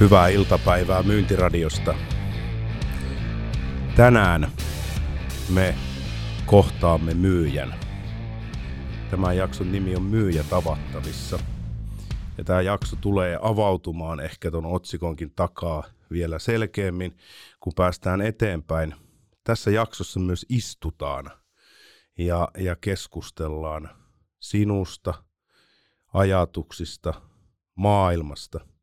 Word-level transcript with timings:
Hyvää 0.00 0.28
iltapäivää 0.28 1.02
Myyntiradiosta. 1.02 1.94
Tänään 3.96 4.52
me 5.48 5.74
kohtaamme 6.46 7.14
myyjän. 7.14 7.74
Tämän 9.10 9.36
jakson 9.36 9.72
nimi 9.72 9.96
on 9.96 10.02
Myyjä 10.02 10.44
tavattavissa. 10.50 11.38
Ja 12.38 12.44
tämä 12.44 12.60
jakso 12.60 12.96
tulee 12.96 13.38
avautumaan 13.42 14.20
ehkä 14.20 14.50
ton 14.50 14.66
otsikonkin 14.66 15.32
takaa 15.36 15.84
vielä 16.10 16.38
selkeämmin, 16.38 17.16
kun 17.60 17.72
päästään 17.76 18.20
eteenpäin. 18.20 18.94
Tässä 19.44 19.70
jaksossa 19.70 20.20
myös 20.20 20.46
istutaan 20.48 21.30
ja, 22.18 22.48
ja 22.58 22.76
keskustellaan 22.76 23.88
sinusta, 24.40 25.14
ajatuksista, 26.14 27.14
maailmasta– 27.74 28.60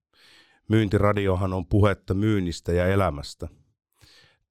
Myyntiradiohan 0.69 1.53
on 1.53 1.65
puhetta 1.65 2.13
myynnistä 2.13 2.71
ja 2.71 2.87
elämästä. 2.87 3.47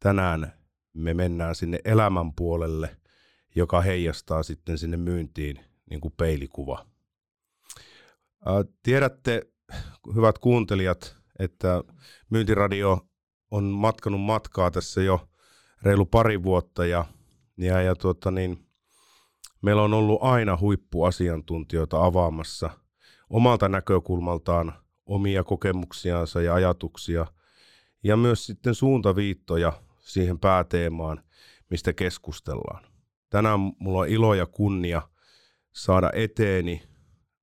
Tänään 0.01 0.53
me 0.95 1.15
mennään 1.15 1.55
sinne 1.55 1.79
elämän 1.85 2.33
puolelle, 2.33 2.97
joka 3.55 3.81
heijastaa 3.81 4.43
sitten 4.43 4.79
sinne 4.79 4.97
myyntiin 4.97 5.61
niin 5.91 6.01
kuin 6.01 6.15
peilikuva. 6.17 6.87
Tiedätte, 8.83 9.47
hyvät 10.15 10.39
kuuntelijat, 10.39 11.17
että 11.39 11.85
Myyntiradio 12.31 13.07
on 13.51 13.65
matkanut 13.65 14.21
matkaa 14.21 14.71
tässä 14.71 15.03
jo 15.03 15.29
reilu 15.83 16.07
pari 16.07 16.43
vuotta 16.43 16.87
ja, 16.87 17.05
ja, 17.59 17.83
ja 17.83 17.97
tuota 17.97 18.31
niin, 18.31 18.67
meillä 19.63 19.83
on 19.83 19.95
ollut 19.95 20.23
aina 20.23 20.59
huippuasiantuntijoita 20.61 22.05
avaamassa 22.05 22.71
omalta 23.31 23.69
näkökulmaltaan 23.69 24.82
omia 25.07 25.45
kokemuksiansa 25.45 26.43
ja 26.43 26.55
ajatuksia 26.55 27.27
ja 28.05 28.17
myös 28.17 28.47
sitten 28.47 28.75
suuntaviittoja 28.75 29.73
siihen 29.99 30.39
pääteemaan, 30.39 31.23
mistä 31.71 31.93
keskustellaan. 31.93 32.85
Tänään 33.31 33.61
mulla 33.79 34.01
on 34.01 34.09
ilo 34.09 34.35
ja 34.35 34.47
kunnia 34.47 35.03
saada 35.73 36.11
eteeni, 36.15 36.83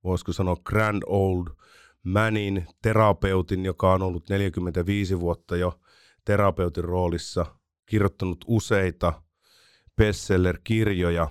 voisiko 0.04 0.32
sanoa 0.32 0.56
grand 0.56 1.02
old 1.06 1.46
manin, 2.02 2.66
terapeutin, 2.82 3.64
joka 3.64 3.92
on 3.92 4.02
ollut 4.02 4.28
45 4.28 5.20
vuotta 5.20 5.56
jo 5.56 5.80
terapeutin 6.24 6.84
roolissa, 6.84 7.46
kirjoittanut 7.86 8.44
useita 8.46 9.22
bestseller-kirjoja, 9.96 11.28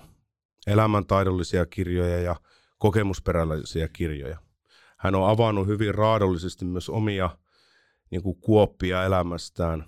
elämäntaidollisia 0.66 1.66
kirjoja 1.66 2.20
ja 2.20 2.36
kokemusperäisiä 2.78 3.88
kirjoja– 3.88 4.38
hän 5.00 5.14
on 5.14 5.30
avannut 5.30 5.66
hyvin 5.66 5.94
raadollisesti 5.94 6.64
myös 6.64 6.88
omia 6.88 7.30
niin 8.10 8.22
kuin 8.22 8.40
kuoppia 8.40 9.04
elämästään 9.04 9.84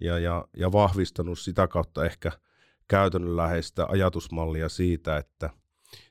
ja, 0.00 0.18
ja, 0.18 0.48
ja 0.56 0.72
vahvistanut 0.72 1.38
sitä 1.38 1.68
kautta 1.68 2.04
ehkä 2.04 2.32
käytännönläheistä 2.88 3.86
ajatusmallia 3.88 4.68
siitä, 4.68 5.16
että 5.16 5.50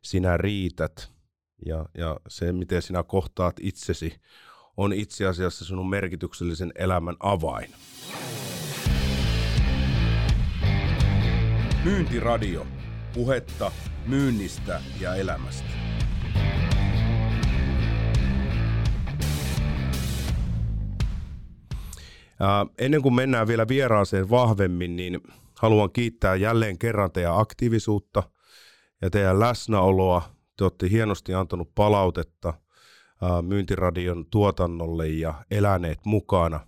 sinä 0.02 0.38
riität 0.38 1.12
ja, 1.66 1.86
ja 1.98 2.20
se, 2.28 2.52
miten 2.52 2.82
sinä 2.82 3.04
kohtaat 3.04 3.56
itsesi, 3.62 4.16
on 4.78 4.94
itse 4.94 5.26
asiassa 5.26 5.66
sinun 5.66 5.90
merkityksellisen 5.90 6.72
elämän 6.76 7.16
avain. 7.20 7.70
Myyntiradio. 11.84 12.68
Puhetta 13.14 13.72
myynnistä 14.06 14.82
ja 15.00 15.16
elämästä. 15.16 15.85
Ennen 22.78 23.02
kuin 23.02 23.16
mennään 23.16 23.48
vielä 23.48 23.68
vieraaseen 23.68 24.30
vahvemmin, 24.30 24.96
niin 24.96 25.22
haluan 25.60 25.92
kiittää 25.92 26.36
jälleen 26.36 26.78
kerran 26.78 27.12
teidän 27.12 27.40
aktiivisuutta 27.40 28.24
ja 29.02 29.10
teidän 29.10 29.40
läsnäoloa. 29.40 30.22
Te 30.58 30.64
olette 30.64 30.90
hienosti 30.90 31.34
antanut 31.34 31.76
palautetta 31.76 32.54
Myyntiradion 33.42 34.26
tuotannolle 34.32 35.08
ja 35.08 35.34
eläneet 35.52 36.00
mukana. 36.06 36.60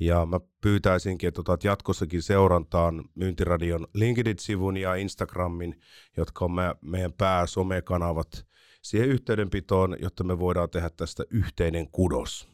Ja 0.00 0.26
mä 0.26 0.40
pyytäisinkin, 0.60 1.28
että 1.28 1.40
otat 1.40 1.64
jatkossakin 1.64 2.22
seurantaan 2.22 3.04
Myyntiradion 3.14 3.86
LinkedIn-sivun 3.94 4.76
ja 4.76 4.94
Instagramin, 4.94 5.80
jotka 6.16 6.44
on 6.44 6.50
meidän 6.80 7.12
pääsomekanavat 7.12 8.46
siihen 8.82 9.08
yhteydenpitoon, 9.08 9.96
jotta 10.02 10.24
me 10.24 10.38
voidaan 10.38 10.70
tehdä 10.70 10.90
tästä 10.90 11.24
yhteinen 11.30 11.90
kudos. 11.90 12.53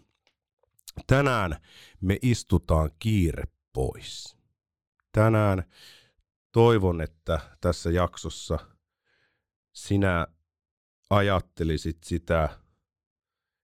Tänään 1.07 1.57
me 2.01 2.19
istutaan 2.23 2.91
kiire 2.99 3.45
pois. 3.73 4.37
Tänään 5.13 5.65
toivon, 6.53 7.01
että 7.01 7.41
tässä 7.61 7.91
jaksossa 7.91 8.59
sinä 9.73 10.27
ajattelisit 11.11 12.05
sitä 12.05 12.49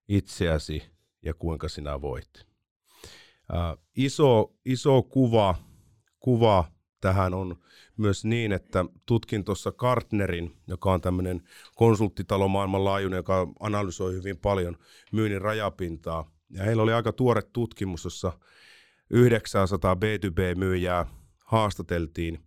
itseäsi 0.08 0.82
ja 1.22 1.34
kuinka 1.34 1.68
sinä 1.68 2.00
voit. 2.00 2.46
Iso, 3.96 4.54
iso 4.64 5.02
kuva, 5.02 5.54
kuva 6.20 6.64
tähän 7.00 7.34
on 7.34 7.62
myös 7.96 8.24
niin, 8.24 8.52
että 8.52 8.84
tutkin 9.06 9.44
tuossa 9.44 9.72
Gartnerin, 9.72 10.56
joka 10.66 10.92
on 10.92 11.00
tämmöinen 11.00 11.42
konsulttitalo 11.74 12.48
maailmanlaajuinen, 12.48 13.16
joka 13.16 13.48
analysoi 13.60 14.12
hyvin 14.12 14.38
paljon 14.38 14.76
myynnin 15.12 15.40
rajapintaa– 15.42 16.30
ja 16.50 16.64
heillä 16.64 16.82
oli 16.82 16.92
aika 16.92 17.12
tuore 17.12 17.42
tutkimus, 17.42 18.04
jossa 18.04 18.38
900 19.10 19.94
B2B-myyjää 19.94 21.06
haastateltiin, 21.44 22.46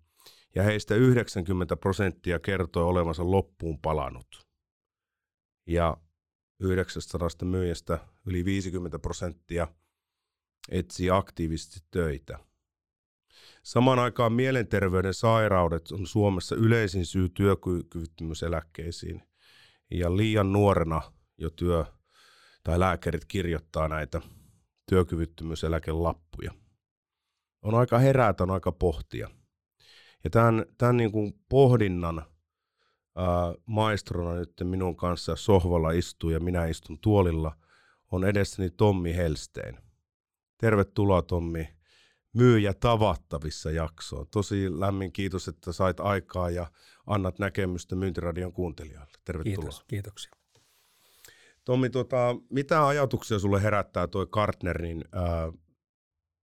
ja 0.55 0.63
heistä 0.63 0.95
90 0.95 1.77
prosenttia 1.77 2.39
kertoi 2.39 2.83
olevansa 2.83 3.31
loppuun 3.31 3.79
palanut. 3.79 4.47
Ja 5.67 5.97
900 6.59 7.29
myyjästä 7.43 7.99
yli 8.25 8.45
50 8.45 8.99
prosenttia 8.99 9.67
etsii 10.69 11.09
aktiivisesti 11.09 11.79
töitä. 11.91 12.39
Samaan 13.63 13.99
aikaan 13.99 14.33
mielenterveyden 14.33 15.13
sairaudet 15.13 15.91
on 15.91 16.07
Suomessa 16.07 16.55
yleisin 16.55 17.05
syy 17.05 17.29
työkyvyttömyyseläkkeisiin 17.29 19.23
ja 19.91 20.17
liian 20.17 20.51
nuorena 20.51 21.01
jo 21.37 21.49
työ 21.49 21.85
tai 22.69 22.79
lääkärit 22.79 23.25
kirjoittaa 23.25 23.87
näitä 23.87 24.21
työkyvyttömyyseläkelappuja. 24.89 26.51
On 27.61 27.75
aika 27.75 27.99
herätä, 27.99 28.43
on 28.43 28.51
aika 28.51 28.71
pohtia. 28.71 29.29
Ja 30.23 30.29
tämän, 30.29 30.65
tämän 30.77 30.97
niin 30.97 31.11
kuin 31.11 31.39
pohdinnan 31.49 32.17
ää, 33.15 33.53
maistrona 33.65 34.33
nyt 34.33 34.53
minun 34.63 34.95
kanssa 34.95 35.35
sohvalla 35.35 35.91
istuu 35.91 36.29
ja 36.29 36.39
minä 36.39 36.65
istun 36.65 36.99
tuolilla, 36.99 37.55
on 38.11 38.23
edessäni 38.23 38.69
Tommi 38.69 39.15
Helstein. 39.15 39.77
Tervetuloa 40.57 41.21
Tommi 41.21 41.69
myyjä 42.33 42.73
tavattavissa 42.73 43.71
jaksoon. 43.71 44.27
Tosi 44.31 44.79
lämmin 44.79 45.11
kiitos, 45.11 45.47
että 45.47 45.71
sait 45.71 45.99
aikaa 45.99 46.49
ja 46.49 46.71
annat 47.07 47.39
näkemystä 47.39 47.95
Myyntiradion 47.95 48.53
kuuntelijoille. 48.53 49.13
Tervetuloa. 49.25 49.55
Kiitos, 49.55 49.83
kiitoksia. 49.87 50.38
Tommi, 51.69 51.89
tota, 51.89 52.35
mitä 52.49 52.87
ajatuksia 52.87 53.39
sulle 53.39 53.63
herättää 53.63 54.07
tuo 54.07 54.25
Gartnerin 54.25 55.05
ää, 55.11 55.51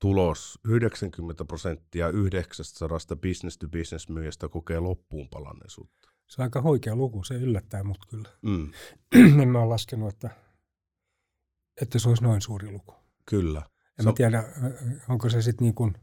tulos? 0.00 0.58
90 0.68 1.44
prosenttia 1.44 2.08
900 2.08 2.98
business 3.22 3.58
to 3.58 3.68
business 3.68 4.08
myyjästä 4.08 4.48
kokee 4.48 4.80
loppuun 4.80 5.28
palanneisuutta. 5.28 6.08
Se 6.26 6.42
on 6.42 6.44
aika 6.44 6.62
huikea 6.62 6.96
luku, 6.96 7.24
se 7.24 7.34
yllättää 7.34 7.84
mut 7.84 7.98
kyllä. 8.08 8.28
Mm. 8.42 8.72
en 9.42 9.48
mä 9.48 9.60
ole 9.60 9.68
laskenut, 9.68 10.14
että, 10.14 10.30
että 11.82 11.98
se 11.98 12.08
olisi 12.08 12.22
noin 12.22 12.40
suuri 12.40 12.70
luku. 12.70 12.94
Kyllä. 13.30 13.62
En 13.98 14.04
mä 14.04 14.12
tiedä, 14.12 14.44
onko 15.08 15.28
se 15.28 15.42
sitten 15.42 15.64
niin 15.64 15.74
kuin 15.74 15.94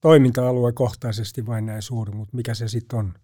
toiminta-aluekohtaisesti 0.00 1.46
vain 1.46 1.66
näin 1.66 1.82
suuri, 1.82 2.12
mutta 2.12 2.36
mikä 2.36 2.54
se 2.54 2.68
sitten 2.68 2.98
on 2.98 3.14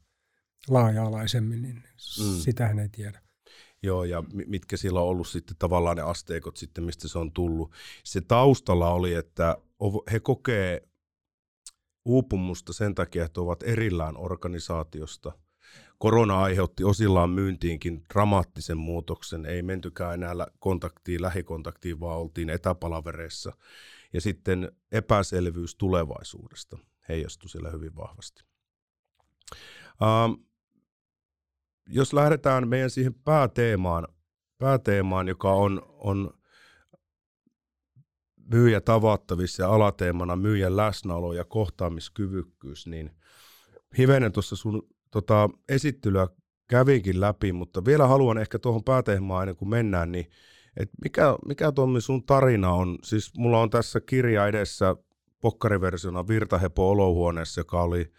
laaja-alaisemmin, 0.69 1.63
niin 1.63 1.77
mm. 1.77 2.39
sitähän 2.39 2.79
ei 2.79 2.89
tiedä. 2.89 3.26
Joo, 3.87 4.05
ja 4.05 4.25
mitkä 4.47 4.77
siellä 4.77 5.01
on 5.01 5.07
ollut 5.07 5.29
sitten 5.29 5.57
tavallaan 5.59 5.97
ne 5.97 6.03
asteikot 6.03 6.57
sitten, 6.57 6.85
mistä 6.85 7.09
se 7.09 7.19
on 7.19 7.33
tullut. 7.33 7.73
Se 8.05 8.21
taustalla 8.21 8.91
oli, 8.91 9.15
että 9.15 9.57
he 10.13 10.21
kokee 10.21 10.89
uupumusta 12.05 12.73
sen 12.73 12.95
takia, 12.95 13.25
että 13.25 13.41
ovat 13.41 13.63
erillään 13.63 14.17
organisaatiosta. 14.17 15.33
Korona 15.99 16.43
aiheutti 16.43 16.85
osillaan 16.85 17.31
myyntiinkin 17.31 18.05
dramaattisen 18.15 18.79
muutoksen. 18.79 19.47
Ei 19.47 19.63
mentykään 19.63 20.15
enää 20.15 20.47
kontaktiin, 20.59 21.23
lähikontaktiin, 21.23 22.01
vaan 22.01 22.19
oltiin 22.19 22.51
etäpalavereissa. 22.51 23.53
Ja 24.13 24.21
sitten 24.21 24.73
epäselvyys 24.93 25.75
tulevaisuudesta 25.75 26.79
heijastui 27.09 27.51
siellä 27.51 27.71
hyvin 27.71 27.97
vahvasti. 27.97 28.43
Um, 30.03 30.46
jos 31.87 32.13
lähdetään 32.13 32.69
meidän 32.69 32.91
siihen 32.91 33.15
pääteemaan, 33.15 34.09
pääteemaan 34.59 35.29
joka 35.29 35.53
on, 35.53 35.83
on 35.89 36.31
myyjä 38.51 38.81
tavattavissa 38.81 39.63
ja 39.63 39.75
alateemana 39.75 40.37
myyjän 40.37 40.77
läsnäolo 40.77 41.33
ja 41.33 41.45
kohtaamiskyvykkyys, 41.45 42.87
niin 42.87 43.11
hivenen 43.99 44.33
tuossa 44.33 44.57
sun 44.57 44.89
tota, 45.11 45.51
esittelyä 45.69 46.29
kävinkin 46.69 47.21
läpi, 47.21 47.53
mutta 47.53 47.85
vielä 47.85 48.07
haluan 48.07 48.39
ehkä 48.39 48.59
tuohon 48.59 48.85
pääteemaan 48.85 49.43
ennen 49.43 49.57
kuin 49.57 49.69
mennään, 49.69 50.13
niin 50.13 50.31
et 50.77 50.91
mikä, 51.05 51.37
mikä 51.47 51.73
Tommi 51.73 52.01
sun 52.01 52.27
tarina 52.27 52.73
on? 52.73 52.99
Siis 53.05 53.33
mulla 53.37 53.61
on 53.61 53.71
tässä 53.71 54.01
kirja 54.01 54.47
edessä 54.47 54.97
pokkariversiona 55.41 56.29
Virtahepo 56.29 56.91
olohuoneessa, 56.91 57.61
joka 57.61 57.83
oli, 57.83 58.13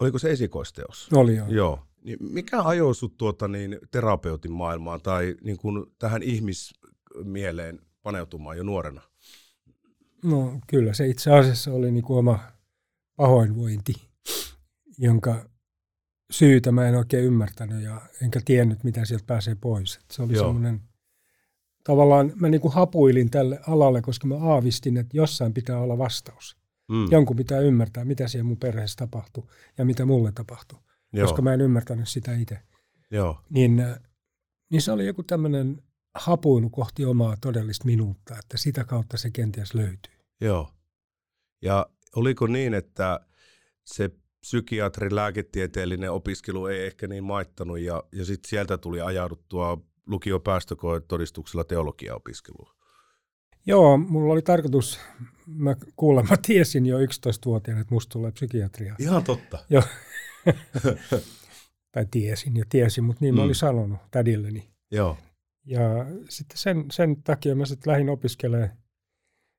oliko 0.00 0.18
se 0.18 0.30
esikoisteos? 0.30 1.08
Oli 1.14 1.36
joo. 1.36 1.48
Joo. 1.48 1.78
Niin 2.04 2.18
mikä 2.20 2.62
ajoi 2.62 2.94
sut 2.94 3.16
tuota 3.16 3.48
niin, 3.48 3.78
terapeutin 3.90 4.52
maailmaan 4.52 5.00
tai 5.00 5.36
niin 5.44 5.56
kuin 5.56 5.86
tähän 5.98 6.22
ihmismieleen 6.22 7.80
paneutumaan 8.02 8.56
jo 8.56 8.62
nuorena? 8.62 9.00
No 10.24 10.60
kyllä, 10.66 10.94
se 10.94 11.08
itse 11.08 11.30
asiassa 11.30 11.72
oli 11.72 11.90
niin 11.90 12.04
kuin 12.04 12.18
oma 12.18 12.38
pahoinvointi, 13.16 13.94
jonka 14.98 15.46
syytä 16.30 16.72
mä 16.72 16.88
en 16.88 16.94
oikein 16.94 17.24
ymmärtänyt 17.24 17.82
ja 17.82 18.00
enkä 18.22 18.40
tiennyt, 18.44 18.84
mitä 18.84 19.04
sieltä 19.04 19.24
pääsee 19.26 19.54
pois. 19.54 19.96
Et 19.96 20.10
se 20.10 20.22
oli 20.22 20.36
semmoinen, 20.36 20.80
tavallaan 21.84 22.32
mä 22.36 22.48
niin 22.48 22.60
kuin 22.60 22.74
hapuilin 22.74 23.30
tälle 23.30 23.60
alalle, 23.66 24.02
koska 24.02 24.26
mä 24.26 24.36
aavistin, 24.36 24.96
että 24.96 25.16
jossain 25.16 25.54
pitää 25.54 25.78
olla 25.78 25.98
vastaus. 25.98 26.56
Mm. 26.88 27.08
Jonkun 27.10 27.36
pitää 27.36 27.60
ymmärtää, 27.60 28.04
mitä 28.04 28.28
siellä 28.28 28.44
mun 28.44 28.56
perheessä 28.56 28.96
tapahtuu 28.96 29.50
ja 29.78 29.84
mitä 29.84 30.04
mulle 30.04 30.32
tapahtuu, 30.32 30.78
Joo. 31.12 31.26
koska 31.26 31.42
mä 31.42 31.54
en 31.54 31.60
ymmärtänyt 31.60 32.08
sitä 32.08 32.34
itse. 32.34 32.58
Joo. 33.10 33.40
Niin, 33.50 33.84
niin 34.70 34.82
se 34.82 34.92
oli 34.92 35.06
joku 35.06 35.22
tämmöinen 35.22 35.82
hapuilu 36.14 36.70
kohti 36.70 37.04
omaa 37.04 37.36
todellista 37.40 37.84
minuutta, 37.84 38.34
että 38.38 38.58
sitä 38.58 38.84
kautta 38.84 39.18
se 39.18 39.30
kenties 39.30 39.74
löytyy. 39.74 40.14
Joo. 40.40 40.70
Ja 41.62 41.86
oliko 42.16 42.46
niin, 42.46 42.74
että 42.74 43.20
se 43.84 44.10
psykiatrin 44.40 45.14
lääketieteellinen 45.14 46.12
opiskelu 46.12 46.66
ei 46.66 46.86
ehkä 46.86 47.06
niin 47.06 47.24
maittanut 47.24 47.80
ja, 47.80 48.02
ja 48.12 48.24
sitten 48.24 48.48
sieltä 48.48 48.78
tuli 48.78 49.00
ajauduttua 49.00 49.78
lukiopäästökoetodistuksella 50.06 51.64
teologiaopiskeluun? 51.64 52.74
Joo, 53.66 53.96
mulla 53.96 54.32
oli 54.32 54.42
tarkoitus, 54.42 55.00
mä 55.46 55.76
kuulemma 55.96 56.36
tiesin 56.36 56.86
jo 56.86 56.98
11-vuotiaana, 56.98 57.80
että 57.80 57.94
musta 57.94 58.12
tulee 58.12 58.32
psykiatria. 58.32 58.94
Ihan 58.98 59.24
totta. 59.24 59.58
Joo. 59.70 59.82
tai 61.92 62.06
tiesin 62.10 62.56
ja 62.56 62.64
tiesin, 62.68 63.04
mutta 63.04 63.24
niin 63.24 63.34
mm. 63.34 63.36
mä 63.36 63.44
olin 63.44 63.54
sanonut 63.54 64.00
tädilleni. 64.10 64.68
Joo. 64.90 65.18
Ja 65.66 65.80
sitten 66.28 66.58
sen, 66.58 66.84
sen 66.92 67.22
takia 67.22 67.54
mä 67.54 67.66
sitten 67.66 67.90
lähdin 67.90 68.08
opiskelemaan 68.08 68.70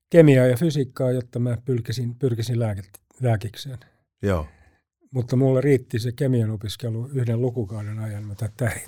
kemiaa 0.09 0.45
ja 0.45 0.57
fysiikkaa, 0.57 1.11
jotta 1.11 1.39
mä 1.39 1.57
pyrkisin, 1.65 2.15
pyrkisin 2.15 2.59
lääke, 2.59 2.81
lääkikseen. 3.21 3.77
Joo. 4.21 4.47
Mutta 5.11 5.35
mulle 5.35 5.61
riitti 5.61 5.99
se 5.99 6.11
kemian 6.11 6.51
opiskelu 6.51 7.09
yhden 7.13 7.41
lukukauden 7.41 7.99
ajan. 7.99 8.23
Mä 8.23 8.35
tämä 8.35 8.71
ei, 8.71 8.83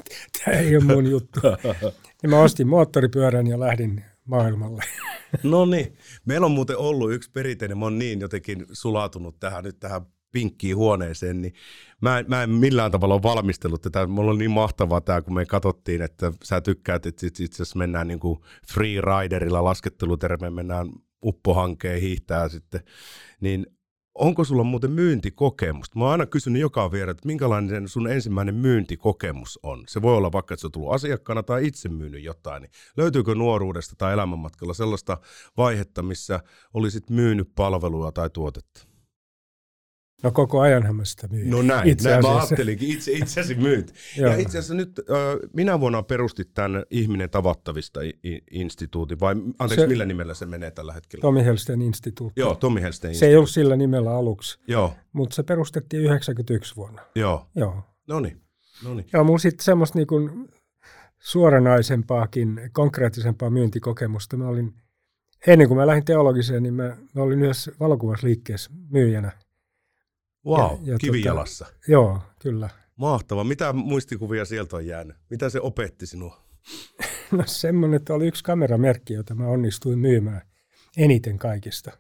tämä 0.46 0.58
ei 0.58 0.78
ole 0.78 0.84
mun 0.84 1.10
juttu. 1.12 1.40
Ja 2.24 2.30
mä 2.30 2.40
ostin 2.40 2.68
moottoripyörän 2.68 3.48
ja 3.48 3.60
lähdin 3.60 4.04
maailmalle. 4.26 4.84
No 5.44 5.66
niin. 5.66 5.98
Meillä 6.26 6.46
on 6.46 6.52
muuten 6.52 6.78
ollut 6.78 7.14
yksi 7.14 7.32
perinteinen, 7.32 7.78
mä 7.78 7.86
oon 7.86 8.00
niin 8.00 8.20
jotenkin 8.20 8.66
sulatunut 8.72 9.40
tähän 9.40 9.64
nyt 9.64 9.80
tähän 9.80 10.02
pinkkiin 10.36 10.76
huoneeseen, 10.76 11.42
niin 11.42 11.54
mä 12.02 12.24
mä 12.28 12.44
en 12.44 12.50
millään 12.50 12.92
tavalla 12.92 13.14
ole 13.14 13.24
valmistellut 13.24 13.82
tätä. 13.82 14.08
Mulla 14.08 14.32
on 14.32 14.38
niin 14.38 14.52
mahtavaa 14.52 15.02
tämä, 15.02 15.22
kun 15.22 15.34
me 15.34 15.46
katsottiin, 15.46 16.02
että 16.02 16.32
sä 16.44 16.62
tykkäät, 16.62 17.06
että 17.06 17.28
itse 17.28 17.46
asiassa 17.46 17.78
mennään 17.78 18.08
niin 18.08 18.20
kuin 18.20 18.40
freeriderilla 18.74 19.64
laskettelutermeen, 19.64 20.54
mennään 20.54 20.90
uppohankeen 21.26 22.02
hiihtää 22.02 22.50
sitten, 22.50 22.82
niin 23.42 23.66
onko 24.16 24.44
sulla 24.44 24.64
muuten 24.64 24.92
myyntikokemusta? 24.92 26.00
Mä 26.00 26.06
oon 26.06 26.12
aina 26.12 26.26
kysynyt 26.26 26.62
joka 26.62 26.92
vierä, 26.92 27.12
että 27.12 27.28
minkälainen 27.28 27.88
sun 27.88 28.12
ensimmäinen 28.12 28.56
myyntikokemus 28.56 29.60
on. 29.64 29.84
Se 29.88 30.02
voi 30.02 30.18
olla 30.18 30.32
vaikka, 30.32 30.54
että 30.54 30.62
sä 30.62 30.70
tullut 30.70 30.94
asiakkaana 30.94 31.44
tai 31.44 31.68
itse 31.68 31.90
myynyt 31.90 32.24
jotain. 32.24 32.62
Niin 32.62 32.72
löytyykö 32.98 33.36
nuoruudesta 33.36 33.96
tai 33.98 34.14
elämänmatkalla 34.14 34.74
sellaista 34.74 35.18
vaihetta, 35.58 36.02
missä 36.02 36.40
olisit 36.74 37.10
myynyt 37.10 37.52
palvelua 37.56 38.12
tai 38.12 38.30
tuotetta? 38.30 38.95
No 40.24 40.32
koko 40.32 40.60
ajanhan 40.60 40.96
mä 40.96 41.06
sitä 41.06 41.28
myin. 41.28 41.50
No 41.50 41.62
näin, 41.62 41.90
itse 41.90 42.10
näin 42.10 42.22
mä 42.22 42.38
ajattelinkin, 42.38 42.90
itse, 42.90 43.12
itseäsi 43.12 43.56
myyt. 43.56 43.94
ja 44.18 44.36
itse 44.36 44.58
asiassa 44.58 44.74
nyt 44.74 45.00
äh, 45.00 45.50
minä 45.54 45.80
vuonna 45.80 46.04
perustit 46.04 46.54
tämän 46.54 46.84
Ihminen 46.90 47.30
tavattavista 47.30 48.00
instituutin, 48.52 49.20
vai 49.20 49.36
anteeksi, 49.60 49.82
se, 49.84 49.88
millä 49.88 50.06
nimellä 50.06 50.34
se 50.34 50.46
menee 50.46 50.72
tällä 50.72 50.94
hetkellä? 50.94 51.22
Tomi 51.22 51.46
Helsten 51.46 51.82
instituutti. 51.82 52.42
Joo, 52.42 52.56
Tomi 52.56 52.82
Helsten 52.82 53.12
instituutti. 53.12 53.20
Se 53.20 53.30
ei 53.30 53.36
ollut 53.36 53.50
sillä 53.50 53.76
nimellä 53.76 54.18
aluksi, 54.18 54.60
Joo. 54.68 54.94
mutta 55.14 55.36
se 55.36 55.44
perustettiin 55.44 56.04
91 56.04 56.76
vuonna. 56.76 57.02
Joo. 57.16 57.48
Joo. 57.56 57.84
No 58.08 58.20
niin. 58.20 58.42
Joo, 59.14 59.24
mulla 59.24 59.40
sitten 59.40 59.64
semmoista 59.64 59.98
niinku 59.98 60.30
suoranaisempaakin, 61.20 62.70
konkreettisempaa 62.72 63.50
myyntikokemusta. 63.50 64.38
Mä 64.38 64.48
olin, 64.48 64.74
ennen 65.48 65.68
kuin 65.68 65.78
mä 65.78 65.88
lähdin 65.88 66.06
teologiseen, 66.06 66.64
niin 66.64 66.74
mä, 66.74 66.98
mä 67.16 67.22
olin 67.22 67.44
yhdessä 67.44 67.72
valokuvasliikkeessä 67.80 68.72
myyjänä– 68.90 69.32
Wow, 70.46 70.86
ja, 70.86 70.92
ja 70.94 70.98
kivijalassa. 70.98 71.66
Tota, 71.66 71.78
joo, 71.88 72.20
kyllä. 72.40 72.70
Mahtava. 72.96 73.44
Mitä 73.44 73.74
muistikuvia 73.74 74.46
sieltä 74.46 74.76
on 74.76 74.86
jäänyt? 74.86 75.16
Mitä 75.30 75.50
se 75.50 75.62
opetti 75.62 76.06
sinua? 76.06 76.44
no 77.32 77.44
semmoinen, 77.46 77.98
että 77.98 78.14
oli 78.14 78.28
yksi 78.28 78.44
kameramerkki, 78.44 79.14
jota 79.14 79.36
mä 79.36 79.48
onnistuin 79.48 80.00
myymään 80.00 80.42
eniten 80.98 81.38
kaikista. 81.38 81.92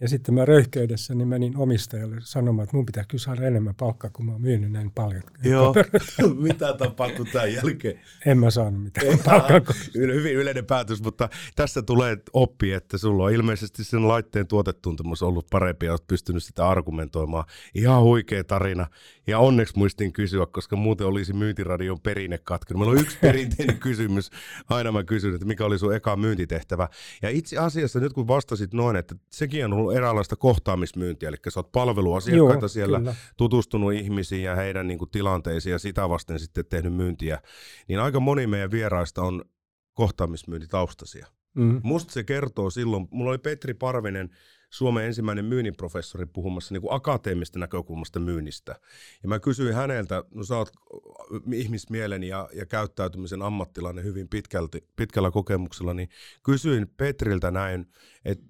Ja 0.00 0.08
sitten 0.08 0.34
mä 0.34 0.44
röyhkeydessä 0.44 1.14
niin 1.14 1.28
menin 1.28 1.56
omistajalle 1.56 2.16
sanomaan, 2.20 2.64
että 2.64 2.76
mun 2.76 2.86
pitää 2.86 3.04
kyllä 3.08 3.22
saada 3.22 3.46
enemmän 3.46 3.74
palkkaa, 3.74 4.10
kun 4.10 4.26
mä 4.26 4.32
oon 4.32 4.40
myynyt 4.40 4.72
näin 4.72 4.90
paljon. 4.90 5.22
Joo, 5.44 5.74
mitä 6.48 6.72
tapahtui 6.72 7.26
tämän 7.26 7.52
jälkeen? 7.52 8.00
En 8.26 8.38
mä 8.38 8.50
saanut 8.50 8.82
mitään 8.82 9.18
palkkaa. 9.24 9.74
Hyvin 9.94 10.34
yleinen 10.34 10.66
päätös, 10.66 11.02
mutta 11.02 11.28
tässä 11.56 11.82
tulee 11.82 12.16
oppi, 12.32 12.72
että 12.72 12.98
sulla 12.98 13.24
on 13.24 13.32
ilmeisesti 13.32 13.84
sen 13.84 14.08
laitteen 14.08 14.46
tuotetuntemus 14.46 15.22
ollut 15.22 15.46
parempi 15.50 15.86
ja 15.86 15.92
olet 15.92 16.06
pystynyt 16.06 16.44
sitä 16.44 16.68
argumentoimaan. 16.68 17.44
Ihan 17.74 18.02
huikea 18.02 18.44
tarina. 18.44 18.86
Ja 19.26 19.38
onneksi 19.38 19.78
muistin 19.78 20.12
kysyä, 20.12 20.46
koska 20.46 20.76
muuten 20.76 21.06
olisi 21.06 21.32
myyntiradion 21.32 22.00
perinne 22.00 22.38
katkenut. 22.38 22.80
Meillä 22.80 22.92
on 22.92 23.00
yksi 23.00 23.18
perinteinen 23.20 23.78
kysymys. 23.78 24.30
Aina 24.68 24.92
mä 24.92 25.04
kysyn, 25.04 25.34
että 25.34 25.46
mikä 25.46 25.64
oli 25.64 25.78
sun 25.78 25.94
eka 25.94 26.16
myyntitehtävä. 26.16 26.88
Ja 27.22 27.28
itse 27.28 27.58
asiassa 27.58 28.00
nyt 28.00 28.12
kun 28.12 28.28
vastasit 28.28 28.72
noin, 28.72 28.96
että 28.96 29.14
sekin 29.30 29.64
on 29.64 29.72
ollut 29.72 29.93
eräänlaista 29.96 30.36
kohtaamismyyntiä, 30.36 31.28
eli 31.28 31.36
sä 31.48 31.60
oot 31.60 31.72
palveluasiakkaita 31.72 32.64
Joo, 32.64 32.68
siellä, 32.68 32.98
kyllä. 32.98 33.14
tutustunut 33.36 33.92
ihmisiin 33.92 34.42
ja 34.42 34.54
heidän 34.54 34.86
niin 34.86 34.98
kuin, 34.98 35.10
tilanteisiin 35.10 35.72
ja 35.72 35.78
sitä 35.78 36.08
vasten 36.08 36.38
sitten 36.38 36.66
tehnyt 36.66 36.94
myyntiä, 36.94 37.40
niin 37.88 38.00
aika 38.00 38.20
moni 38.20 38.46
meidän 38.46 38.70
vieraista 38.70 39.22
on 39.22 39.44
kohtaamismyyntitaustaisia. 39.94 41.26
Mm. 41.54 41.80
Musta 41.82 42.12
se 42.12 42.24
kertoo 42.24 42.70
silloin, 42.70 43.08
mulla 43.10 43.30
oli 43.30 43.38
Petri 43.38 43.74
Parvinen, 43.74 44.30
Suomen 44.70 45.04
ensimmäinen 45.04 45.44
myynnin 45.44 45.76
professori 45.76 46.26
puhumassa 46.26 46.74
niin 46.74 46.82
kuin 46.82 46.94
akateemista 46.94 47.58
näkökulmasta 47.58 48.20
myynnistä. 48.20 48.80
Ja 49.22 49.28
mä 49.28 49.40
kysyin 49.40 49.74
häneltä, 49.74 50.24
no 50.34 50.44
sä 50.44 50.56
oot 50.56 50.72
ihmismielen 51.52 52.22
ja, 52.22 52.48
ja 52.52 52.66
käyttäytymisen 52.66 53.42
ammattilainen 53.42 54.04
hyvin 54.04 54.28
pitkälti, 54.28 54.88
pitkällä 54.96 55.30
kokemuksella, 55.30 55.94
niin 55.94 56.08
kysyin 56.42 56.88
Petriltä 56.96 57.50
näin, 57.50 57.86
että 58.24 58.44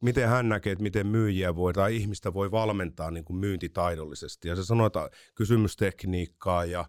miten 0.00 0.28
hän 0.28 0.48
näkee, 0.48 0.72
että 0.72 0.82
miten 0.82 1.06
myyjiä 1.06 1.56
voi 1.56 1.72
tai 1.72 1.96
ihmistä 1.96 2.34
voi 2.34 2.50
valmentaa 2.50 3.10
niin 3.10 3.24
kuin 3.24 3.36
myyntitaidollisesti. 3.36 4.48
Ja 4.48 4.56
se 4.56 4.64
sanoi, 4.64 4.86
että 4.86 5.10
kysymystekniikkaa 5.34 6.64
ja, 6.64 6.84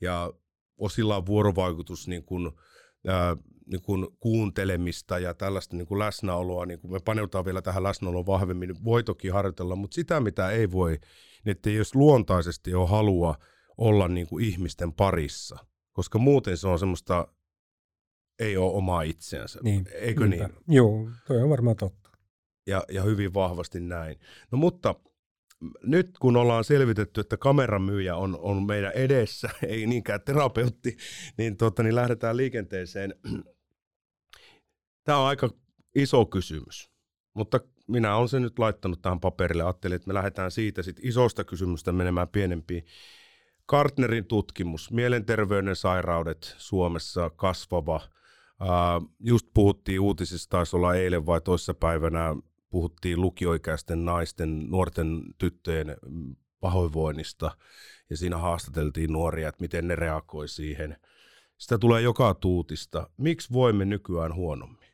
ja 0.00 0.32
osilla 0.78 1.26
vuorovaikutus 1.26 2.08
niin 2.08 2.24
kuin, 2.24 2.50
ää, 3.06 3.36
niin 3.66 3.82
kuin 3.82 4.06
kuuntelemista 4.20 5.18
ja 5.18 5.34
tällaista 5.34 5.76
niin 5.76 5.86
kuin 5.86 5.98
läsnäoloa, 5.98 6.66
niin 6.66 6.80
kuin 6.80 6.92
me 6.92 7.00
paneutaan 7.04 7.44
vielä 7.44 7.62
tähän 7.62 7.82
läsnäoloon 7.82 8.26
vahvemmin, 8.26 8.68
niin 8.68 8.84
voi 8.84 9.02
toki 9.02 9.28
harjoitella, 9.28 9.76
mutta 9.76 9.94
sitä 9.94 10.20
mitä 10.20 10.50
ei 10.50 10.72
voi, 10.72 10.90
niin 11.44 11.50
että 11.50 11.70
jos 11.70 11.94
luontaisesti 11.94 12.74
ole 12.74 12.88
halua 12.88 13.34
olla 13.78 14.08
niin 14.08 14.26
kuin 14.26 14.44
ihmisten 14.44 14.92
parissa, 14.92 15.58
koska 15.92 16.18
muuten 16.18 16.56
se 16.56 16.68
on 16.68 16.78
semmoista, 16.78 17.28
ei 18.38 18.56
ole 18.56 18.72
omaa 18.72 19.02
itseänsä, 19.02 19.60
niin, 19.62 19.86
eikö 19.94 20.26
niinpä. 20.26 20.48
niin? 20.48 20.76
Joo, 20.76 21.10
toi 21.26 21.42
on 21.42 21.50
varmaan 21.50 21.76
totta 21.76 21.99
ja, 22.66 22.84
ja 22.92 23.02
hyvin 23.02 23.34
vahvasti 23.34 23.80
näin. 23.80 24.16
No 24.52 24.58
mutta 24.58 24.94
nyt 25.82 26.18
kun 26.18 26.36
ollaan 26.36 26.64
selvitetty, 26.64 27.20
että 27.20 27.36
kameramyyjä 27.36 28.16
on, 28.16 28.38
on 28.40 28.66
meidän 28.66 28.92
edessä, 28.92 29.50
ei 29.68 29.86
niinkään 29.86 30.20
terapeutti, 30.20 30.96
niin, 31.36 31.56
tota, 31.56 31.82
niin 31.82 31.94
lähdetään 31.94 32.36
liikenteeseen. 32.36 33.14
Tämä 35.04 35.18
on 35.18 35.26
aika 35.26 35.50
iso 35.94 36.26
kysymys, 36.26 36.90
mutta 37.34 37.60
minä 37.88 38.16
olen 38.16 38.28
sen 38.28 38.42
nyt 38.42 38.58
laittanut 38.58 39.02
tähän 39.02 39.20
paperille. 39.20 39.62
Ajattelin, 39.62 39.96
että 39.96 40.08
me 40.08 40.14
lähdetään 40.14 40.50
siitä 40.50 40.82
sit 40.82 40.96
isosta 41.02 41.44
kysymystä 41.44 41.92
menemään 41.92 42.28
pienempiin. 42.28 42.84
Kartnerin 43.66 44.26
tutkimus, 44.26 44.90
mielenterveyden 44.90 45.76
sairaudet 45.76 46.54
Suomessa 46.58 47.30
kasvava 47.30 48.00
just 49.20 49.46
puhuttiin 49.54 50.00
uutisista, 50.00 50.50
taisi 50.50 50.76
olla 50.76 50.94
eilen 50.94 51.26
vai 51.26 51.40
toissapäivänä, 51.40 52.36
puhuttiin 52.70 53.20
lukioikäisten 53.20 54.04
naisten, 54.04 54.70
nuorten 54.70 55.22
tyttöjen 55.38 55.96
pahoinvoinnista 56.60 57.56
ja 58.10 58.16
siinä 58.16 58.38
haastateltiin 58.38 59.12
nuoria, 59.12 59.48
että 59.48 59.62
miten 59.62 59.88
ne 59.88 59.96
reagoi 59.96 60.48
siihen. 60.48 60.96
Sitä 61.58 61.78
tulee 61.78 62.02
joka 62.02 62.34
tuutista. 62.34 63.10
Miksi 63.16 63.52
voimme 63.52 63.84
nykyään 63.84 64.34
huonommin? 64.34 64.90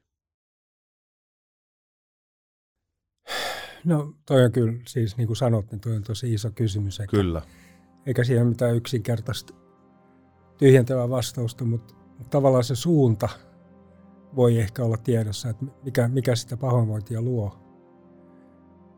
No 3.85 4.14
toi 4.26 4.45
on 4.45 4.52
kyllä, 4.52 4.73
siis 4.87 5.16
niin 5.16 5.26
kuin 5.26 5.37
sanot, 5.37 5.71
niin 5.71 5.80
toi 5.80 5.97
on 5.97 6.02
tosi 6.02 6.35
iso 6.35 6.50
kysymys. 6.54 7.00
Eikä, 7.00 7.11
kyllä. 7.11 7.42
Eikä 8.06 8.25
siihen 8.25 8.42
ole 8.42 8.50
mitään 8.50 8.76
yksinkertaista 8.76 9.54
tyhjentävää 10.59 11.11
vastausta, 11.11 11.64
mutta, 11.64 11.95
mutta 12.09 12.30
tavallaan 12.30 12.64
se 12.64 12.75
suunta 12.75 13.28
voi 14.37 14.59
ehkä 14.59 14.85
olla 14.85 14.97
tiedossa, 14.97 15.50
että 15.50 15.64
mikä, 15.83 16.09
mikä 16.09 16.37
sitä 16.37 16.56
pahoinvointia 16.56 17.23
luo. 17.23 17.65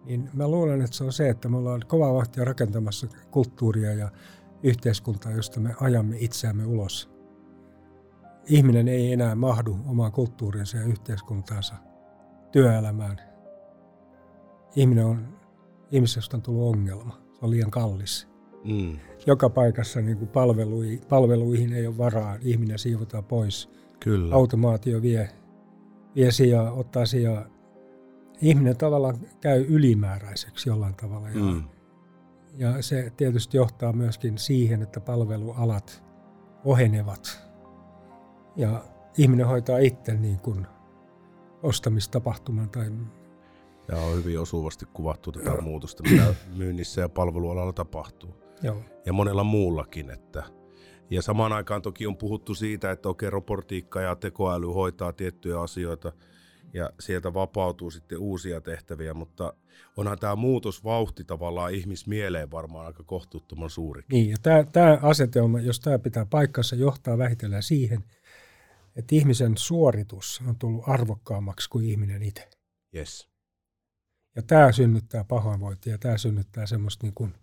Niin 0.09 0.31
mä 0.33 0.49
luulen, 0.49 0.83
että 0.83 0.97
se 0.97 1.05
on 1.05 1.12
se, 1.12 1.29
että 1.29 1.49
me 1.49 1.57
ollaan 1.57 1.83
kovaa 1.87 2.15
vahtia 2.15 2.45
rakentamassa 2.45 3.07
kulttuuria 3.31 3.95
ja 3.95 4.11
yhteiskuntaa, 4.62 5.33
josta 5.33 5.61
me 5.61 5.75
ajamme 5.81 6.17
itseämme 6.19 6.67
ulos. 6.67 7.11
Ihminen 8.47 8.88
ei 8.88 9.12
enää 9.12 9.35
mahdu 9.35 9.77
omaan 9.87 10.12
kulttuurinsa 10.12 10.77
ja 10.77 10.85
yhteiskuntaansa 10.85 11.75
työelämään 12.53 13.29
ihminen 14.77 15.07
on, 15.07 15.29
ihmisestä 15.91 16.37
on 16.37 16.43
tullut 16.43 16.77
ongelma. 16.77 17.21
Se 17.33 17.38
on 17.43 17.50
liian 17.50 17.71
kallis. 17.71 18.29
Mm. 18.65 18.97
Joka 19.27 19.50
paikassa 19.50 20.00
niin 20.00 20.19
kuin 20.19 20.29
palveluihin, 20.29 21.00
palveluihin 21.09 21.73
ei 21.73 21.87
ole 21.87 21.99
varaa. 21.99 22.38
Ihminen 22.41 22.79
siivotaan 22.79 23.25
pois. 23.25 23.71
Kyllä. 24.00 24.35
Automaatio 24.35 25.03
vie, 25.03 25.29
vie 26.15 26.31
sijaa, 26.31 26.73
ottaa 26.73 27.07
sijaa. 27.07 27.47
Ihminen 28.40 28.76
tavallaan 28.76 29.18
käy 29.40 29.64
ylimääräiseksi 29.68 30.68
jollain 30.68 30.95
tavalla. 30.95 31.28
Ja, 31.28 31.40
mm. 31.40 31.64
ja 32.57 32.83
se 32.83 33.12
tietysti 33.16 33.57
johtaa 33.57 33.92
myöskin 33.92 34.38
siihen, 34.38 34.83
että 34.83 35.00
palvelualat 35.00 36.02
ohenevat. 36.64 37.49
Ja 38.57 38.85
ihminen 39.18 39.47
hoitaa 39.47 39.78
itse 39.78 40.14
niin 40.14 40.38
kuin 40.38 40.66
ostamistapahtuman 41.62 42.71
tai 42.71 42.90
ja 43.88 43.97
on 43.97 44.16
hyvin 44.16 44.40
osuvasti 44.40 44.87
kuvattu 44.92 45.33
tätä 45.33 45.61
muutosta, 45.61 46.02
mitä 46.02 46.35
myynnissä 46.57 47.00
ja 47.00 47.09
palvelualalla 47.09 47.73
tapahtuu. 47.73 48.35
Joo. 48.62 48.83
Ja 49.07 49.12
monella 49.12 49.45
muullakin. 49.45 50.11
Että. 50.11 50.42
Ja 51.11 51.23
samaan 51.23 51.52
aikaan 51.52 51.83
toki 51.83 52.07
on 52.07 52.16
puhuttu 52.16 52.54
siitä, 52.54 52.90
että 52.90 53.09
okei, 53.09 53.30
robotiikka 53.30 54.00
ja 54.00 54.16
tekoäly 54.16 54.66
hoitaa 54.66 55.12
tiettyjä 55.12 55.61
asioita 55.61 56.12
ja 56.73 56.91
sieltä 57.01 57.35
vapautuu 57.35 57.91
sitten 57.91 58.19
uusia 58.19 58.61
tehtäviä, 58.61 59.15
mutta 59.15 59.53
onhan 59.97 60.19
tämä 60.19 60.37
muutosvauhti 60.37 61.25
tavallaan 61.25 61.75
ihmismieleen 61.75 62.51
varmaan 62.51 62.87
aika 62.87 63.03
kohtuuttoman 63.03 63.71
suuri. 63.71 64.03
Niin, 64.13 64.31
ja 64.31 64.37
tämä, 64.43 64.65
tämä 64.73 64.99
asetelma, 65.03 65.61
jos 65.61 65.81
tämä 65.81 65.99
pitää 65.99 66.27
paikkansa, 66.27 66.77
johtaa 66.77 67.19
vähitellen 67.19 67.63
siihen, 67.63 68.05
että 68.97 69.15
ihmisen 69.15 69.57
suoritus 69.57 70.43
on 70.49 70.57
tullut 70.57 70.85
arvokkaammaksi 70.87 71.71
kuin 71.71 71.85
ihminen 71.85 72.23
itse. 72.23 72.49
Yes. 72.95 73.29
Ja 74.37 74.43
tämä 74.43 74.73
synnyttää 74.73 75.25
pahoinvointia 75.25 75.93
ja 75.93 75.99
tämä 75.99 76.19
synnyttää 76.19 76.67
semmoista, 76.67 77.07
niin 77.07 77.15
kuin, 77.15 77.35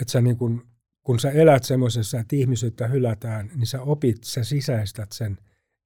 että 0.00 0.12
sä 0.12 0.20
niin 0.20 0.36
kuin, 0.36 0.62
kun 1.02 1.20
sä 1.20 1.30
elät 1.30 1.64
semmoisessa, 1.64 2.20
että 2.20 2.36
ihmisyyttä 2.36 2.86
hylätään, 2.86 3.50
niin 3.54 3.66
sä 3.66 3.82
opit, 3.82 4.24
sä 4.24 4.44
sisäistät 4.44 5.12
sen 5.12 5.38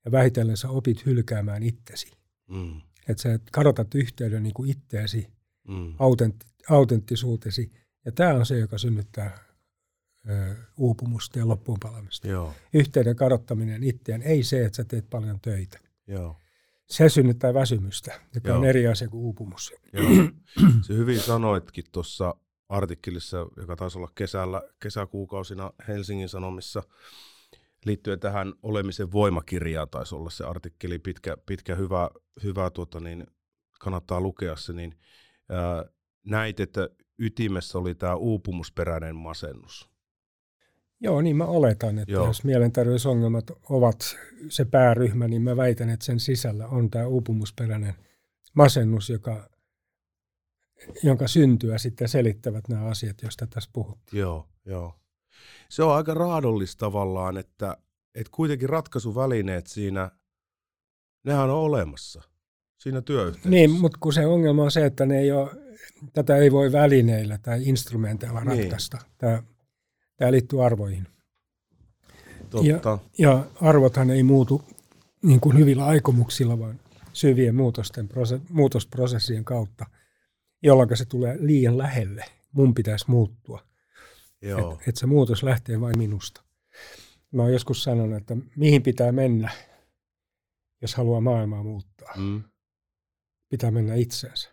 ja 0.04 0.12
vähitellen 0.12 0.56
sä 0.56 0.70
opit 0.70 1.06
hylkäämään 1.06 1.62
itsesi. 1.62 2.10
Mm. 2.48 2.80
Että 3.08 3.22
sä 3.22 3.38
kadotat 3.52 3.94
yhteyden 3.94 4.42
niin 4.42 4.54
kuin 4.54 4.70
itteesi, 4.70 5.26
mm. 5.68 5.94
autentti, 5.98 6.46
autenttisuutesi. 6.70 7.72
Ja 8.04 8.12
tämä 8.12 8.34
on 8.34 8.46
se, 8.46 8.58
joka 8.58 8.78
synnyttää 8.78 9.38
ö, 10.28 10.54
uupumusta 10.76 11.38
ja 11.38 11.48
loppuun 11.48 11.78
palamista. 11.82 12.28
Joo. 12.28 12.54
Yhteyden 12.74 13.16
kadottaminen 13.16 13.84
itteen, 13.84 14.22
ei 14.22 14.42
se, 14.42 14.64
että 14.64 14.76
sä 14.76 14.84
teet 14.84 15.10
paljon 15.10 15.40
töitä. 15.40 15.78
Joo 16.06 16.36
se 16.90 17.08
synnyttää 17.08 17.54
väsymystä, 17.54 18.20
joka 18.34 18.48
Joo. 18.48 18.58
on 18.58 18.64
eri 18.64 18.86
asia 18.86 19.08
kuin 19.08 19.20
uupumus. 19.20 19.72
Joo. 19.92 20.04
Se 20.86 20.94
hyvin 20.94 21.20
sanoitkin 21.20 21.84
tuossa 21.92 22.34
artikkelissa, 22.68 23.46
joka 23.56 23.76
taisi 23.76 23.98
olla 23.98 24.10
kesällä, 24.14 24.62
kesäkuukausina 24.82 25.70
Helsingin 25.88 26.28
Sanomissa, 26.28 26.82
liittyen 27.84 28.20
tähän 28.20 28.52
olemisen 28.62 29.12
voimakirjaan 29.12 29.88
taisi 29.88 30.14
olla 30.14 30.30
se 30.30 30.44
artikkeli, 30.44 30.98
pitkä, 30.98 31.36
pitkä 31.46 31.74
hyvä, 31.74 32.10
hyvä 32.42 32.70
tuota, 32.70 33.00
niin 33.00 33.26
kannattaa 33.80 34.20
lukea 34.20 34.56
se, 34.56 34.72
niin 34.72 34.94
ää, 35.48 35.84
näit, 36.26 36.60
että 36.60 36.88
ytimessä 37.18 37.78
oli 37.78 37.94
tämä 37.94 38.14
uupumusperäinen 38.14 39.16
masennus. 39.16 39.90
Joo, 41.00 41.20
niin 41.20 41.36
mä 41.36 41.44
oletan, 41.44 41.98
että 41.98 42.12
Joo. 42.12 42.26
jos 42.26 42.44
mielenterveysongelmat 42.44 43.50
ovat 43.68 44.16
se 44.48 44.64
pääryhmä, 44.64 45.28
niin 45.28 45.42
mä 45.42 45.56
väitän, 45.56 45.90
että 45.90 46.06
sen 46.06 46.20
sisällä 46.20 46.66
on 46.66 46.90
tämä 46.90 47.06
uupumusperäinen 47.06 47.94
masennus, 48.54 49.10
joka, 49.10 49.50
jonka 51.02 51.28
syntyä 51.28 51.78
sitten 51.78 52.08
selittävät 52.08 52.68
nämä 52.68 52.84
asiat, 52.84 53.22
joista 53.22 53.46
tässä 53.46 53.70
puhuttiin. 53.72 54.20
Joo, 54.20 54.48
joo. 54.64 54.94
Se 55.68 55.82
on 55.82 55.94
aika 55.94 56.14
raadollista 56.14 56.80
tavallaan, 56.80 57.36
että, 57.36 57.76
että 58.14 58.30
kuitenkin 58.34 58.68
ratkaisuvälineet 58.68 59.66
siinä, 59.66 60.10
nehän 61.24 61.50
on 61.50 61.56
olemassa 61.56 62.22
siinä 62.78 63.02
työyhteisössä. 63.02 63.50
Niin, 63.50 63.70
mutta 63.70 63.98
kun 64.00 64.12
se 64.12 64.26
ongelma 64.26 64.62
on 64.62 64.70
se, 64.70 64.86
että 64.86 65.06
ne 65.06 65.18
ei 65.18 65.32
ole, 65.32 65.50
tätä 66.12 66.36
ei 66.36 66.52
voi 66.52 66.72
välineillä 66.72 67.38
tai 67.38 67.68
instrumenteilla 67.68 68.40
niin. 68.40 68.58
ratkaista. 68.58 68.96
Niin. 68.96 69.12
Tämä 69.18 69.42
Tämä 70.20 70.32
liittyy 70.32 70.64
arvoihin. 70.66 71.06
Totta. 72.50 72.68
Ja, 72.68 72.98
ja 73.18 73.46
arvothan 73.60 74.10
ei 74.10 74.22
muutu 74.22 74.62
niin 75.22 75.40
kuin 75.40 75.58
hyvillä 75.58 75.84
aikomuksilla, 75.84 76.58
vaan 76.58 76.80
syvien 77.12 77.54
muutosten, 77.54 78.08
muutosprosessien 78.50 79.44
kautta, 79.44 79.86
jolloin 80.62 80.96
se 80.96 81.04
tulee 81.04 81.36
liian 81.40 81.78
lähelle. 81.78 82.24
Mun 82.52 82.74
pitäisi 82.74 83.04
muuttua. 83.08 83.62
Että 84.42 84.84
et 84.88 84.96
se 84.96 85.06
muutos 85.06 85.42
lähtee 85.42 85.80
vain 85.80 85.98
minusta. 85.98 86.42
Mä 87.32 87.42
oon 87.42 87.52
joskus 87.52 87.82
sanonut, 87.82 88.16
että 88.16 88.36
mihin 88.56 88.82
pitää 88.82 89.12
mennä, 89.12 89.50
jos 90.82 90.94
haluaa 90.94 91.20
maailmaa 91.20 91.62
muuttaa. 91.62 92.14
Mm. 92.16 92.42
Pitää 93.48 93.70
mennä 93.70 93.94
itseensä. 93.94 94.50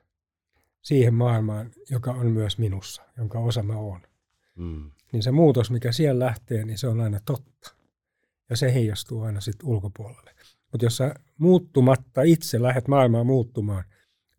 Siihen 0.82 1.14
maailmaan, 1.14 1.72
joka 1.90 2.12
on 2.12 2.28
myös 2.28 2.58
minussa, 2.58 3.02
jonka 3.18 3.40
osa 3.40 3.64
mä 3.64 3.76
oon. 3.78 4.02
Mm 4.56 4.92
niin 5.12 5.24
se 5.24 5.32
muutos, 5.32 5.72
mikä 5.72 5.92
siellä 5.92 6.26
lähtee, 6.26 6.66
niin 6.66 6.78
se 6.78 6.88
on 6.88 7.02
aina 7.02 7.20
totta. 7.26 7.76
Ja 8.50 8.58
se 8.58 8.74
heijastuu 8.74 9.22
aina 9.22 9.42
sitten 9.42 9.70
ulkopuolelle. 9.70 10.32
Mutta 10.72 10.86
jos 10.86 10.98
sä 10.98 11.16
muuttumatta 11.38 12.22
itse 12.22 12.62
lähdet 12.62 12.88
maailmaa 12.88 13.24
muuttumaan, 13.24 13.84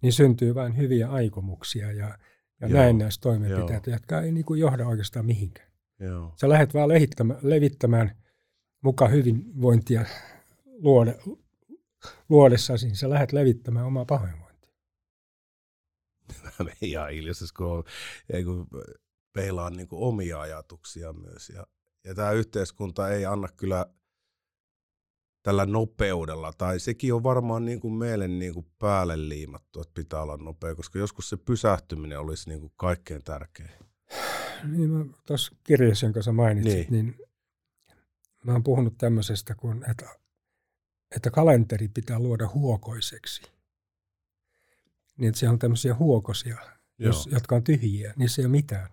niin 0.03 0.13
syntyy 0.13 0.55
vain 0.55 0.77
hyviä 0.77 1.09
aikomuksia 1.11 1.93
ja, 1.93 2.19
ja 2.61 2.69
näennäistä 2.69 3.23
toimenpiteitä, 3.23 3.91
jotka 3.91 4.21
ei 4.21 4.33
niinku 4.33 4.55
johda 4.55 4.87
oikeastaan 4.87 5.27
mihinkään. 5.27 5.69
Joo. 5.99 6.33
Sä 6.37 6.49
lähdet 6.49 6.75
vaan 6.75 6.89
levittämään, 6.89 7.41
levittämään 7.43 8.17
muka 8.81 9.09
hyvinvointia 9.09 10.05
luode, 10.65 11.19
luodessasi, 12.29 12.87
niin 12.87 12.97
sä 12.97 13.11
lähdet 13.11 13.33
levittämään 13.33 13.87
omaa 13.87 14.05
pahoinvointia. 14.05 14.73
Mä 16.65 16.71
ihan 16.81 17.11
hiljaisessa, 17.11 17.55
kun, 17.57 17.85
kun 18.45 18.67
peilaa 19.33 19.71
niin 19.71 19.89
kuin 19.89 20.03
omia 20.03 20.41
ajatuksia 20.41 21.13
myös. 21.13 21.49
Ja, 21.49 21.67
ja 22.05 22.15
tämä 22.15 22.31
yhteiskunta 22.31 23.09
ei 23.09 23.27
anna 23.27 23.49
kyllä 23.57 23.87
tällä 25.43 25.67
nopeudella, 25.67 26.53
tai 26.53 26.81
sekin 26.81 27.15
on 27.15 27.23
varmaan 27.23 27.65
niin 27.65 27.81
kuin 27.81 27.95
meille 27.95 28.29
niin 28.29 28.55
kuin 28.55 28.67
päälle 28.79 29.29
liimattu, 29.29 29.81
että 29.81 29.95
pitää 29.95 30.23
olla 30.23 30.37
nopea, 30.37 30.75
koska 30.75 30.99
joskus 30.99 31.29
se 31.29 31.37
pysähtyminen 31.37 32.21
olisi 32.21 32.49
niin 32.49 32.61
kuin 32.61 32.73
kaikkein 32.77 33.25
tärkein. 33.25 33.71
Niin 34.65 34.91
mä 34.91 35.05
tuossa 35.27 35.57
kirjassa, 35.65 36.07
jonka 36.07 36.23
sä 36.23 36.33
mainitsit, 36.33 36.91
niin. 36.91 37.07
niin 37.07 37.29
mä 38.45 38.53
oon 38.53 38.65
puhunut 38.65 38.99
tämmöisestä, 38.99 39.55
kun, 39.55 39.85
että, 39.91 40.09
että 41.17 41.31
kalenteri 41.31 41.89
pitää 41.89 42.19
luoda 42.19 42.49
huokoiseksi. 42.49 43.43
Niin, 45.17 45.29
että 45.29 45.39
siellä 45.39 45.53
on 45.53 45.59
tämmöisiä 45.59 45.95
huokosia, 45.95 46.59
jos, 46.99 47.29
jotka 47.33 47.57
on 47.57 47.65
tyhjiä, 47.65 48.15
niissä 48.17 48.43
ei 48.43 48.47
ole 48.47 48.51
mitään. 48.51 48.89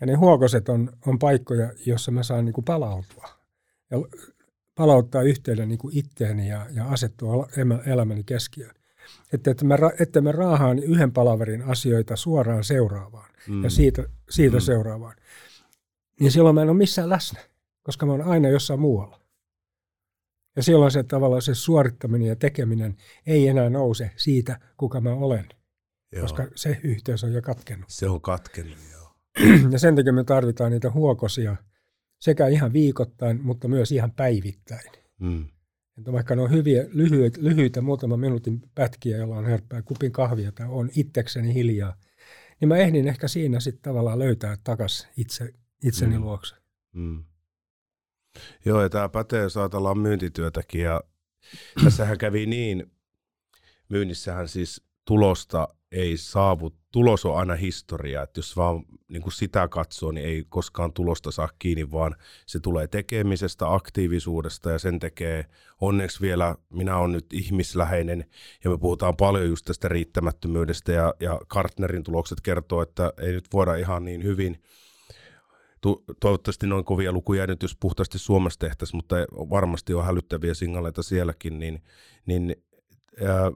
Ja 0.00 0.06
ne 0.06 0.14
huokoset 0.14 0.68
on, 0.68 0.92
on 1.06 1.18
paikkoja, 1.18 1.72
joissa 1.86 2.10
mä 2.10 2.22
saan 2.22 2.44
niin 2.44 2.52
kuin 2.52 2.64
palautua. 2.64 3.28
Ja 3.90 3.98
palauttaa 4.74 5.22
yhteyden 5.22 5.68
niin 5.68 5.78
kuin 5.78 5.98
itteeni 5.98 6.48
ja, 6.48 6.66
ja 6.70 6.86
asettua 6.86 7.48
elämäni 7.86 8.24
keskiöön. 8.24 8.74
Että, 9.32 9.50
että, 9.50 9.64
mä, 9.64 9.78
että 10.00 10.20
mä 10.20 10.32
raahaan 10.32 10.78
yhden 10.78 11.12
palaverin 11.12 11.62
asioita 11.62 12.16
suoraan 12.16 12.64
seuraavaan 12.64 13.30
mm. 13.48 13.64
ja 13.64 13.70
siitä, 13.70 14.04
siitä 14.30 14.56
mm. 14.56 14.60
seuraavaan. 14.60 15.16
Niin 16.20 16.32
silloin 16.32 16.54
mä 16.54 16.62
en 16.62 16.70
ole 16.70 16.76
missään 16.76 17.08
läsnä, 17.08 17.40
koska 17.82 18.06
mä 18.06 18.12
oon 18.12 18.22
aina 18.22 18.48
jossain 18.48 18.80
muualla. 18.80 19.20
Ja 20.56 20.62
silloin 20.62 20.90
se 20.90 21.02
tavallaan 21.02 21.42
se 21.42 21.54
suorittaminen 21.54 22.28
ja 22.28 22.36
tekeminen 22.36 22.96
ei 23.26 23.48
enää 23.48 23.70
nouse 23.70 24.10
siitä, 24.16 24.60
kuka 24.76 25.00
mä 25.00 25.10
olen, 25.10 25.48
joo. 26.12 26.22
koska 26.22 26.46
se 26.54 26.80
yhteys 26.82 27.24
on 27.24 27.32
jo 27.32 27.42
katkennut. 27.42 27.90
Se 27.90 28.08
on 28.08 28.20
katkennut, 28.20 28.78
joo. 28.92 29.16
ja 29.72 29.78
sen 29.78 29.96
takia 29.96 30.12
me 30.12 30.24
tarvitaan 30.24 30.72
niitä 30.72 30.90
huokosia 30.90 31.56
sekä 32.24 32.46
ihan 32.48 32.72
viikoittain, 32.72 33.40
mutta 33.42 33.68
myös 33.68 33.92
ihan 33.92 34.12
päivittäin. 34.12 34.92
Mm. 35.18 35.48
Että 35.98 36.12
vaikka 36.12 36.36
ne 36.36 36.42
on 36.42 36.50
hyviä, 36.50 36.86
lyhyitä, 36.88 37.40
lyhyitä 37.42 37.80
muutaman 37.80 38.20
minuutin 38.20 38.62
pätkiä, 38.74 39.16
jolla 39.16 39.36
on 39.36 39.46
herppää 39.46 39.82
kupin 39.82 40.12
kahvia 40.12 40.52
tai 40.52 40.66
on 40.68 40.90
itsekseni 40.96 41.54
hiljaa, 41.54 41.96
niin 42.60 42.68
mä 42.68 42.76
ehdin 42.76 43.08
ehkä 43.08 43.28
siinä 43.28 43.60
sitten 43.60 43.82
tavallaan 43.82 44.18
löytää 44.18 44.58
takas 44.64 45.08
itse, 45.16 45.54
itseni 45.82 46.18
mm. 46.18 46.24
luokse. 46.24 46.56
Mm. 46.92 47.24
Joo, 48.64 48.82
ja 48.82 48.88
tämä 48.88 49.08
pätee, 49.08 49.42
jos 49.42 49.56
ajatellaan 49.56 49.98
myyntityötäkin, 49.98 50.80
ja 50.80 51.00
tässähän 51.84 52.18
kävi 52.18 52.46
niin, 52.46 52.92
myynnissähän 53.88 54.48
siis 54.48 54.82
tulosta 55.04 55.68
ei 55.94 56.16
saavu, 56.16 56.70
tulos 56.92 57.24
on 57.24 57.36
aina 57.36 57.54
historia, 57.54 58.22
että 58.22 58.38
jos 58.38 58.56
vaan 58.56 58.84
niin 59.08 59.22
kuin 59.22 59.32
sitä 59.32 59.68
katsoo, 59.68 60.12
niin 60.12 60.26
ei 60.26 60.44
koskaan 60.48 60.92
tulosta 60.92 61.30
saa 61.30 61.48
kiinni, 61.58 61.90
vaan 61.90 62.16
se 62.46 62.60
tulee 62.60 62.86
tekemisestä, 62.86 63.74
aktiivisuudesta 63.74 64.70
ja 64.70 64.78
sen 64.78 64.98
tekee. 64.98 65.46
Onneksi 65.80 66.20
vielä, 66.20 66.54
minä 66.70 66.96
olen 66.96 67.12
nyt 67.12 67.32
ihmisläheinen 67.32 68.24
ja 68.64 68.70
me 68.70 68.78
puhutaan 68.78 69.16
paljon 69.16 69.48
just 69.48 69.64
tästä 69.64 69.88
riittämättömyydestä 69.88 70.92
ja, 70.92 71.14
ja 71.20 71.40
Kartnerin 71.48 72.02
tulokset 72.02 72.40
kertoo, 72.40 72.82
että 72.82 73.12
ei 73.20 73.32
nyt 73.32 73.48
voida 73.52 73.74
ihan 73.74 74.04
niin 74.04 74.22
hyvin. 74.22 74.62
Toivottavasti 76.20 76.66
noin 76.66 76.84
kovia 76.84 77.12
lukuja 77.12 77.46
nyt, 77.46 77.62
jos 77.62 77.76
puhtaasti 77.80 78.18
Suomessa 78.18 78.58
tehtäisiin, 78.60 78.98
mutta 78.98 79.16
varmasti 79.32 79.94
on 79.94 80.04
hälyttäviä 80.04 80.54
signaleita 80.54 81.02
sielläkin, 81.02 81.58
niin, 81.58 81.82
niin 82.26 82.56
ää, 83.26 83.52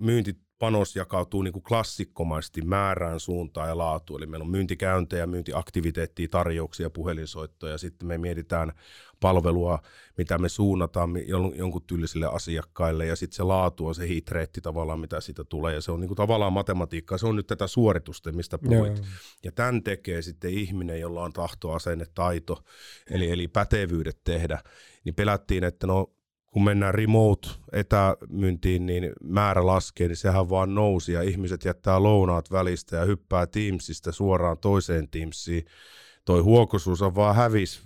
myynti 0.00 0.44
panos 0.64 0.96
jakautuu 0.96 1.42
niin 1.42 1.52
kuin 1.52 1.62
klassikkomaisesti 1.62 2.62
määrään 2.62 3.20
suuntaan 3.20 3.68
ja 3.68 3.78
laatuun. 3.78 4.20
Eli 4.20 4.26
meillä 4.26 4.44
on 4.44 4.50
myyntikäyntejä, 4.50 5.26
myyntiaktiviteettia, 5.26 6.28
tarjouksia, 6.28 6.90
puhelinsoittoja. 6.90 7.72
Ja 7.72 7.78
sitten 7.78 8.08
me 8.08 8.18
mietitään 8.18 8.72
palvelua, 9.20 9.78
mitä 10.18 10.38
me 10.38 10.48
suunnataan 10.48 11.10
jonkun 11.54 11.82
tyylisille 11.86 12.26
asiakkaille. 12.26 13.06
Ja 13.06 13.16
sitten 13.16 13.36
se 13.36 13.42
laatu 13.42 13.86
on 13.86 13.94
se 13.94 14.08
hitreitti 14.08 14.60
tavallaan, 14.60 15.00
mitä 15.00 15.20
siitä 15.20 15.44
tulee. 15.44 15.74
Ja 15.74 15.80
se 15.80 15.92
on 15.92 16.00
niin 16.00 16.08
kuin 16.08 16.16
tavallaan 16.16 16.52
matematiikkaa. 16.52 17.18
Se 17.18 17.26
on 17.26 17.36
nyt 17.36 17.46
tätä 17.46 17.66
suoritusta, 17.66 18.32
mistä 18.32 18.58
puhuit. 18.58 18.96
Joo. 18.96 19.06
Ja 19.44 19.52
tämän 19.52 19.82
tekee 19.82 20.22
sitten 20.22 20.50
ihminen, 20.50 21.00
jolla 21.00 21.22
on 21.22 21.32
tahto, 21.32 21.72
asenne, 21.72 22.06
taito, 22.14 22.64
eli, 23.10 23.30
eli 23.30 23.48
pätevyydet 23.48 24.20
tehdä. 24.24 24.62
Niin 25.04 25.14
pelättiin, 25.14 25.64
että 25.64 25.86
no 25.86 26.10
kun 26.54 26.64
mennään 26.64 26.94
remote-etämyyntiin, 26.94 28.86
niin 28.86 29.12
määrä 29.24 29.66
laskee, 29.66 30.08
niin 30.08 30.16
sehän 30.16 30.50
vaan 30.50 30.74
nousi 30.74 31.12
ja 31.12 31.22
ihmiset 31.22 31.64
jättää 31.64 32.02
lounaat 32.02 32.50
välistä 32.50 32.96
ja 32.96 33.04
hyppää 33.04 33.46
Teamsista 33.46 34.12
suoraan 34.12 34.58
toiseen 34.58 35.08
Teamsiin. 35.08 35.64
Toi 36.24 36.40
huokosuus 36.40 37.02
on 37.02 37.14
vaan 37.14 37.34
hävis. 37.34 37.82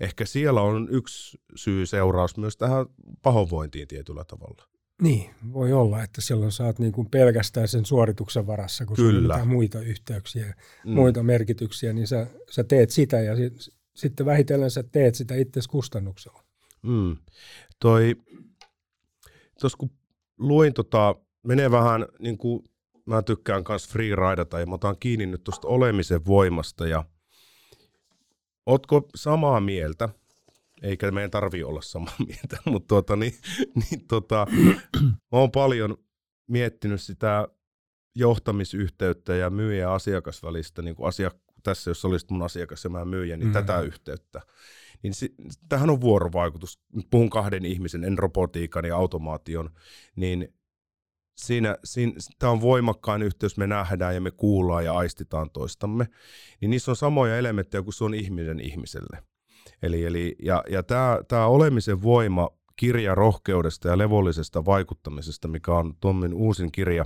Ehkä 0.00 0.24
siellä 0.24 0.60
on 0.60 0.88
yksi 0.90 1.38
syy 1.54 1.86
seuraus 1.86 2.36
myös 2.36 2.56
tähän 2.56 2.86
pahoinvointiin 3.22 3.88
tietyllä 3.88 4.24
tavalla. 4.24 4.68
Niin, 5.02 5.30
voi 5.52 5.72
olla, 5.72 6.02
että 6.02 6.20
silloin 6.20 6.52
saat 6.52 6.78
niin 6.78 6.92
kuin 6.92 7.10
pelkästään 7.10 7.68
sen 7.68 7.84
suorituksen 7.84 8.46
varassa, 8.46 8.86
kun 8.86 8.96
Kyllä. 8.96 9.34
on 9.34 9.48
muita 9.48 9.80
yhteyksiä, 9.80 10.54
mm. 10.84 10.92
muita 10.92 11.22
merkityksiä, 11.22 11.92
niin 11.92 12.06
sä, 12.06 12.26
sä 12.50 12.64
teet 12.64 12.90
sitä 12.90 13.20
ja 13.20 13.36
sit, 13.36 13.74
sitten 13.94 14.26
vähitellen 14.26 14.70
sä 14.70 14.82
teet 14.82 15.14
sitä 15.14 15.34
itse 15.34 15.60
kustannuksella. 15.70 16.43
Mm. 16.84 17.16
Toi, 17.80 18.16
tos 19.60 19.76
kun 19.76 19.90
luin 20.38 20.74
tota, 20.74 21.14
menee 21.42 21.70
vähän 21.70 22.06
niin 22.18 22.38
kuin 22.38 22.64
mä 23.06 23.22
tykkään 23.22 23.64
myös 23.68 23.88
freeridata 23.88 24.60
ja 24.60 24.66
mä 24.66 24.74
otan 24.74 24.96
kiinni 25.00 25.26
nyt 25.26 25.44
tuosta 25.44 25.68
olemisen 25.68 26.26
voimasta 26.26 26.86
ja 26.86 27.04
Ootko 28.66 29.08
samaa 29.14 29.60
mieltä, 29.60 30.08
eikä 30.82 31.10
meidän 31.10 31.30
tarvi 31.30 31.62
olla 31.62 31.82
samaa 31.82 32.16
mieltä, 32.28 32.58
mutta 32.64 32.88
tuota, 32.88 33.16
niin, 33.16 33.34
niin 33.74 34.06
tota, 34.08 34.46
mä 35.02 35.38
oon 35.38 35.50
paljon 35.50 35.96
miettinyt 36.46 37.00
sitä 37.00 37.48
johtamisyhteyttä 38.14 39.34
ja 39.34 39.50
myyjä 39.50 39.80
ja 39.80 39.94
asiakasvälistä, 39.94 40.82
niin 40.82 40.96
kuin 40.96 41.08
asia, 41.08 41.30
tässä 41.62 41.90
jos 41.90 42.04
olisit 42.04 42.30
mun 42.30 42.42
asiakas 42.42 42.84
ja 42.84 42.90
mä 42.90 43.04
myyjä, 43.04 43.36
niin 43.36 43.46
mm. 43.46 43.52
tätä 43.52 43.80
yhteyttä 43.80 44.40
niin 45.04 45.14
si, 45.14 45.34
tähän 45.68 45.90
on 45.90 46.00
vuorovaikutus. 46.00 46.80
Puhun 47.10 47.30
kahden 47.30 47.64
ihmisen, 47.64 48.04
en 48.04 48.18
robotiikan 48.18 48.84
ja 48.84 48.96
automaation, 48.96 49.70
niin 50.16 50.54
siinä, 51.36 51.76
siinä 51.84 52.12
tämä 52.38 52.52
on 52.52 52.60
voimakkaan 52.60 53.22
yhteys, 53.22 53.56
me 53.56 53.66
nähdään 53.66 54.14
ja 54.14 54.20
me 54.20 54.30
kuullaan 54.30 54.84
ja 54.84 54.92
aistitaan 54.92 55.50
toistamme, 55.50 56.08
niin 56.60 56.70
niissä 56.70 56.90
on 56.92 56.96
samoja 56.96 57.38
elementtejä 57.38 57.82
kuin 57.82 57.94
se 57.94 58.04
on 58.04 58.14
ihmisen 58.14 58.60
ihmiselle. 58.60 59.22
Eli, 59.82 60.04
eli, 60.04 60.36
ja 60.42 60.64
ja 60.70 60.82
tämä, 60.82 61.18
tämä 61.28 61.46
olemisen 61.46 62.02
voima 62.02 62.50
kirja 62.76 63.14
rohkeudesta 63.14 63.88
ja 63.88 63.98
levollisesta 63.98 64.64
vaikuttamisesta, 64.64 65.48
mikä 65.48 65.74
on 65.74 65.94
Tommin 66.00 66.34
uusin 66.34 66.72
kirja, 66.72 67.04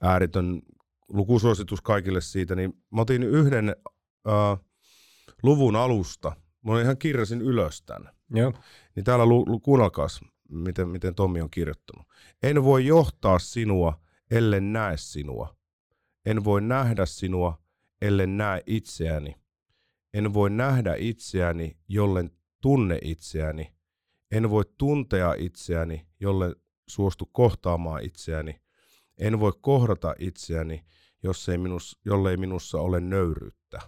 ääritön 0.00 0.62
lukusuositus 1.08 1.80
kaikille 1.80 2.20
siitä, 2.20 2.54
niin 2.54 2.72
mä 2.90 3.00
otin 3.00 3.22
yhden 3.22 3.68
äh, 4.28 4.58
luvun 5.42 5.76
alusta, 5.76 6.36
Mä 6.62 6.80
ihan 6.80 6.98
kirjasin 6.98 7.42
ylös 7.42 7.82
tämän. 7.82 8.12
Joo. 8.30 8.52
Niin 8.96 9.04
täällä 9.04 9.26
lu, 9.26 9.44
lu, 9.46 9.60
kuunnelkaas, 9.60 10.20
miten, 10.48 10.88
miten 10.88 11.14
Tommi 11.14 11.40
on 11.40 11.50
kirjoittanut. 11.50 12.06
En 12.42 12.64
voi 12.64 12.86
johtaa 12.86 13.38
sinua, 13.38 14.00
ellen 14.30 14.72
näe 14.72 14.96
sinua. 14.96 15.56
En 16.26 16.44
voi 16.44 16.60
nähdä 16.60 17.06
sinua, 17.06 17.58
ellen 18.02 18.36
näe 18.36 18.62
itseäni. 18.66 19.36
En 20.14 20.34
voi 20.34 20.50
nähdä 20.50 20.94
itseäni, 20.98 21.78
jollen 21.88 22.30
tunne 22.60 22.98
itseäni. 23.02 23.74
En 24.30 24.50
voi 24.50 24.64
tuntea 24.78 25.34
itseäni, 25.34 26.06
jolle 26.20 26.56
suostu 26.88 27.26
kohtaamaan 27.26 28.04
itseäni. 28.04 28.60
En 29.18 29.40
voi 29.40 29.52
kohdata 29.60 30.14
itseäni, 30.18 30.84
jos 31.22 31.48
ei 31.48 31.58
minus, 31.58 32.00
jollei 32.04 32.36
minussa 32.36 32.80
ole 32.80 33.00
nöyryyttä. 33.00 33.80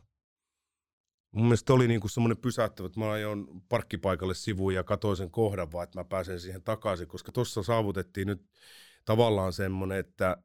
Mun 1.33 1.45
mielestä 1.45 1.73
oli 1.73 1.89
niinku 1.89 2.09
semmoinen 2.09 2.37
pysäyttävä, 2.37 2.87
että 2.87 3.01
mä 3.01 3.13
ajoin 3.13 3.47
parkkipaikalle 3.69 4.35
sivuun 4.35 4.75
ja 4.75 4.85
katsoin 4.85 5.17
sen 5.17 5.31
kohdan 5.31 5.73
vaan, 5.73 5.85
että 5.85 5.99
mä 5.99 6.05
pääsen 6.05 6.41
siihen 6.41 6.63
takaisin, 6.63 7.09
koska 7.09 7.33
tuossa 7.33 7.63
saavutettiin 7.63 8.27
nyt 8.27 8.43
tavallaan 9.05 9.53
semmoinen, 9.53 9.99
että 9.99 10.37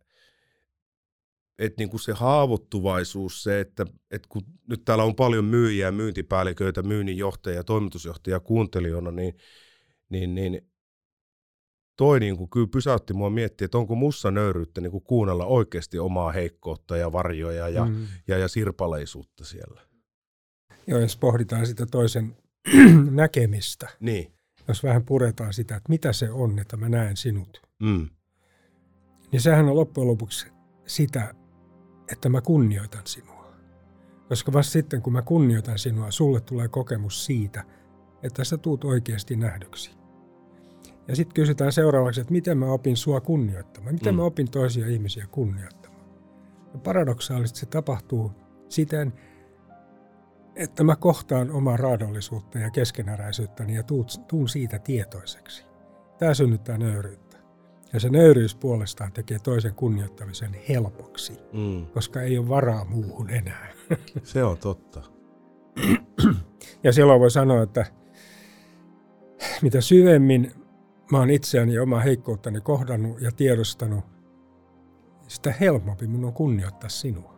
että 1.60 1.82
niinku 1.82 1.98
se 1.98 2.14
haavoittuvaisuus, 2.14 3.44
se, 3.44 3.60
että, 3.60 3.86
että 4.12 4.28
kun 4.30 4.42
nyt 4.68 4.86
täällä 4.86 5.04
on 5.04 5.16
paljon 5.16 5.46
myyjiä, 5.46 5.92
myyntipäälliköitä, 5.92 6.84
myynninjohtajia, 6.84 7.64
toimitusjohtajia 7.64 8.40
kuuntelijoina, 8.40 9.12
niin, 9.12 9.36
niin, 10.10 10.36
niin 10.36 10.62
toi 11.98 12.20
niinku 12.20 12.48
kyllä 12.48 12.68
pysäytti 12.68 13.14
mua 13.14 13.30
miettiä, 13.30 13.66
että 13.66 13.78
onko 13.78 13.96
mussa 13.96 14.32
nöyryyttä 14.32 14.82
niinku 14.82 15.00
kuunnella 15.00 15.46
oikeasti 15.46 16.00
omaa 16.00 16.32
heikkoutta 16.32 16.98
ja 16.98 17.12
varjoja 17.12 17.70
ja, 17.70 17.86
mm. 17.86 18.08
ja, 18.28 18.38
ja 18.38 18.48
sirpaleisuutta 18.48 19.46
siellä. 19.46 19.82
Joo, 20.88 21.00
jos 21.00 21.18
pohditaan 21.18 21.68
sitä 21.68 21.86
toisen 21.86 22.36
näkemistä. 23.12 23.90
Niin. 24.00 24.34
Jos 24.68 24.84
vähän 24.84 25.04
puretaan 25.04 25.54
sitä, 25.54 25.76
että 25.76 25.90
mitä 25.90 26.14
se 26.14 26.30
on, 26.30 26.60
että 26.60 26.78
mä 26.78 26.90
näen 26.90 27.18
sinut. 27.18 27.62
Mm. 27.80 28.10
Niin 29.32 29.42
sehän 29.42 29.70
on 29.70 29.76
loppujen 29.76 30.08
lopuksi 30.08 30.48
sitä, 30.86 31.34
että 32.12 32.30
mä 32.30 32.42
kunnioitan 32.42 33.02
sinua. 33.06 33.54
Koska 34.30 34.54
vasta 34.54 34.72
sitten, 34.72 35.02
kun 35.02 35.14
mä 35.14 35.22
kunnioitan 35.22 35.80
sinua, 35.80 36.12
sulle 36.12 36.42
tulee 36.42 36.68
kokemus 36.68 37.26
siitä, 37.26 37.64
että 38.24 38.44
sä 38.44 38.58
tuut 38.58 38.84
oikeasti 38.84 39.36
nähdyksi. 39.36 39.92
Ja 41.08 41.16
sitten 41.16 41.34
kysytään 41.34 41.72
seuraavaksi, 41.72 42.22
että 42.22 42.34
miten 42.34 42.58
mä 42.58 42.72
opin 42.72 42.98
sua 42.98 43.22
kunnioittamaan, 43.22 43.94
miten 43.96 44.14
mm. 44.14 44.18
mä 44.18 44.24
opin 44.24 44.52
toisia 44.52 44.88
ihmisiä 44.88 45.28
kunnioittamaan. 45.32 46.06
Ja 46.74 46.80
paradoksaalisesti 46.80 47.60
se 47.60 47.66
tapahtuu 47.66 48.32
siten, 48.70 49.14
että 50.58 50.84
mä 50.84 50.96
kohtaan 50.96 51.52
omaa 51.52 51.78
raadollisuutta 51.78 52.60
ja 52.60 52.70
keskenäräisyyttäni 52.70 53.76
ja 53.76 53.84
tuun 54.28 54.50
siitä 54.50 54.80
tietoiseksi. 54.80 55.66
Tämä 56.20 56.34
synnyttää 56.34 56.78
nöyryyttä. 56.78 57.38
Ja 57.94 58.00
se 58.00 58.10
nöyryys 58.10 58.56
puolestaan 58.56 59.12
tekee 59.12 59.40
toisen 59.40 59.76
kunnioittamisen 59.76 60.56
helpoksi, 60.70 61.34
mm. 61.54 61.86
koska 61.86 62.22
ei 62.22 62.38
ole 62.38 62.50
varaa 62.50 62.86
muuhun 62.86 63.30
enää. 63.30 63.68
Se 64.24 64.44
on 64.44 64.58
totta. 64.58 65.02
Ja 66.84 66.94
silloin 66.94 67.20
voi 67.20 67.32
sanoa, 67.32 67.64
että 67.64 67.86
mitä 69.62 69.82
syvemmin 69.82 70.52
mä 71.12 71.18
oon 71.18 71.30
itseäni 71.30 71.74
ja 71.74 71.84
omaa 71.84 72.00
heikkouttani 72.00 72.62
kohdannut 72.62 73.22
ja 73.22 73.32
tiedostanut, 73.32 74.06
sitä 75.28 75.54
helpompi 75.60 76.08
mun 76.08 76.26
on 76.26 76.34
kunnioittaa 76.34 76.90
sinua 76.90 77.37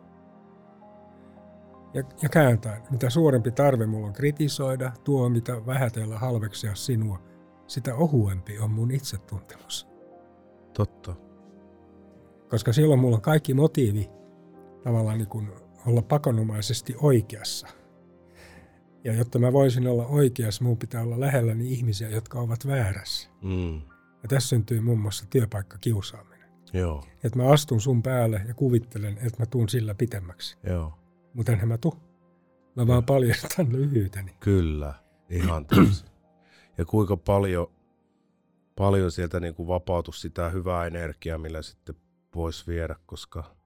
ja, 1.94 2.02
ja 2.22 2.28
kääntää. 2.28 2.86
Mitä 2.90 3.10
suurempi 3.10 3.50
tarve 3.50 3.86
mulla 3.86 4.06
on 4.06 4.12
kritisoida, 4.12 4.92
tuomita, 5.04 5.66
vähätellä, 5.66 6.18
halveksia 6.18 6.74
sinua, 6.74 7.22
sitä 7.66 7.94
ohuempi 7.94 8.58
on 8.58 8.70
mun 8.70 8.90
itsetuntemus. 8.90 9.88
Totta. 10.72 11.14
Koska 12.48 12.72
silloin 12.72 13.00
mulla 13.00 13.16
on 13.16 13.22
kaikki 13.22 13.54
motiivi 13.54 14.10
tavallaan 14.82 15.18
niin 15.18 15.28
kuin 15.28 15.48
olla 15.86 16.02
pakonomaisesti 16.02 16.94
oikeassa. 17.02 17.66
Ja 19.04 19.12
jotta 19.14 19.38
mä 19.38 19.52
voisin 19.52 19.86
olla 19.86 20.06
oikeassa, 20.06 20.64
mun 20.64 20.76
pitää 20.78 21.02
olla 21.02 21.20
lähelläni 21.20 21.72
ihmisiä, 21.72 22.08
jotka 22.08 22.40
ovat 22.40 22.66
väärässä. 22.66 23.28
Mm. 23.42 23.74
Ja 24.22 24.28
tässä 24.28 24.48
syntyy 24.48 24.80
muun 24.80 24.98
muassa 25.00 25.26
työpaikkakiusaaminen. 25.30 26.50
Joo, 26.72 27.04
Että 27.24 27.38
mä 27.38 27.50
astun 27.50 27.80
sun 27.80 28.02
päälle 28.02 28.42
ja 28.48 28.54
kuvittelen, 28.54 29.12
että 29.18 29.38
mä 29.42 29.46
tuun 29.46 29.68
sillä 29.68 29.94
pitemmäksi. 29.94 30.58
joo. 30.66 30.99
Mutta 31.34 31.52
enhän 31.52 31.68
mä 31.68 31.78
tuu. 31.78 31.94
Mä 32.76 32.86
vaan 32.86 33.04
paljastan 33.04 33.72
lyhyyteni. 33.76 34.36
Kyllä, 34.40 34.94
ihan 35.30 35.66
täysin. 35.66 36.10
Ja 36.78 36.84
kuinka 36.84 37.16
paljon, 37.16 37.66
paljon 38.76 39.12
sieltä 39.12 39.40
niin 39.40 39.54
kuin 39.54 39.66
vapautui 39.66 40.14
sitä 40.14 40.48
hyvää 40.48 40.86
energiaa, 40.86 41.38
millä 41.38 41.62
sitten 41.62 41.94
voisi 42.34 42.66
viedä, 42.66 42.96
koska 43.06 43.56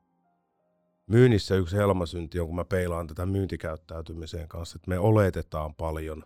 myynnissä 1.07 1.55
yksi 1.57 1.77
helmasynti 1.77 2.41
on, 2.41 2.47
kun 2.47 2.57
mä 2.57 2.65
peilaan 2.65 3.07
tätä 3.07 3.27
myyntikäyttäytymiseen 3.27 4.49
kanssa, 4.49 4.77
että 4.77 4.89
me 4.89 4.99
oletetaan 4.99 5.75
paljon 5.75 6.23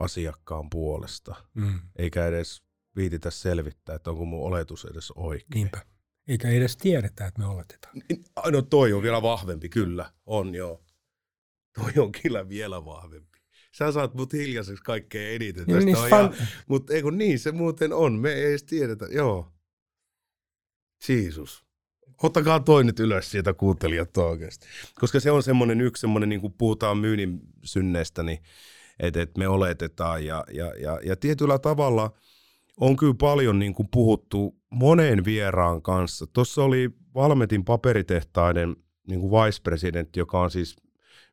asiakkaan 0.00 0.70
puolesta, 0.70 1.34
Mm. 1.54 1.80
eikä 1.96 2.26
edes 2.26 2.62
viititä 2.96 3.30
selvittää, 3.30 3.94
että 3.96 4.10
onko 4.10 4.24
mun 4.24 4.46
oletus 4.46 4.84
edes 4.84 5.10
oikein. 5.10 5.50
Niinpä. 5.54 5.78
Eikä 6.28 6.48
edes 6.48 6.76
tiedetä, 6.76 7.26
että 7.26 7.40
me 7.40 7.46
oletetaan. 7.46 8.02
Niin, 8.08 8.24
No 8.50 8.62
toi 8.62 8.92
on 8.92 9.02
vielä 9.02 9.22
vahvempi, 9.22 9.68
kyllä. 9.68 10.12
On 10.26 10.54
joo. 10.54 10.84
Toi 11.74 11.92
on 11.96 12.12
kyllä 12.12 12.48
vielä 12.48 12.84
vahvempi. 12.84 13.38
Sä 13.72 13.92
saat 13.92 14.14
mut 14.14 14.32
hiljaiseksi 14.32 14.82
kaikkein 14.82 15.34
eniten. 15.34 15.64
Niin, 15.66 15.74
Tästä 15.74 15.84
niin 15.84 16.10
fan... 16.10 16.34
mutta 16.66 16.94
eikö 16.94 17.10
niin 17.10 17.38
se 17.38 17.52
muuten 17.52 17.92
on. 17.92 18.18
Me 18.18 18.32
ei 18.32 18.44
edes 18.44 18.64
tiedetä. 18.64 19.06
Joo. 19.10 19.52
Jeesus. 21.08 21.64
Ottakaa 22.22 22.60
toi 22.60 22.84
nyt 22.84 23.00
ylös 23.00 23.30
siitä 23.30 23.54
kuuntelijat 23.54 24.16
oikeasti. 24.16 24.66
Koska 25.00 25.20
se 25.20 25.30
on 25.30 25.42
semmoinen 25.42 25.80
yksi 25.80 26.00
semmoinen, 26.00 26.28
niin 26.28 26.40
kuin 26.40 26.52
puhutaan 26.52 26.98
myynnin 26.98 27.40
synneistä, 27.64 28.22
niin 28.22 28.38
että 29.00 29.22
et 29.22 29.36
me 29.38 29.48
oletetaan. 29.48 30.24
Ja, 30.24 30.44
ja, 30.52 30.72
ja, 30.80 31.00
ja 31.04 31.16
tietyllä 31.16 31.58
tavalla 31.58 32.12
on 32.80 32.96
kyllä 32.96 33.14
paljon 33.18 33.58
niin 33.58 33.74
kuin 33.74 33.88
puhuttu 33.90 34.56
monen 34.70 35.24
vieraan 35.24 35.82
kanssa. 35.82 36.26
Tuossa 36.26 36.64
oli 36.64 36.90
Valmetin 37.14 37.64
paperitehtaiden 37.64 38.76
niin 39.08 39.20
kuin 39.20 39.30
vice-presidentti, 39.30 40.20
joka 40.20 40.40
on 40.40 40.50
siis 40.50 40.76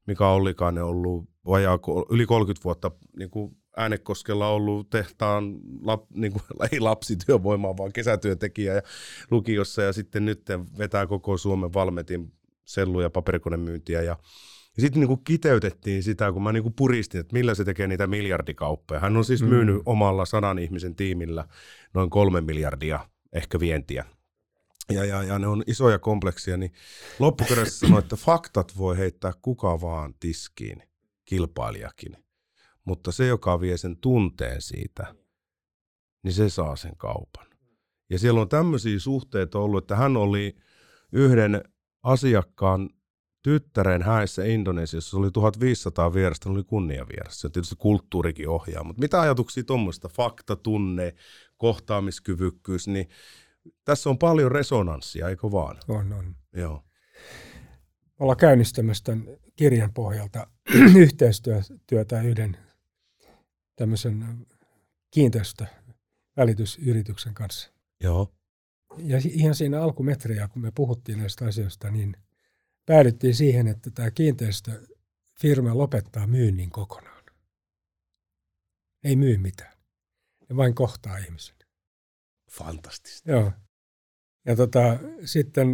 Mika 0.07 0.31
Ollikainen 0.33 0.83
ollut 0.83 1.29
vajaa, 1.45 1.79
yli 2.09 2.25
30 2.25 2.63
vuotta 2.63 2.91
niin 3.17 3.29
kuin 3.29 3.59
Äänekoskella 3.77 4.47
ollut 4.47 4.89
tehtaan, 4.89 5.59
lap, 5.81 6.03
niin 6.15 6.31
kuin, 6.31 6.43
ei 6.71 6.79
lapsityövoimaa, 6.79 7.77
vaan 7.77 7.93
kesätyöntekijä 7.93 8.73
ja 8.73 8.81
lukiossa 9.31 9.81
ja 9.81 9.93
sitten 9.93 10.25
nyt 10.25 10.41
vetää 10.77 11.07
koko 11.07 11.37
Suomen 11.37 11.73
Valmetin 11.73 12.33
sellu- 12.65 13.01
ja 13.01 13.09
paperikonemyyntiä 13.09 14.01
ja 14.01 14.17
ja 14.79 14.81
sitten 14.81 14.99
niinku 14.99 15.17
kiteytettiin 15.17 16.03
sitä, 16.03 16.31
kun 16.31 16.43
mä 16.43 16.51
niinku 16.51 16.69
puristin, 16.71 17.19
että 17.21 17.33
millä 17.33 17.55
se 17.55 17.65
tekee 17.65 17.87
niitä 17.87 18.07
miljardikauppoja. 18.07 18.99
Hän 18.99 19.17
on 19.17 19.25
siis 19.25 19.41
Mm. 19.43 19.49
myynyt 19.49 19.81
omalla 19.85 20.25
sadan 20.25 20.59
ihmisen 20.59 20.95
tiimillä 20.95 21.45
noin 21.93 22.09
kolme 22.09 22.41
miljardia 22.41 23.09
ehkä 23.33 23.59
vientiä. 23.59 24.05
Ja, 24.91 25.05
ja, 25.05 25.23
ja 25.23 25.39
ne 25.39 25.47
on 25.47 25.63
isoja 25.67 25.99
kompleksia, 25.99 26.57
niin 26.57 26.71
loppukädessä 27.19 27.79
sanoi, 27.87 27.99
että 27.99 28.15
faktat 28.15 28.77
voi 28.77 28.97
heittää 28.97 29.33
kuka 29.41 29.81
vaan 29.81 30.13
tiskiin, 30.19 30.83
kilpailijakin. 31.25 32.17
Mutta 32.85 33.11
se, 33.11 33.27
joka 33.27 33.61
vie 33.61 33.77
sen 33.77 33.97
tunteen 33.97 34.61
siitä, 34.61 35.15
niin 36.23 36.33
se 36.33 36.49
saa 36.49 36.75
sen 36.75 36.97
kaupan. 36.97 37.45
Ja 38.09 38.19
siellä 38.19 38.41
on 38.41 38.49
tämmöisiä 38.49 38.99
suhteita 38.99 39.59
ollut, 39.59 39.83
että 39.83 39.95
hän 39.95 40.17
oli 40.17 40.55
yhden 41.11 41.63
asiakkaan 42.03 42.89
tyttären 43.41 44.01
häissä 44.01 44.43
Indonesiassa, 44.43 45.09
se 45.09 45.17
oli 45.17 45.31
1500 45.31 46.13
vierasta, 46.13 46.49
oli 46.49 46.63
kunniavierasta. 46.63 47.39
Se 47.39 47.47
on 47.47 47.51
tietysti 47.51 47.75
kulttuurikin 47.77 48.49
ohjaa, 48.49 48.83
mutta 48.83 48.99
mitä 48.99 49.21
ajatuksia 49.21 49.63
tuommoista, 49.63 50.09
fakta, 50.09 50.55
tunne, 50.55 51.13
kohtaamiskyvykkyys, 51.57 52.87
niin 52.87 53.09
tässä 53.85 54.09
on 54.09 54.17
paljon 54.17 54.51
resonanssia, 54.51 55.29
eikö 55.29 55.51
vaan? 55.51 55.77
On, 55.87 56.13
on. 56.13 56.35
Joo. 56.53 56.83
Ollaan 58.19 58.37
käynnistämässä 58.37 59.03
tämän 59.03 59.27
kirjan 59.55 59.93
pohjalta 59.93 60.47
yhteistyötä 61.03 62.21
yhden 62.21 62.57
tämmöisen 63.75 64.47
kiinteistövälitysyrityksen 65.11 67.33
kanssa. 67.33 67.71
Joo. 68.03 68.33
Ja 68.97 69.21
ihan 69.29 69.55
siinä 69.55 69.81
alkumetriä, 69.81 70.47
kun 70.47 70.61
me 70.61 70.71
puhuttiin 70.75 71.19
näistä 71.19 71.45
asioista, 71.45 71.91
niin 71.91 72.17
päädyttiin 72.89 73.35
siihen, 73.35 73.67
että 73.67 73.91
tämä 73.91 74.11
kiinteistöfirma 74.11 75.77
lopettaa 75.77 76.27
myynnin 76.27 76.69
kokonaan. 76.69 77.23
Ei 79.03 79.15
myy 79.15 79.37
mitään. 79.37 79.73
Ne 80.49 80.55
vain 80.55 80.75
kohtaa 80.75 81.17
ihmisen. 81.17 81.55
Fantastista. 82.51 83.31
Joo. 83.31 83.51
Ja 84.45 84.55
tota, 84.55 84.99
sitten 85.25 85.67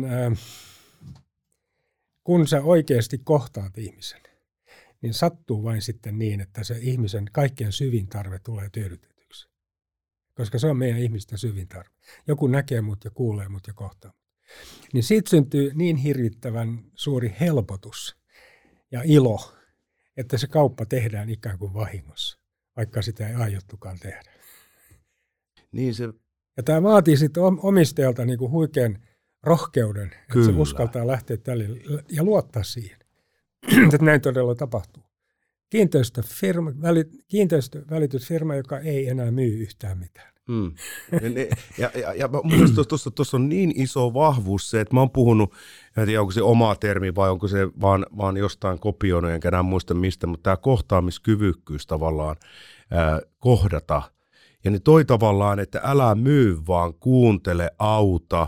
kun 2.24 2.48
sä 2.48 2.62
oikeasti 2.62 3.18
kohtaat 3.18 3.78
ihmisen, 3.78 4.22
niin 5.02 5.14
sattuu 5.14 5.64
vain 5.64 5.82
sitten 5.82 6.20
niin, 6.20 6.42
että 6.42 6.64
se 6.64 6.78
ihmisen 6.82 7.26
kaikkein 7.32 7.72
syvin 7.72 8.08
tarve 8.08 8.40
tulee 8.40 8.70
tyydytetyksi. 8.70 9.50
Koska 10.34 10.60
se 10.60 10.68
on 10.68 10.78
meidän 10.78 11.00
ihmisten 11.00 11.38
syvin 11.38 11.68
tarve. 11.68 11.96
Joku 12.28 12.48
näkee 12.48 12.82
mut 12.82 13.04
ja 13.04 13.12
kuulee 13.12 13.50
mut 13.50 13.68
ja 13.68 13.74
kohtaa. 13.74 14.14
Niin 14.94 15.04
siitä 15.04 15.30
syntyy 15.30 15.72
niin 15.74 15.96
hirvittävän 15.96 16.84
suuri 16.94 17.36
helpotus 17.40 18.18
ja 18.92 19.02
ilo, 19.06 19.54
että 20.18 20.38
se 20.38 20.48
kauppa 20.48 20.86
tehdään 20.86 21.30
ikään 21.30 21.58
kuin 21.58 21.74
vahingossa, 21.74 22.40
vaikka 22.78 23.02
sitä 23.02 23.28
ei 23.30 23.36
aiottukaan 23.36 24.00
tehdä. 24.00 24.32
Niin 25.72 25.96
se, 25.96 26.04
Ja 26.58 26.64
tämä 26.64 26.84
vaatii 26.84 27.18
sitten 27.18 27.44
omistajalta 27.44 28.26
niinku 28.26 28.50
huikean 28.50 29.00
rohkeuden, 29.44 30.08
että 30.08 30.40
se 30.40 30.46
Kyllä. 30.46 30.62
uskaltaa 30.62 31.08
lähteä 31.08 31.38
tälle 31.38 31.66
ja 32.12 32.24
luottaa 32.24 32.64
siihen, 32.64 33.00
että 33.94 34.06
näin 34.06 34.22
todella 34.22 34.56
tapahtuu. 34.56 35.04
Kiinteistöfirma, 35.70 36.72
väli, 36.82 37.06
kiinteistövälitysfirma, 37.28 38.56
joka 38.56 38.80
ei 38.80 39.10
enää 39.10 39.32
myy 39.32 39.58
yhtään 39.58 39.98
mitään. 39.98 40.35
Mm. 40.48 40.72
Ja, 41.12 41.30
ne- 41.30 41.50
ja, 41.78 41.92
ja, 41.96 42.14
ja 42.14 42.28
mun 42.28 42.52
mielestä 42.52 42.84
tuossa, 42.84 43.12
tuossa 43.12 43.38
on 43.38 43.50
niin 43.50 43.74
iso 43.76 44.14
vahvuus 44.14 44.70
se, 44.70 44.82
että 44.82 44.94
mä 44.94 45.00
oon 45.00 45.12
puhunut, 45.12 45.54
en 45.98 46.06
tiedä 46.06 46.22
onko 46.22 46.32
se 46.32 46.42
oma 46.42 46.76
termi 46.76 47.16
vai 47.16 47.30
onko 47.30 47.48
se 47.48 47.68
vaan, 47.82 48.06
vaan 48.18 48.38
jostain 48.38 48.80
kopioinut, 48.80 49.32
enkä 49.32 49.48
enää 49.48 49.64
muista 49.64 49.94
mistä, 49.94 50.28
mutta 50.28 50.44
tämä 50.44 50.58
kohtaamiskyvykkyys 50.58 51.88
tavallaan 51.88 52.36
ää, 52.92 53.22
kohdata. 53.40 54.02
Ja 54.64 54.72
ne 54.72 54.80
toi 54.80 55.06
tavallaan, 55.06 55.60
että 55.60 55.82
älä 55.84 56.16
myy, 56.16 56.58
vaan 56.68 56.94
kuuntele, 56.94 57.72
auta, 57.80 58.48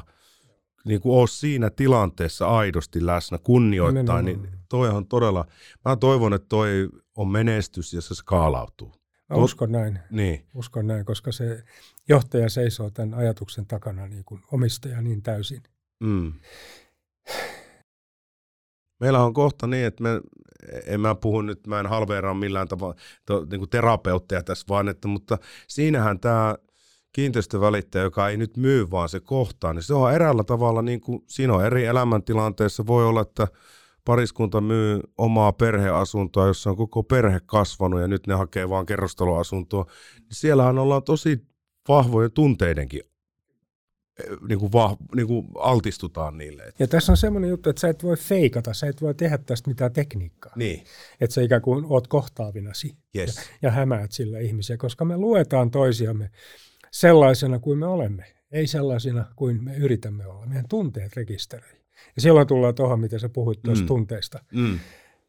niin 0.86 1.02
kuin 1.02 1.16
oo 1.16 1.28
siinä 1.28 1.70
tilanteessa 1.70 2.48
aidosti 2.48 3.06
läsnä, 3.06 3.38
kunnioittaa, 3.38 4.22
niin 4.22 4.48
toi 4.70 4.90
on 4.90 5.08
todella, 5.08 5.46
mä 5.86 5.96
toivon, 5.96 6.34
että 6.34 6.48
toi 6.50 6.90
on 7.16 7.28
menestys 7.28 7.94
ja 7.94 8.02
se 8.02 8.16
skaalautuu. 8.16 8.98
Mä 9.30 9.36
Tot- 9.36 9.40
uskon 9.40 9.72
näin, 9.72 10.00
Niin, 10.12 10.46
uskon 10.54 10.88
näin, 10.88 11.06
koska 11.06 11.32
se 11.32 11.63
johtaja 12.10 12.50
seisoo 12.50 12.90
tämän 12.90 13.13
ajatuksen 13.13 13.66
takana 13.66 14.08
niin 14.08 14.24
kuin 14.26 14.42
omistaja 14.52 15.02
niin 15.02 15.22
täysin. 15.22 15.63
Mm. 16.00 16.34
Meillä 19.00 19.24
on 19.24 19.34
kohta 19.34 19.68
niin, 19.68 19.86
että 19.86 20.04
me, 20.04 20.10
en 20.86 21.02
mä 21.02 21.16
puhu 21.16 21.42
nyt, 21.42 21.68
mä 21.68 21.80
en 21.80 21.86
halveeraa 21.86 22.34
millään 22.34 22.68
tavalla 22.68 22.96
to, 23.26 23.46
niin 23.52 23.60
kuin 23.60 23.70
terapeutteja 23.70 24.44
tässä 24.44 24.66
vaan, 24.70 24.90
että, 24.90 25.08
mutta 25.08 25.38
siinähän 25.68 26.20
tämä 26.20 26.56
kiinteistövälittäjä, 27.12 28.04
joka 28.04 28.30
ei 28.30 28.38
nyt 28.38 28.58
myy, 28.58 28.92
vaan 28.92 29.10
se 29.10 29.20
kohtaa, 29.20 29.74
niin 29.74 29.84
se 29.84 29.94
on 29.94 30.13
eräällä 30.13 30.44
tavalla, 30.44 30.82
niin 30.82 31.02
kuin, 31.02 31.24
siinä 31.28 31.54
on 31.54 31.66
eri 31.66 31.86
elämäntilanteessa, 31.86 32.88
voi 32.88 33.06
olla, 33.06 33.22
että 33.22 33.48
pariskunta 34.08 34.62
myy 34.62 35.00
omaa 35.17 35.52
perheasuntoa, 35.52 36.48
jossa 36.48 36.70
on 36.70 36.78
koko 36.78 37.04
perhe 37.04 37.39
kasvanut 37.46 38.02
ja 38.02 38.08
nyt 38.08 38.28
ne 38.28 38.34
hakee 38.34 38.70
vaan 38.70 38.86
kerrostaloasuntoa, 38.86 39.86
niin 40.15 40.28
siellähän 40.32 40.80
ollaan 40.80 41.04
tosi 41.04 41.46
vahvojen 41.88 42.32
tunteidenkin 42.32 43.02
eh, 44.24 44.38
niin 44.48 44.60
kuin 44.60 44.72
vah, 44.72 44.98
niin 45.15 45.28
kuin 45.28 45.48
altistutaan 45.60 46.38
niille. 46.38 46.74
Ja 46.80 46.88
tässä 46.88 47.12
on 47.12 47.17
semmoinen 47.17 47.50
juttu, 47.50 47.70
että 47.70 47.80
sä 47.80 47.88
et 47.88 48.04
voi 48.04 48.17
feikata, 48.17 48.74
sä 48.74 48.88
et 48.88 49.02
voi 49.02 49.13
tehdä 49.15 49.38
tästä 49.38 49.70
mitään 49.70 49.93
tekniikkaa. 49.93 50.54
niin, 50.56 50.84
Että 51.22 51.34
sä 51.34 51.41
ikään 51.41 51.62
kuin 51.62 51.86
oot 51.89 52.08
kohtaavinasi 52.08 52.98
yes. 53.15 53.50
ja 53.62 53.72
hämäät 53.72 54.12
sillä 54.12 54.39
ihmisiä, 54.39 54.78
koska 54.78 55.06
me 55.06 55.17
luetaan 55.17 55.72
toisiamme 55.72 56.30
sellaisena 56.91 57.60
kuin 57.60 57.80
me 57.80 57.86
olemme, 57.86 58.26
ei 58.52 58.67
sellaisina 58.67 59.26
kuin 59.36 59.63
me 59.63 59.76
yritämme 59.76 60.28
olla. 60.28 60.46
Meidän 60.46 60.65
tunteet 60.70 61.15
rekisteröi. 61.15 61.87
Ja 62.16 62.22
silloin 62.22 62.48
tullaan 62.48 62.76
tuohon, 62.76 63.00
mitä 63.00 63.20
sä 63.20 63.30
puhuit 63.30 63.62
tuosta 63.64 63.84
Mm. 63.84 63.88
tunteista. 63.88 64.44
Mm. 64.54 64.80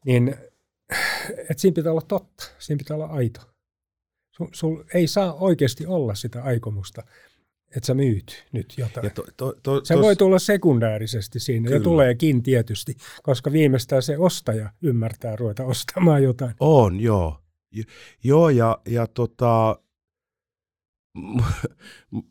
Niin, 0.05 0.35
että 1.39 1.55
siinä 1.61 1.75
pitää 1.75 1.93
olla 1.93 2.03
totta, 2.09 2.45
siinä 2.59 2.79
pitää 2.79 2.95
olla 2.97 3.07
aito. 3.07 3.41
Sul, 4.37 4.47
sul 4.53 4.83
ei 4.95 5.07
saa 5.07 5.33
oikeasti 5.35 5.87
olla 5.87 6.15
sitä 6.15 6.43
aikomusta, 6.43 7.03
että 7.77 7.87
sä 7.87 7.95
myyt 7.95 8.47
nyt 8.53 8.75
jotain. 8.79 9.05
Ja 9.05 9.11
to, 9.11 9.25
to, 9.37 9.55
to, 9.63 9.85
se 9.85 9.95
tos... 9.95 10.03
voi 10.03 10.17
tulla 10.17 10.39
sekundäärisesti 10.39 11.41
siinä, 11.41 11.65
Kyllä. 11.65 11.77
ja 11.77 11.83
tuleekin 11.83 12.43
tietysti, 12.43 12.95
koska 13.23 13.53
viimeistään 13.53 14.03
se 14.03 14.19
ostaja 14.19 14.73
ymmärtää 14.83 15.37
ruveta 15.37 15.65
ostamaan 15.65 16.23
jotain. 16.23 16.55
On, 16.61 17.01
joo. 17.01 17.39
Joo, 18.25 18.49
ja, 18.49 18.79
ja 18.89 19.07
tota, 19.07 19.79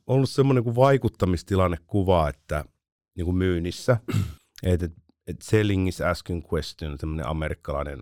ollut 0.08 0.30
semmoinen 0.30 0.64
kuin 0.64 0.76
vaikuttamistilanne 0.76 1.78
kuva, 1.88 2.30
että 2.30 2.66
niin 3.18 3.26
kuin 3.26 3.38
myynnissä, 3.38 3.98
että 4.64 4.90
et 5.28 5.42
selling 5.42 5.88
is 5.88 6.02
asking 6.02 6.44
question, 6.54 6.98
semmoinen 7.00 7.28
amerikkalainen 7.28 8.00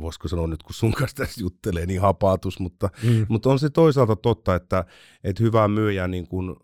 voisiko 0.00 0.28
sanoa 0.28 0.46
nyt, 0.46 0.62
kun 0.62 0.74
sun 0.74 0.92
kanssa 0.92 1.16
tässä 1.16 1.40
juttelee, 1.40 1.86
niin 1.86 2.00
hapaatus, 2.00 2.60
mutta, 2.60 2.90
mm. 3.02 3.26
mutta 3.28 3.50
on 3.50 3.58
se 3.58 3.70
toisaalta 3.70 4.16
totta, 4.16 4.54
että, 4.54 4.84
että 5.24 5.42
hyvä 5.42 5.68
myyjä 5.68 6.08
niin 6.08 6.28
kuin 6.28 6.56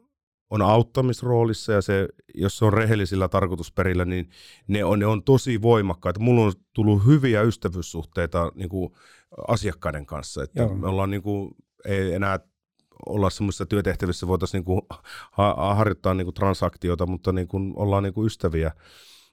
on 0.51 0.63
auttamisroolissa 0.63 1.73
ja 1.73 1.83
se, 1.83 2.09
jos 2.35 2.59
se 2.59 2.65
on 2.65 2.73
rehellisillä 2.73 3.29
tarkoitusperillä, 3.29 4.05
niin 4.05 4.31
ne 4.67 4.85
on, 4.85 4.99
ne 4.99 5.07
on 5.07 5.23
tosi 5.23 5.63
voimakkaita. 5.63 6.21
Mulla 6.21 6.45
on 6.45 6.53
tullut 6.73 7.07
hyviä 7.07 7.43
ystävyyssuhteita 7.43 8.53
niin 8.55 8.69
kuin 8.69 8.91
asiakkaiden 9.49 10.07
kanssa, 10.07 10.43
että 10.43 10.63
Joo. 10.63 10.75
me 10.75 10.89
ollaan 10.89 11.11
niin 11.11 11.23
kuin, 11.23 11.51
ei 11.85 12.15
enää 12.15 12.39
olla 13.07 13.31
semmoisissa 13.31 13.67
työtehtävissä, 13.67 14.27
voitaisiin 14.27 14.59
niin 14.59 14.65
kuin 14.65 14.81
ha- 15.33 15.75
harjoittaa 15.75 16.15
niin 16.15 16.27
kuin 16.27 16.35
transaktiota, 16.35 17.07
mutta 17.07 17.33
niin 17.33 17.49
kuin 17.49 17.73
ollaan 17.77 18.03
niin 18.03 18.15
kuin 18.15 18.27
ystäviä. 18.27 18.73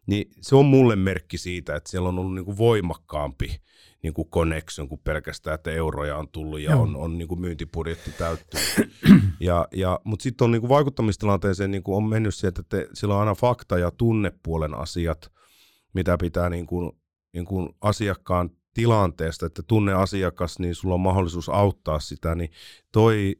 Niin 0.07 0.31
se 0.41 0.55
on 0.55 0.65
mulle 0.65 0.95
merkki 0.95 1.37
siitä, 1.37 1.75
että 1.75 1.89
siellä 1.89 2.09
on 2.09 2.19
ollut 2.19 2.35
niin 2.35 2.45
kuin 2.45 2.57
voimakkaampi 2.57 3.61
niin 4.03 4.13
kuin 4.13 4.29
connection 4.29 4.89
kuin 4.89 5.01
pelkästään, 5.03 5.55
että 5.55 5.71
euroja 5.71 6.17
on 6.17 6.29
tullut 6.29 6.59
ja 6.59 6.71
Joo. 6.71 6.81
on, 6.81 6.95
on 6.95 7.17
niin 7.17 7.27
kuin 7.27 7.41
myyntipudjetti 7.41 8.11
täyttynyt. 8.11 8.91
ja, 9.39 9.67
ja, 9.73 9.99
Mutta 10.03 10.23
sitten 10.23 10.45
on 10.45 10.51
niin 10.51 10.61
kuin 10.61 10.69
vaikuttamistilanteeseen 10.69 11.71
niin 11.71 11.83
kuin 11.83 11.97
on 11.97 12.03
mennyt 12.03 12.35
sieltä, 12.35 12.61
että 12.61 12.77
sillä 12.93 13.13
on 13.13 13.19
aina 13.19 13.35
fakta- 13.35 13.79
ja 13.79 13.91
tunnepuolen 13.91 14.73
asiat, 14.73 15.31
mitä 15.93 16.17
pitää 16.17 16.49
niin 16.49 16.67
kuin, 16.67 16.91
niin 17.33 17.45
kuin 17.45 17.69
asiakkaan 17.81 18.49
tilanteesta, 18.73 19.45
että 19.45 19.63
tunne 19.63 19.93
asiakas, 19.93 20.59
niin 20.59 20.75
sulla 20.75 20.95
on 20.95 21.01
mahdollisuus 21.01 21.49
auttaa 21.49 21.99
sitä, 21.99 22.35
niin 22.35 22.51
toi 22.91 23.35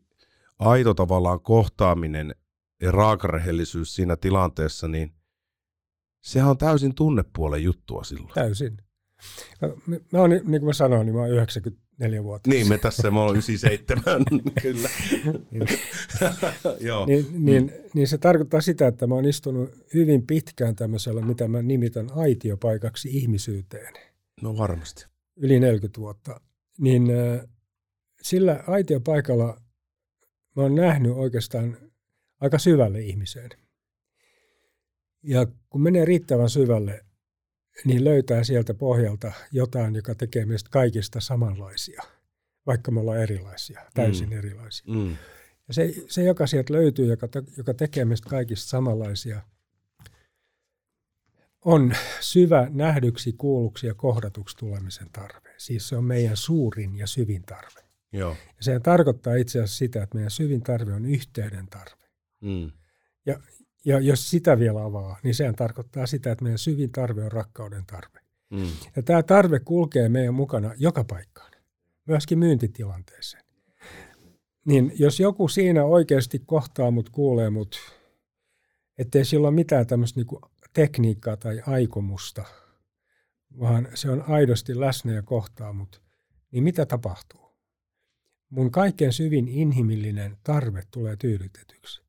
aito 0.62 0.93
tavallaan 0.93 1.41
kohtaaminen 1.41 2.36
ja 2.82 2.91
raakarehellisyys 2.91 3.95
siinä 3.95 4.15
tilanteessa, 4.15 4.88
niin 4.88 5.13
sehän 6.21 6.50
on 6.50 6.58
täysin 6.58 6.95
tunnepuolen 6.95 7.63
juttua 7.63 8.04
silloin. 8.04 8.34
Täysin. 8.34 8.78
No, 9.62 9.78
mä 9.88 10.19
oon, 10.19 10.30
niin 10.30 10.43
kuin 10.43 10.65
mä 10.65 10.74
sanoin, 10.74 11.06
niin 11.06 11.15
mä 11.15 11.21
oon 11.21 11.32
94 11.32 12.24
vuotta. 12.24 12.50
Niin, 12.50 12.69
me 12.69 12.78
tässä, 12.78 13.12
mä 13.12 13.21
oon 13.21 13.32
97, 13.32 14.26
kyllä. 14.62 14.89
Joo. 16.80 17.06
Niin, 17.06 17.26
niin, 17.32 17.74
niin, 17.93 18.08
se 18.08 18.17
tarkoittaa 18.17 18.62
sitä, 18.62 18.88
että 18.88 19.08
mä 19.08 19.15
oon 19.15 19.26
istunut 19.26 19.69
hyvin 19.93 20.28
pitkään 20.28 20.76
tämmöisellä, 20.76 21.21
mitä 21.21 21.47
mä 21.47 21.62
nimitän 21.62 22.08
aitiopaikaksi 22.15 23.10
ihmisyyteen. 23.12 23.93
No 24.41 24.58
varmasti. 24.58 25.06
Yli 25.36 25.60
40 25.60 26.02
vuotta. 26.02 26.41
Niin 26.80 27.08
sillä 28.21 28.63
aitiopaikalla 28.67 29.62
mä 30.55 30.63
oon 30.63 30.75
nähnyt 30.75 31.11
oikeastaan 31.11 31.77
aika 32.39 32.59
syvälle 32.59 33.01
ihmiseen. 33.01 33.49
Ja 35.23 35.47
kun 35.69 35.81
menee 35.81 36.05
riittävän 36.05 36.49
syvälle, 36.49 37.05
niin 37.85 38.03
löytää 38.03 38.43
sieltä 38.43 38.73
pohjalta 38.73 39.31
jotain, 39.51 39.95
joka 39.95 40.15
tekee 40.15 40.45
meistä 40.45 40.69
kaikista 40.69 41.19
samanlaisia, 41.19 42.03
vaikka 42.65 42.91
me 42.91 42.99
ollaan 42.99 43.21
erilaisia, 43.21 43.81
täysin 43.93 44.29
mm. 44.29 44.37
erilaisia. 44.37 44.93
Mm. 44.93 45.17
Ja 45.67 45.73
se, 45.73 45.93
se, 46.07 46.23
joka 46.23 46.47
sieltä 46.47 46.73
löytyy, 46.73 47.05
joka, 47.05 47.27
te, 47.27 47.43
joka 47.57 47.73
tekee 47.73 48.05
meistä 48.05 48.29
kaikista 48.29 48.69
samanlaisia, 48.69 49.41
on 51.65 51.93
syvä 52.19 52.67
nähdyksi, 52.69 53.33
kuulluksi 53.33 53.87
ja 53.87 53.93
kohdatuksi 53.93 54.57
tulemisen 54.57 55.07
tarve. 55.11 55.53
Siis 55.57 55.89
se 55.89 55.95
on 55.95 56.03
meidän 56.03 56.37
suurin 56.37 56.95
ja 56.95 57.07
syvin 57.07 57.41
tarve. 57.41 57.90
Joo. 58.13 58.32
Ja 58.58 58.63
se 58.63 58.80
tarkoittaa 58.80 59.36
itse 59.36 59.60
asiassa 59.60 59.78
sitä, 59.78 60.04
että 60.04 60.15
meidän 60.15 60.32
syvin 60.32 60.62
tarve 60.62 60.93
on 60.93 61.06
yhteyden 61.06 61.67
tarve. 61.67 62.06
Mm. 62.41 62.71
Ja, 63.26 63.39
ja 63.86 64.00
jos 64.00 64.30
sitä 64.30 64.60
vielä 64.60 64.84
avaa, 64.84 65.19
niin 65.24 65.36
sehän 65.36 65.56
tarkoittaa 65.56 66.06
sitä, 66.06 66.32
että 66.32 66.43
meidän 66.43 66.60
syvin 66.60 66.91
tarve 66.91 67.24
on 67.24 67.32
rakkauden 67.32 67.86
tarve. 67.86 68.19
Mm. 68.50 68.69
Ja 68.95 69.04
tämä 69.04 69.24
tarve 69.24 69.60
kulkee 69.60 70.10
meidän 70.10 70.34
mukana 70.34 70.74
joka 70.78 71.04
paikkaan, 71.04 71.52
myöskin 72.06 72.39
myyntitilanteeseen. 72.39 73.43
Niin 74.65 74.93
jos 74.95 75.19
joku 75.19 75.47
siinä 75.47 75.86
oikeasti 75.86 76.39
kohtaa 76.45 76.91
mut, 76.91 77.10
kuulee 77.10 77.50
mut, 77.50 77.80
ettei 78.97 79.26
sillä 79.26 79.47
ole 79.47 79.56
mitään 79.56 79.88
tämmöistä 79.88 80.19
niinku 80.19 80.41
tekniikkaa 80.74 81.38
tai 81.38 81.62
aikomusta, 81.67 82.45
vaan 83.60 83.88
se 83.93 84.10
on 84.10 84.21
aidosti 84.21 84.80
läsnä 84.80 85.13
ja 85.13 85.21
kohtaa 85.21 85.74
mut, 85.74 86.02
niin 86.52 86.63
mitä 86.63 86.86
tapahtuu? 86.86 87.40
Mun 88.51 88.71
kaikkein 88.71 89.13
syvin 89.13 89.47
inhimillinen 89.47 90.37
tarve 90.43 90.83
tulee 90.91 91.15
tyydytetyksi. 91.15 92.01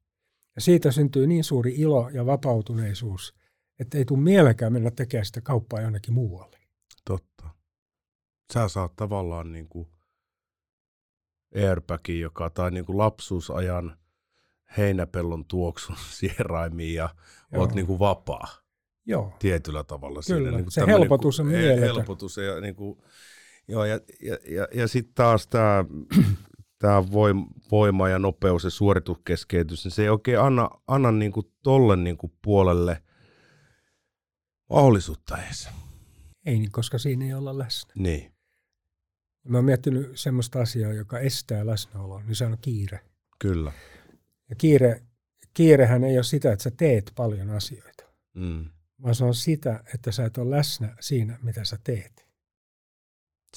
Ja 0.55 0.61
siitä 0.61 0.93
syntyy 0.93 1.27
niin 1.27 1.45
suuri 1.45 1.75
ilo 1.75 2.09
ja 2.09 2.27
vapautuneisuus, 2.27 3.35
että 3.79 3.99
ei 3.99 4.05
tule 4.05 4.21
mielekään 4.21 4.73
mennä 4.73 4.91
tekemään 4.91 5.27
sitä 5.27 5.41
kauppaa 5.41 5.81
jonnekin 5.81 6.15
muualle. 6.15 6.59
Totta. 7.05 7.49
Sä 8.53 8.69
saat 8.69 8.97
tavallaan 8.97 9.53
niin 9.53 9.69
kuin 9.69 9.89
airbagin, 11.55 12.21
joka 12.21 12.51
tai 12.51 12.71
niin 12.71 12.85
kuin 12.85 12.99
lapsuusajan 12.99 13.97
heinäpellon 14.77 15.45
tuoksun 15.45 15.97
sieraimiin 16.19 16.95
ja 16.95 17.15
Joo. 17.53 17.61
oot 17.61 17.75
niin 17.75 17.87
kuin 17.87 17.99
vapaa. 17.99 18.49
Joo. 19.07 19.33
Tietyllä 19.39 19.85
tavalla. 19.85 20.21
Kyllä, 20.27 20.41
siinä, 20.41 20.57
niin 20.57 20.65
kuin 20.65 20.73
se 20.73 20.87
helpotus 20.87 21.41
on 21.41 21.49
niin 21.49 21.81
Helpotus 21.81 22.37
ja, 22.37 22.61
niin 22.61 22.75
kuin, 22.75 23.03
joo, 23.69 23.85
ja, 23.85 24.01
ja, 24.23 24.39
ja, 24.49 24.69
ja 24.75 24.89
sitten 24.89 25.15
taas 25.15 25.47
tämä 25.47 25.85
tämä 26.83 27.05
voima 27.71 28.09
ja 28.09 28.19
nopeus 28.19 28.65
ja 28.65 28.71
suorituskeskeytys, 28.71 29.85
niin 29.85 29.93
se 29.93 30.03
ei 30.03 30.09
oikein 30.09 30.41
anna, 30.41 30.71
anna 30.87 31.13
niin 31.13 31.33
kuin 31.33 31.47
tolle 31.63 31.97
niin 31.97 32.17
kuin 32.17 32.33
puolelle 32.43 33.03
mahdollisuutta 34.71 35.39
edes. 35.39 35.69
Ei 36.47 36.59
niin, 36.59 36.73
koska 36.73 36.99
siinä 36.99 37.25
ei 37.25 37.35
olla 37.35 37.59
läsnä. 37.59 37.93
Niin. 37.97 38.33
Mä 39.49 39.59
oon 39.59 39.65
miettinyt 39.65 40.11
semmoista 40.15 40.61
asiaa, 40.61 40.93
joka 40.93 41.19
estää 41.19 41.67
läsnäoloa, 41.67 42.23
niin 42.23 42.37
se 42.37 42.47
on 42.47 42.59
kiire. 42.61 43.01
Kyllä. 43.39 43.73
Ja 44.51 44.57
kiire, 44.57 45.03
kiirehän 45.55 46.05
ei 46.05 46.17
ole 46.17 46.23
sitä, 46.23 46.53
että 46.53 46.63
sä 46.63 46.71
teet 46.71 47.13
paljon 47.17 47.51
asioita, 47.51 48.05
mm. 48.35 48.65
vaan 49.03 49.15
se 49.15 49.25
on 49.25 49.35
sitä, 49.35 49.85
että 49.95 50.13
sä 50.13 50.25
et 50.25 50.39
ole 50.39 50.57
läsnä 50.57 50.97
siinä, 51.01 51.39
mitä 51.43 51.65
sä 51.65 51.79
teet. 51.85 52.27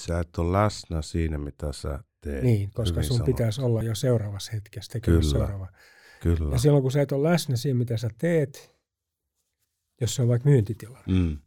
Sä 0.00 0.20
et 0.20 0.38
ole 0.38 0.52
läsnä 0.52 1.02
siinä, 1.02 1.38
mitä 1.38 1.72
sä 1.72 1.98
tee. 2.20 2.42
Niin, 2.42 2.70
koska 2.74 3.02
sun 3.02 3.16
sanottu. 3.16 3.32
pitäisi 3.32 3.60
olla 3.60 3.82
jo 3.82 3.94
seuraavassa 3.94 4.52
hetkessä 4.52 4.92
tekemässä 4.92 5.30
seuraava. 5.30 5.68
Kyllä. 6.20 6.54
Ja 6.54 6.58
silloin 6.58 6.82
kun 6.82 6.92
sä 6.92 7.02
et 7.02 7.12
ole 7.12 7.30
läsnä 7.30 7.56
siinä, 7.56 7.78
mitä 7.78 7.96
sä 7.96 8.10
teet, 8.18 8.76
jos 10.00 10.14
se 10.14 10.22
on 10.22 10.28
vaikka 10.28 10.48
myyntitila, 10.48 11.02
mm. 11.06 11.38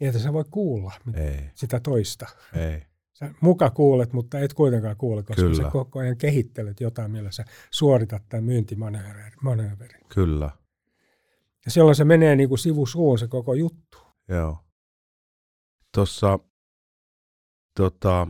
niin 0.00 0.08
että 0.08 0.18
sä 0.18 0.32
voi 0.32 0.44
kuulla 0.50 0.92
Ei. 1.14 1.50
sitä 1.54 1.80
toista. 1.80 2.26
Ei. 2.56 2.82
Sä 3.12 3.34
muka 3.40 3.70
kuulet, 3.70 4.12
mutta 4.12 4.38
et 4.38 4.54
kuitenkaan 4.54 4.96
kuule, 4.96 5.22
koska 5.22 5.42
Kyllä. 5.42 5.62
sä 5.62 5.70
koko 5.70 5.98
ajan 5.98 6.16
kehittelet 6.16 6.80
jotain, 6.80 7.10
millä 7.10 7.30
sä 7.30 7.44
suoritat 7.70 8.22
tämän 8.28 8.44
myyntimanööverin. 8.44 10.00
Kyllä. 10.08 10.50
Ja 11.64 11.70
silloin 11.70 11.96
se 11.96 12.04
menee 12.04 12.36
niin 12.36 12.48
kuin 12.48 12.58
sivusuun 12.58 13.18
se 13.18 13.28
koko 13.28 13.54
juttu. 13.54 13.98
Joo. 14.28 14.58
Tuossa 15.94 16.38
tota, 17.78 18.26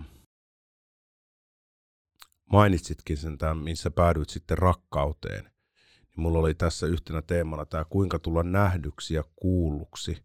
mainitsitkin 2.52 3.16
sen 3.16 3.38
tämän, 3.38 3.58
missä 3.58 3.90
päädyit 3.90 4.28
sitten 4.28 4.58
rakkauteen. 4.58 5.44
Niin 5.44 6.20
mulla 6.20 6.38
oli 6.38 6.54
tässä 6.54 6.86
yhtenä 6.86 7.22
teemana 7.22 7.66
tämä, 7.66 7.84
kuinka 7.84 8.18
tulla 8.18 8.42
nähdyksi 8.42 9.14
ja 9.14 9.24
kuulluksi. 9.36 10.24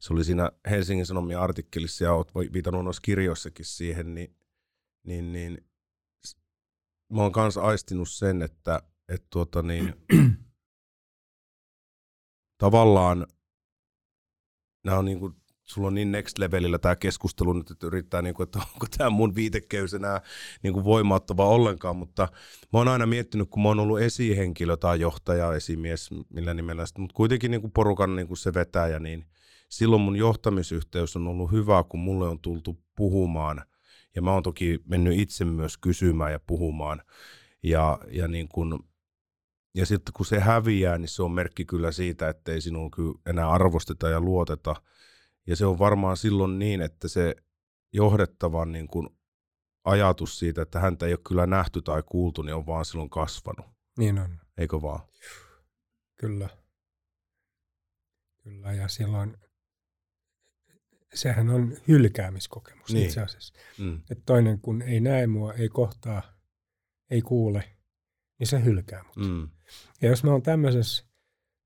Se 0.00 0.12
oli 0.12 0.24
siinä 0.24 0.50
Helsingin 0.70 1.06
Sanomien 1.06 1.40
artikkelissa 1.40 2.04
ja 2.04 2.12
olet 2.12 2.52
viitannut 2.52 2.84
noissa 2.84 3.02
kirjoissakin 3.02 3.64
siihen, 3.64 4.14
niin, 4.14 4.36
niin, 5.06 5.32
niin 5.32 5.68
mä 7.12 7.22
oon 7.22 7.32
kanssa 7.32 7.62
aistinut 7.62 8.10
sen, 8.10 8.42
että, 8.42 8.82
että 9.08 9.26
tuota 9.30 9.62
niin, 9.62 9.94
tavallaan 12.64 13.26
nämä 14.84 14.98
on 14.98 15.04
niin 15.04 15.20
kuin 15.20 15.43
sulla 15.64 15.88
on 15.88 15.94
niin 15.94 16.12
next 16.12 16.38
levelillä 16.38 16.78
tämä 16.78 16.96
keskustelu 16.96 17.52
nyt, 17.52 17.70
että 17.70 17.86
yrittää, 17.86 18.22
niin 18.22 18.34
kuin, 18.34 18.44
että 18.44 18.58
onko 18.58 18.86
tämä 18.96 19.10
mun 19.10 19.34
viitekeys 19.34 19.94
enää 19.94 20.20
niin 20.62 20.72
kuin 20.72 20.84
voimauttava 20.84 21.48
ollenkaan, 21.48 21.96
mutta 21.96 22.28
mä 22.72 22.78
oon 22.78 22.88
aina 22.88 23.06
miettinyt, 23.06 23.48
kun 23.50 23.62
mä 23.62 23.68
oon 23.68 23.80
ollut 23.80 24.00
esihenkilö 24.00 24.76
tai 24.76 25.00
johtaja, 25.00 25.54
esimies, 25.54 26.10
millä 26.28 26.54
nimellä, 26.54 26.84
mutta 26.98 27.14
kuitenkin 27.14 27.50
niin 27.50 27.60
kuin 27.60 27.72
porukan 27.72 28.16
niin 28.16 28.28
kuin 28.28 28.38
se 28.38 28.54
vetäjä, 28.54 28.98
niin 28.98 29.26
silloin 29.68 30.02
mun 30.02 30.16
johtamisyhteys 30.16 31.16
on 31.16 31.28
ollut 31.28 31.52
hyvä, 31.52 31.84
kun 31.88 32.00
mulle 32.00 32.28
on 32.28 32.40
tultu 32.40 32.82
puhumaan 32.96 33.64
Ja 34.14 34.22
mä 34.22 34.32
oon 34.32 34.42
toki 34.42 34.78
mennyt 34.84 35.18
itse 35.18 35.44
myös 35.44 35.78
kysymään 35.78 36.32
ja 36.32 36.40
puhumaan. 36.46 37.02
Ja, 37.62 37.98
ja, 38.10 38.28
niin 38.28 38.48
kun, 38.48 38.88
ja 39.74 39.86
sitten 39.86 40.12
kun 40.12 40.26
se 40.26 40.40
häviää, 40.40 40.98
niin 40.98 41.08
se 41.08 41.22
on 41.22 41.32
merkki 41.32 41.64
kyllä 41.64 41.92
siitä, 41.92 42.28
että 42.28 42.52
ei 42.52 42.60
kyllä 42.96 43.14
enää 43.26 43.50
arvosteta 43.50 44.08
ja 44.08 44.20
luoteta. 44.20 44.76
Ja 45.46 45.56
se 45.56 45.66
on 45.66 45.78
varmaan 45.78 46.16
silloin 46.16 46.58
niin, 46.58 46.80
että 46.80 47.08
se 47.08 47.34
johdettavan 47.92 48.72
niin 48.72 48.88
kun 48.88 49.18
ajatus 49.84 50.38
siitä, 50.38 50.62
että 50.62 50.80
häntä 50.80 51.06
ei 51.06 51.12
ole 51.12 51.20
kyllä 51.28 51.46
nähty 51.46 51.82
tai 51.82 52.02
kuultu, 52.06 52.42
niin 52.42 52.54
on 52.54 52.66
vaan 52.66 52.84
silloin 52.84 53.10
kasvanut. 53.10 53.66
Niin 53.98 54.18
on. 54.18 54.40
Eikö 54.58 54.82
vaan? 54.82 55.00
Kyllä. 56.20 56.48
Kyllä, 58.42 58.72
ja 58.72 58.88
silloin 58.88 59.36
sehän 61.14 61.50
on 61.50 61.76
hylkäämiskokemus 61.88 62.92
niin. 62.92 63.06
itse 63.06 63.20
asiassa. 63.20 63.54
Mm. 63.78 63.96
Että 64.10 64.22
toinen 64.26 64.60
kun 64.60 64.82
ei 64.82 65.00
näe 65.00 65.26
mua, 65.26 65.52
ei 65.52 65.68
kohtaa, 65.68 66.22
ei 67.10 67.22
kuule, 67.22 67.76
niin 68.38 68.46
se 68.46 68.64
hylkää 68.64 69.02
mut. 69.02 69.16
Mm. 69.16 69.48
Ja 70.02 70.08
jos 70.08 70.24
mä 70.24 70.30
oon 70.30 70.42
tämmöisessä, 70.42 71.04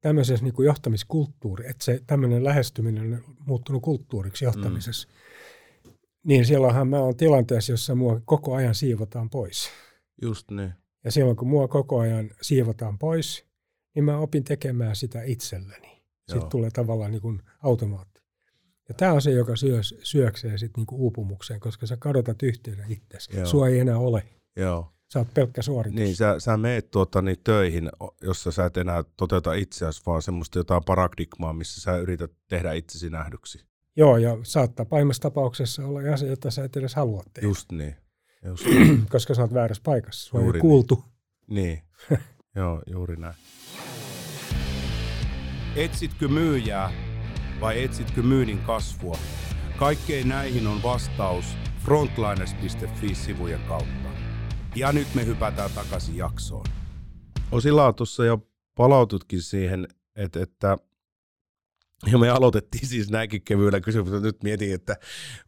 tämmöisessä 0.00 0.44
niin 0.44 0.54
johtamiskulttuuri, 0.64 1.70
että 1.70 1.84
se 1.84 2.02
tämmöinen 2.06 2.44
lähestyminen 2.44 3.12
on 3.14 3.34
muuttunut 3.46 3.82
kulttuuriksi 3.82 4.44
johtamisessa, 4.44 5.08
mm. 5.84 5.92
niin 6.24 6.46
silloinhan 6.46 6.88
mä 6.88 6.98
oon 6.98 7.16
tilanteessa, 7.16 7.72
jossa 7.72 7.94
mua 7.94 8.20
koko 8.24 8.54
ajan 8.54 8.74
siivotaan 8.74 9.30
pois. 9.30 9.70
Just 10.22 10.50
niin. 10.50 10.72
Ja 11.04 11.12
silloin 11.12 11.36
kun 11.36 11.48
mua 11.48 11.68
koko 11.68 11.98
ajan 11.98 12.30
siivotaan 12.42 12.98
pois, 12.98 13.46
niin 13.94 14.04
mä 14.04 14.18
opin 14.18 14.44
tekemään 14.44 14.96
sitä 14.96 15.22
itselleni. 15.22 16.02
Sitten 16.30 16.50
tulee 16.50 16.70
tavallaan 16.70 17.10
niin 17.10 17.22
kuin 17.22 17.42
automaatti. 17.62 18.22
Ja 18.88 18.94
tämä 18.94 19.12
on 19.12 19.22
se, 19.22 19.30
joka 19.30 19.56
syö, 19.56 19.80
syöksee 20.02 20.58
sitten 20.58 20.80
niinku 20.80 20.96
uupumukseen, 20.96 21.60
koska 21.60 21.86
sä 21.86 21.96
kadotat 21.96 22.42
yhteyden 22.42 22.92
itsesi. 22.92 23.30
Sua 23.44 23.68
ei 23.68 23.78
enää 23.78 23.98
ole. 23.98 24.22
Joo. 24.56 24.92
Sä 25.12 25.18
oot 25.18 25.34
pelkkä 25.34 25.62
suoritus. 25.62 26.00
Niin, 26.00 26.16
sä, 26.16 26.34
sä 26.38 26.56
meet 26.56 26.90
tuota, 26.90 27.22
niin 27.22 27.36
töihin, 27.44 27.90
jossa 28.22 28.52
sä 28.52 28.64
et 28.64 28.76
enää 28.76 29.04
toteuta 29.16 29.54
itseäsi, 29.54 30.02
vaan 30.06 30.22
semmoista 30.22 30.58
jotain 30.58 30.84
paradigmaa, 30.84 31.52
missä 31.52 31.80
sä 31.80 31.96
yrität 31.96 32.32
tehdä 32.48 32.72
itsesi 32.72 33.10
nähdyksi. 33.10 33.64
Joo, 33.96 34.16
ja 34.16 34.38
saattaa 34.42 34.86
pahimmassa 34.86 35.22
tapauksessa 35.22 35.86
olla 35.86 36.12
asia, 36.12 36.28
jota 36.28 36.50
sä 36.50 36.64
et 36.64 36.76
edes 36.76 36.94
halua 36.94 37.22
tehdä. 37.34 37.48
Just 37.48 37.72
niin. 37.72 37.96
Just 38.44 38.66
niin. 38.70 39.06
koska 39.10 39.34
sä 39.34 39.42
oot 39.42 39.54
väärässä 39.54 39.82
paikassa. 39.84 40.28
Sua 40.28 40.40
juuri 40.40 40.58
ei 40.58 40.60
kuultu. 40.60 41.04
Niin. 41.46 41.82
niin. 42.10 42.20
Joo, 42.56 42.82
juuri 42.86 43.16
näin. 43.16 43.34
Etsitkö 45.76 46.28
myyjää 46.28 46.92
vai 47.60 47.84
etsitkö 47.84 48.22
myynnin 48.22 48.58
kasvua? 48.58 49.18
Kaikkein 49.76 50.28
näihin 50.28 50.66
on 50.66 50.82
vastaus 50.82 51.44
frontliners.fi-sivujen 51.84 53.60
kautta. 53.68 54.07
Ja 54.74 54.92
nyt 54.92 55.14
me 55.14 55.26
hypätään 55.26 55.70
takaisin 55.74 56.16
jaksoon. 56.16 56.64
Osila 57.52 57.92
tuossa 57.92 58.24
jo 58.24 58.46
palaututkin 58.74 59.42
siihen, 59.42 59.88
että, 60.16 60.42
että 60.42 60.78
ja 62.12 62.18
me 62.18 62.30
aloitettiin 62.30 62.86
siis 62.86 63.10
näinkin 63.10 63.42
kevyillä 63.42 63.80
kysymyksillä. 63.80 64.20
Nyt 64.20 64.42
mietin, 64.42 64.74
että 64.74 64.96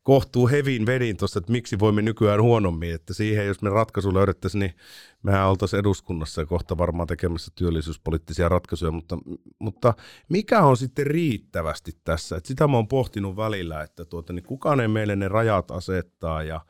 kohtuu 0.03 0.49
hevin 0.49 0.87
vedin 0.87 1.17
tuossa, 1.17 1.39
että 1.39 1.53
miksi 1.53 1.79
voimme 1.79 2.03
nykyään 2.03 2.43
huonommin. 2.43 2.95
Että 2.95 3.15
siihen, 3.15 3.47
jos 3.47 3.63
me 3.63 3.71
ratkaisu 3.71 4.15
löydettäisiin, 4.15 4.59
niin 4.59 4.75
mehän 5.23 5.49
oltaisiin 5.49 5.81
eduskunnassa 5.81 6.41
ja 6.41 6.47
kohta 6.47 6.79
varmaan 6.79 7.09
tekemässä 7.09 7.53
työllisyyspoliittisia 7.55 8.49
ratkaisuja. 8.49 8.93
Mutta, 8.93 9.19
mutta 9.59 9.95
mikä 10.29 10.63
on 10.63 10.77
sitten 10.77 11.07
riittävästi 11.07 11.93
tässä? 12.05 12.37
Että 12.37 12.49
sitä 12.49 12.69
mä 12.69 12.77
oon 12.77 12.89
pohtinut 12.89 13.37
välillä, 13.37 13.83
että 13.83 14.05
tuota, 14.05 14.33
niin 14.33 14.45
kukaan 14.45 14.81
ei 14.81 14.89
meille 14.89 15.17
ne 15.17 15.29
rajat 15.29 15.71
asettaa 15.71 16.43
ja, 16.43 16.61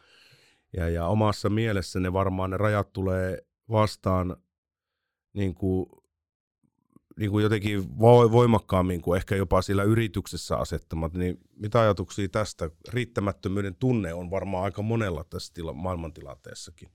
ja, 0.77 0.89
ja 0.89 1.07
omassa 1.07 1.51
mielessä 1.51 2.01
ne 2.01 2.13
varmaan 2.13 2.51
ne 2.51 2.57
rajat 2.57 2.93
tulee 2.93 3.39
vastaan 3.71 4.37
niin 5.33 5.55
kuin 5.55 5.87
niin 7.19 7.31
kuin 7.31 7.43
jotenkin 7.43 7.99
voimakkaammin 8.33 9.03
kuin 9.03 9.17
ehkä 9.17 9.37
jopa 9.37 9.63
sillä 9.63 9.83
yrityksessä 9.83 10.57
asettamat, 10.57 11.13
niin 11.13 11.39
mitä 11.57 11.81
ajatuksia 11.81 12.29
tästä? 12.29 12.71
Riittämättömyyden 12.89 13.75
tunne 13.75 14.15
on 14.15 14.31
varmaan 14.31 14.65
aika 14.65 14.83
monella 14.83 15.25
tässä 15.25 15.55
tila- 15.55 15.73
maailmantilanteessakin. 15.73 16.91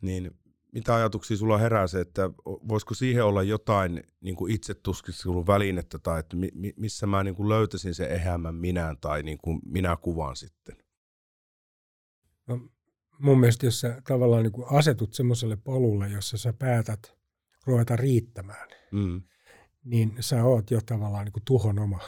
Niin 0.00 0.30
mitä 0.72 0.94
ajatuksia 0.94 1.36
sulla 1.36 1.58
herää 1.58 1.86
se, 1.86 2.00
että 2.00 2.30
voisiko 2.44 2.94
siihen 2.94 3.24
olla 3.24 3.42
jotain 3.42 4.02
niin 4.20 4.36
kuin 4.36 4.52
itse 4.52 4.74
tuskiskelun 4.74 5.46
välinettä 5.46 5.98
tai 5.98 6.20
että 6.20 6.36
mi- 6.36 6.74
missä 6.76 7.06
mä 7.06 7.24
niin 7.24 7.34
kuin 7.34 7.48
löytäisin 7.48 7.94
se 7.94 8.06
ehämän 8.06 8.54
minään 8.54 8.96
tai 9.00 9.22
niin 9.22 9.38
kuin 9.38 9.60
minä 9.66 9.96
kuvaan 9.96 10.36
sitten? 10.36 10.83
No, 12.46 12.60
mun 13.18 13.40
mielestä 13.40 13.66
jos 13.66 13.80
sä 13.80 14.02
tavallaan 14.08 14.42
niin 14.42 14.52
kuin 14.52 14.66
asetut 14.70 15.14
semmoiselle 15.14 15.56
polulle, 15.56 16.08
jossa 16.08 16.38
sä 16.38 16.52
päätät 16.52 17.16
ruveta 17.66 17.96
riittämään, 17.96 18.68
mm. 18.92 19.22
niin 19.84 20.16
sä 20.20 20.44
oot 20.44 20.70
jo 20.70 20.80
tavallaan 20.86 21.24
niin 21.24 21.32
kuin 21.32 21.44
tuhon 21.44 21.78
oma. 21.78 22.00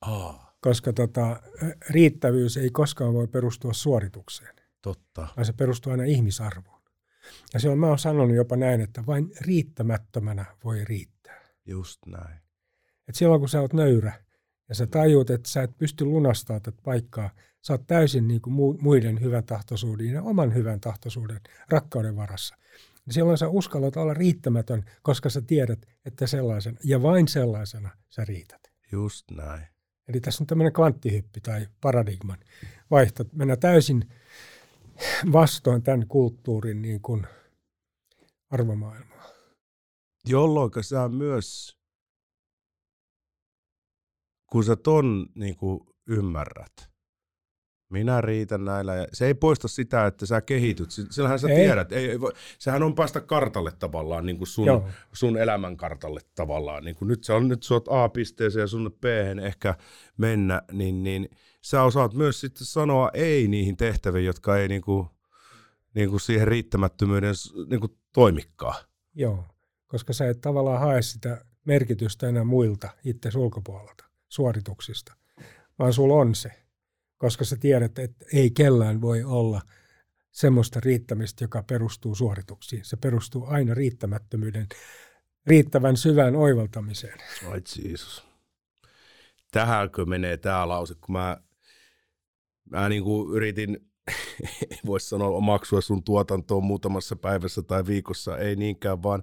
Aa. 0.00 0.54
Koska 0.60 0.92
tota, 0.92 1.42
riittävyys 1.90 2.56
ei 2.56 2.70
koskaan 2.70 3.14
voi 3.14 3.26
perustua 3.26 3.72
suoritukseen. 3.72 4.54
Totta. 4.82 5.28
Vaan 5.36 5.44
se 5.44 5.52
perustuu 5.52 5.92
aina 5.92 6.04
ihmisarvoon. 6.04 6.82
Ja 7.54 7.60
silloin 7.60 7.80
mä 7.80 7.86
oon 7.86 7.98
sanonut 7.98 8.36
jopa 8.36 8.56
näin, 8.56 8.80
että 8.80 9.06
vain 9.06 9.32
riittämättömänä 9.40 10.44
voi 10.64 10.84
riittää. 10.84 11.40
Just 11.66 12.00
näin. 12.06 12.40
Et 13.08 13.14
silloin 13.14 13.40
kun 13.40 13.48
sä 13.48 13.60
oot 13.60 13.72
nöyrä 13.72 14.24
ja 14.68 14.74
sä 14.74 14.86
tajuut, 14.86 15.30
että 15.30 15.48
sä 15.48 15.62
et 15.62 15.78
pysty 15.78 16.04
lunastamaan 16.04 16.62
tätä 16.62 16.78
paikkaa, 16.84 17.30
sä 17.66 17.72
oot 17.72 17.86
täysin 17.86 18.28
niin 18.28 18.40
kuin 18.40 18.82
muiden 18.82 19.20
hyvän 19.20 19.44
tahtoisuuden 19.44 20.06
ja 20.06 20.22
oman 20.22 20.54
hyvän 20.54 20.80
tahtoisuuden 20.80 21.40
rakkauden 21.68 22.16
varassa 22.16 22.56
niin 23.06 23.14
silloin 23.14 23.38
sä 23.38 23.48
uskallat 23.48 23.96
olla 23.96 24.14
riittämätön, 24.14 24.84
koska 25.02 25.30
sä 25.30 25.40
tiedät, 25.40 25.86
että 26.04 26.26
sellaisen 26.26 26.78
ja 26.84 27.02
vain 27.02 27.28
sellaisena 27.28 27.90
sä 28.08 28.24
riität. 28.24 28.72
Just 28.92 29.30
näin. 29.30 29.66
Eli 30.08 30.20
tässä 30.20 30.42
on 30.42 30.46
tämmöinen 30.46 30.72
kvanttihyppi 30.72 31.40
tai 31.40 31.68
paradigman 31.80 32.38
vaihto. 32.90 33.24
Mennään 33.32 33.60
täysin 33.60 34.08
vastoin 35.32 35.82
tämän 35.82 36.06
kulttuurin 36.08 36.82
niin 36.82 37.00
kuin 37.00 37.26
arvomaailmaa. 38.50 39.24
Jolloin 40.26 40.70
sä 40.80 41.08
myös, 41.08 41.78
kun 44.46 44.64
sä 44.64 44.76
ton 44.76 45.26
niin 45.34 45.56
kuin 45.56 45.80
ymmärrät, 46.06 46.94
minä 47.90 48.20
riitän 48.20 48.64
näillä. 48.64 48.94
Ja 48.94 49.06
se 49.12 49.26
ei 49.26 49.34
poista 49.34 49.68
sitä, 49.68 50.06
että 50.06 50.26
sä 50.26 50.40
kehityt. 50.40 50.90
Sillähän 50.90 51.38
sä 51.38 51.48
ei. 51.48 51.56
tiedät. 51.56 51.92
Ei, 51.92 52.10
ei 52.10 52.20
voi, 52.20 52.32
sehän 52.58 52.82
on 52.82 52.94
päästä 52.94 53.20
kartalle 53.20 53.72
tavallaan, 53.78 54.26
niin 54.26 54.38
kuin 54.38 54.48
sun, 54.48 54.66
sun 55.12 55.36
elämän 55.36 55.76
kartalle 55.76 56.20
tavallaan. 56.34 56.84
Niin 56.84 56.96
kuin 56.96 57.08
nyt, 57.08 57.24
sä 57.24 57.34
on, 57.34 57.48
nyt 57.48 57.62
sä 57.62 57.74
oot 57.74 57.88
A-pisteeseen 57.90 58.60
ja 58.60 58.66
sun 58.66 58.96
b 59.00 59.04
ehkä 59.44 59.74
mennä, 60.16 60.62
niin, 60.72 61.04
niin 61.04 61.28
sä 61.62 61.82
osaat 61.82 62.14
myös 62.14 62.40
sitten 62.40 62.66
sanoa 62.66 63.10
ei 63.14 63.48
niihin 63.48 63.76
tehtäviin, 63.76 64.26
jotka 64.26 64.58
ei 64.58 64.68
niin 64.68 64.82
kuin, 64.82 65.06
niin 65.94 66.10
kuin 66.10 66.20
siihen 66.20 66.48
riittämättömyyden 66.48 67.34
niin 67.70 67.80
kuin 67.80 67.98
toimikaan. 68.12 68.84
Joo, 69.14 69.44
koska 69.86 70.12
sä 70.12 70.28
et 70.28 70.40
tavallaan 70.40 70.80
hae 70.80 71.02
sitä 71.02 71.44
merkitystä 71.64 72.28
enää 72.28 72.44
muilta 72.44 72.88
itse 73.04 73.30
ulkopuolelta, 73.38 74.04
suorituksista, 74.34 75.14
vaan 75.78 75.92
sulla 75.92 76.14
on 76.14 76.34
se 76.34 76.64
koska 77.24 77.44
sä 77.44 77.56
tiedät, 77.56 77.98
että 77.98 78.24
ei 78.32 78.50
kellään 78.50 79.00
voi 79.00 79.24
olla 79.24 79.62
semmoista 80.30 80.80
riittämistä, 80.80 81.44
joka 81.44 81.62
perustuu 81.62 82.14
suorituksiin. 82.14 82.84
Se 82.84 82.96
perustuu 82.96 83.46
aina 83.46 83.74
riittämättömyyden, 83.74 84.66
riittävän 85.46 85.96
syvään 85.96 86.36
oivaltamiseen. 86.36 87.18
Ai 87.48 87.62
Jeesus. 87.84 88.24
Tähänkö 89.52 90.04
menee 90.06 90.36
tämä 90.36 90.68
lause, 90.68 90.94
kun 90.94 91.12
mä, 91.12 91.36
mä 92.70 92.88
niin 92.88 93.04
kuin 93.04 93.36
yritin, 93.36 93.90
voisi 94.86 95.08
sanoa 95.08 95.28
omaksua 95.28 95.80
sun 95.80 96.04
tuotantoon 96.04 96.64
muutamassa 96.64 97.16
päivässä 97.16 97.62
tai 97.62 97.86
viikossa, 97.86 98.38
ei 98.38 98.56
niinkään, 98.56 99.02
vaan. 99.02 99.22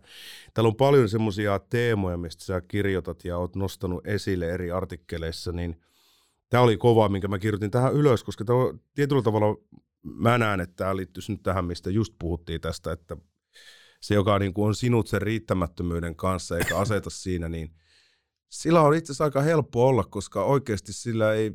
Täällä 0.53 0.67
on 0.67 0.75
paljon 0.75 1.09
semmoisia 1.09 1.59
teemoja, 1.59 2.17
mistä 2.17 2.43
sä 2.45 2.61
kirjoitat 2.61 3.25
ja 3.25 3.37
oot 3.37 3.55
nostanut 3.55 4.07
esille 4.07 4.49
eri 4.49 4.71
artikkeleissa, 4.71 5.51
niin– 5.51 5.77
tämä 6.51 6.63
oli 6.63 6.77
kova, 6.77 7.09
minkä 7.09 7.27
mä 7.27 7.39
kirjoitin 7.39 7.71
tähän 7.71 7.93
ylös, 7.93 8.23
koska 8.23 8.45
tämä, 8.45 8.59
tietyllä 8.95 9.21
tavalla 9.21 9.57
mä 10.03 10.37
näen, 10.37 10.59
että 10.59 10.75
tämä 10.75 10.95
liittyisi 10.95 11.31
nyt 11.31 11.43
tähän, 11.43 11.65
mistä 11.65 11.89
just 11.89 12.13
puhuttiin 12.19 12.61
tästä, 12.61 12.91
että 12.91 13.17
se, 14.01 14.15
joka 14.15 14.39
niin 14.39 14.53
kuin 14.53 14.67
on 14.67 14.75
sinut 14.75 15.07
sen 15.07 15.21
riittämättömyyden 15.21 16.15
kanssa 16.15 16.57
eikä 16.57 16.77
aseta 16.77 17.09
siinä, 17.23 17.49
niin 17.49 17.75
sillä 18.49 18.81
on 18.81 18.95
itse 18.95 19.11
asiassa 19.11 19.23
aika 19.23 19.41
helppo 19.41 19.87
olla, 19.87 20.03
koska 20.03 20.43
oikeasti 20.43 20.93
sillä 20.93 21.33
ei, 21.33 21.53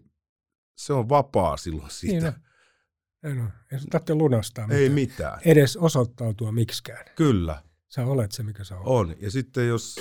se 0.77 0.93
on 0.93 1.09
vapaa 1.09 1.57
silloin 1.57 1.91
siitä. 1.91 2.31
Niin 2.31 2.46
Ei, 3.27 3.35
no, 3.35 3.45
ei 3.73 3.79
se 3.81 3.87
tarvitse 3.91 4.15
lunastaa 4.15 4.67
mitään. 4.67 4.83
Ei 4.83 4.89
mitään. 4.89 5.41
Edes 5.45 5.77
osoittautua 5.77 6.53
miksikään. 6.53 7.05
Kyllä. 7.17 7.63
Sä 7.89 8.07
olet 8.07 8.33
se, 8.33 8.43
mikä 8.43 8.65
sä 8.65 8.77
olet. 8.77 8.87
On. 8.87 9.15
Ja 9.21 9.31
sitten 9.31 9.69
jos, 9.69 9.97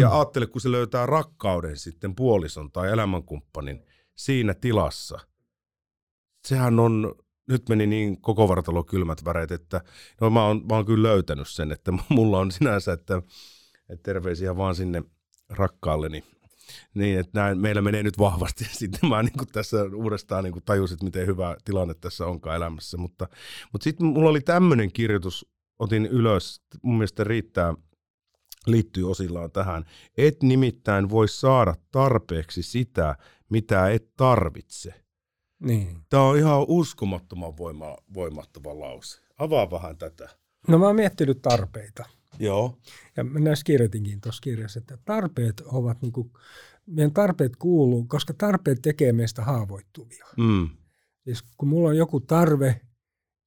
ja 0.00 0.14
ajattele, 0.18 0.46
kun 0.46 0.60
se 0.60 0.70
löytää 0.70 1.06
rakkauden 1.06 1.76
sitten 1.76 2.14
puolison 2.14 2.72
tai 2.72 2.90
elämänkumppanin, 2.90 3.86
siinä 4.16 4.54
tilassa, 4.54 5.18
sehän 6.46 6.80
on 6.80 7.14
nyt 7.48 7.68
meni 7.68 7.86
niin 7.86 8.20
koko 8.20 8.48
vartalo 8.48 8.84
kylmät 8.84 9.24
väreet, 9.24 9.52
että 9.52 9.80
no 10.20 10.30
mä 10.30 10.44
oon, 10.44 10.66
mä 10.68 10.74
oon 10.74 10.86
kyllä 10.86 11.08
löytänyt 11.08 11.48
sen, 11.48 11.72
että 11.72 11.92
mulla 12.08 12.38
on 12.38 12.50
sinänsä, 12.50 12.92
että, 12.92 13.22
että 13.88 14.02
terveisiä 14.02 14.56
vaan 14.56 14.74
sinne 14.74 15.02
rakkaalleni. 15.48 16.24
Niin, 16.94 17.18
että 17.18 17.40
näin, 17.40 17.58
meillä 17.58 17.82
menee 17.82 18.02
nyt 18.02 18.18
vahvasti. 18.18 18.64
Sitten 18.72 19.08
mä 19.08 19.22
niin 19.22 19.38
kuin 19.38 19.48
tässä 19.52 19.76
uudestaan 19.94 20.44
niin 20.44 20.52
kuin 20.52 20.64
tajusin, 20.64 20.94
että 20.94 21.04
miten 21.04 21.26
hyvä 21.26 21.56
tilanne 21.64 21.94
tässä 21.94 22.26
onkaan 22.26 22.56
elämässä. 22.56 22.96
Mutta, 22.96 23.28
mutta 23.72 23.84
sitten 23.84 24.06
mulla 24.06 24.30
oli 24.30 24.40
tämmöinen 24.40 24.92
kirjoitus, 24.92 25.46
otin 25.78 26.06
ylös, 26.06 26.62
mun 26.82 26.94
mielestä 26.94 27.24
riittää, 27.24 27.74
liittyy 28.66 29.10
osillaan 29.10 29.50
tähän. 29.50 29.84
Et 30.16 30.42
nimittäin 30.42 31.10
voi 31.10 31.28
saada 31.28 31.74
tarpeeksi 31.90 32.62
sitä, 32.62 33.16
mitä 33.50 33.90
et 33.90 34.16
tarvitse. 34.16 34.94
Niin. 35.60 35.96
Tämä 36.08 36.22
on 36.22 36.38
ihan 36.38 36.64
uskomattoman 36.68 37.56
voima, 37.56 37.96
voimattava 38.14 38.80
lause. 38.80 39.20
Avaa 39.38 39.70
vähän 39.70 39.96
tätä. 39.96 40.28
No 40.68 40.78
mä 40.78 40.86
oon 40.86 40.96
miettinyt 40.96 41.42
tarpeita. 41.42 42.17
Joo. 42.40 42.78
Ja 43.16 43.24
mä 43.24 43.40
näissä 43.40 43.64
kirjoitinkin 43.64 44.20
tuossa 44.20 44.40
kirjassa, 44.40 44.78
että 44.78 44.98
tarpeet 45.04 45.60
ovat 45.60 46.02
niin 46.02 46.12
kuin, 46.12 46.30
meidän 46.86 47.12
tarpeet 47.12 47.56
kuuluu, 47.56 48.04
koska 48.04 48.34
tarpeet 48.34 48.78
tekee 48.82 49.12
meistä 49.12 49.44
haavoittuvia. 49.44 50.26
Mm. 50.36 50.68
Siis 51.24 51.42
kun 51.56 51.68
mulla 51.68 51.88
on 51.88 51.96
joku 51.96 52.20
tarve, 52.20 52.80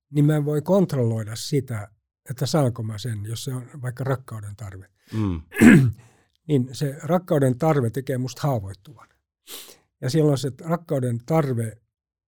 niin 0.10 0.26
mä 0.26 0.36
en 0.36 0.46
voi 0.46 0.62
kontrolloida 0.62 1.36
sitä, 1.36 1.88
että 2.30 2.46
saanko 2.46 2.84
mä 2.84 2.98
sen, 2.98 3.26
jos 3.26 3.44
se 3.44 3.54
on 3.54 3.70
vaikka 3.82 4.04
rakkauden 4.04 4.56
tarve. 4.56 4.90
Mm. 5.14 5.42
niin 6.48 6.70
se 6.72 6.96
rakkauden 7.04 7.58
tarve 7.58 7.90
tekee 7.90 8.18
musta 8.18 8.42
haavoittuvan. 8.42 9.08
Ja 10.02 10.10
silloin 10.10 10.38
se 10.38 10.52
rakkauden 10.60 11.20
tarve 11.26 11.78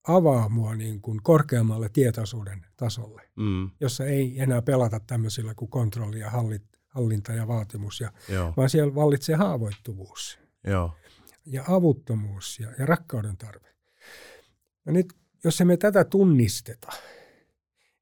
avaa 0.08 0.50
mua 0.50 0.76
niin 0.76 1.02
kuin 1.02 1.24
korkeammalle 1.24 1.90
tietoisuuden 1.90 2.66
tasolle, 2.78 3.22
Mm. 3.36 3.70
jossa 3.80 4.06
ei 4.06 4.40
enää 4.42 4.62
pelata 4.62 5.00
tämmöisillä 5.00 5.54
kuin 5.56 5.70
kontrolli 5.72 6.20
ja 6.20 6.30
hallit- 6.30 6.78
hallinta 6.88 7.34
ja 7.34 7.48
vaatimus, 7.48 8.02
ja, 8.02 8.12
Joo. 8.30 8.54
vaan 8.58 8.70
siellä 8.70 8.96
vallitsee 8.96 9.36
haavoittuvuus 9.36 10.40
Joo. 10.64 10.92
ja 11.46 11.64
avuttomuus 11.68 12.60
ja, 12.60 12.72
ja 12.80 12.86
rakkauden 12.86 13.38
tarve. 13.38 13.68
No 14.86 14.94
nyt, 14.94 15.14
jos 15.44 15.62
emme 15.62 15.78
tätä 15.78 16.04
tunnisteta, 16.04 16.88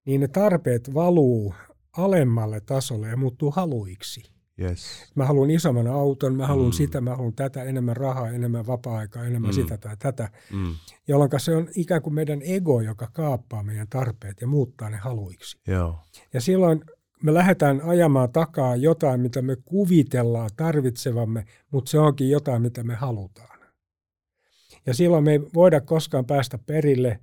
niin 0.06 0.22
ne 0.22 0.28
tarpeet 0.28 0.94
valuu 0.94 1.56
alemmalle 1.98 2.62
tasolle 2.62 3.08
ja 3.08 3.18
muuttuu 3.18 3.52
haluiksi. 3.52 4.31
Yes. 4.62 5.12
Mä 5.16 5.26
haluan 5.26 5.52
isomman 5.52 5.88
auton, 5.88 6.36
mä 6.36 6.48
haluan 6.48 6.68
Mm. 6.70 6.72
sitä, 6.74 7.02
mä 7.02 7.16
haluan 7.16 7.34
tätä, 7.34 7.64
enemmän 7.64 7.98
rahaa, 7.98 8.30
enemmän 8.30 8.68
vapaa-aikaa, 8.68 9.26
enemmän 9.26 9.52
Mm. 9.52 9.56
sitä 9.56 9.78
tai 9.78 9.98
tätä. 10.00 10.30
Mm. 10.52 10.76
Jolloin 11.08 11.30
se 11.38 11.56
on 11.56 11.68
ikään 11.76 12.02
kuin 12.02 12.14
meidän 12.14 12.42
ego, 12.44 12.82
joka 12.82 13.08
kaappaa 13.14 13.64
meidän 13.64 13.88
tarpeet 13.90 14.42
ja 14.42 14.48
muuttaa 14.48 14.90
ne 14.90 14.98
haluiksi. 14.98 15.58
Joo. 15.68 16.00
Ja 16.34 16.42
silloin 16.42 16.82
me 17.24 17.34
lähdetään 17.34 17.82
ajamaan 17.82 18.32
takaa 18.32 18.76
jotain, 18.76 19.22
mitä 19.22 19.42
me 19.42 19.56
kuvitellaan 19.66 20.50
tarvitsevamme, 20.56 21.46
mutta 21.72 21.92
se 21.92 22.00
onkin 22.00 22.30
jotain, 22.30 22.62
mitä 22.62 22.84
me 22.84 22.96
halutaan. 22.96 23.60
Ja 24.86 24.94
silloin 24.94 25.24
me 25.24 25.32
ei 25.32 25.40
voida 25.54 25.82
koskaan 25.82 26.26
päästä 26.26 26.58
perille, 26.58 27.20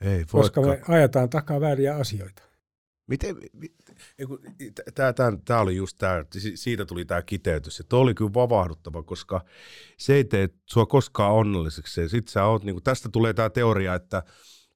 Ei, 0.00 0.24
koska 0.30 0.60
me 0.60 0.80
ajetaan 0.88 1.30
takaa 1.30 1.60
vääriä 1.60 1.96
asioita. 1.96 2.42
Miten, 3.06 3.36
tämä, 5.44 5.60
oli 5.60 5.76
just 5.76 5.98
tämä, 5.98 6.24
siitä 6.54 6.84
tuli 6.84 7.04
tämä 7.04 7.22
kiteytys. 7.22 7.82
Tuo 7.88 8.00
oli 8.00 8.14
kyllä 8.14 8.34
vavahduttava, 8.34 9.02
koska 9.02 9.44
se 9.98 10.14
ei 10.14 10.24
tee 10.24 10.48
sua 10.66 10.86
koskaan 10.86 11.32
onnelliseksi. 11.32 12.08
Sit 12.08 12.28
sä 12.28 12.44
oot, 12.44 12.64
niin 12.64 12.74
kuin, 12.74 12.82
tästä 12.82 13.08
tulee 13.08 13.34
tämä 13.34 13.50
teoria, 13.50 13.94
että 13.94 14.22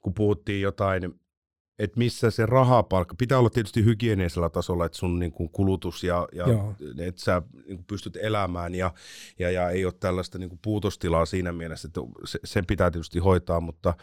kun 0.00 0.14
puhuttiin 0.14 0.60
jotain, 0.60 1.20
että 1.80 1.98
missä 1.98 2.30
se 2.30 2.46
rahapalkka, 2.46 3.14
pitää 3.18 3.38
olla 3.38 3.50
tietysti 3.50 3.84
hygienisellä 3.84 4.50
tasolla, 4.50 4.86
että 4.86 4.98
sun 4.98 5.18
niin 5.18 5.32
kuin 5.32 5.50
kulutus 5.50 6.04
ja, 6.04 6.28
ja 6.32 6.46
että 6.98 7.20
sä 7.20 7.42
niin 7.54 7.76
kuin 7.76 7.84
pystyt 7.84 8.16
elämään 8.16 8.74
ja, 8.74 8.94
ja, 9.38 9.50
ja 9.50 9.70
ei 9.70 9.84
ole 9.84 9.92
tällaista 10.00 10.38
niin 10.38 10.48
kuin 10.48 10.58
puutostilaa 10.62 11.26
siinä 11.26 11.52
mielessä, 11.52 11.88
että 11.88 12.00
se, 12.24 12.38
sen 12.44 12.66
pitää 12.66 12.90
tietysti 12.90 13.18
hoitaa, 13.18 13.60
mutta 13.60 13.94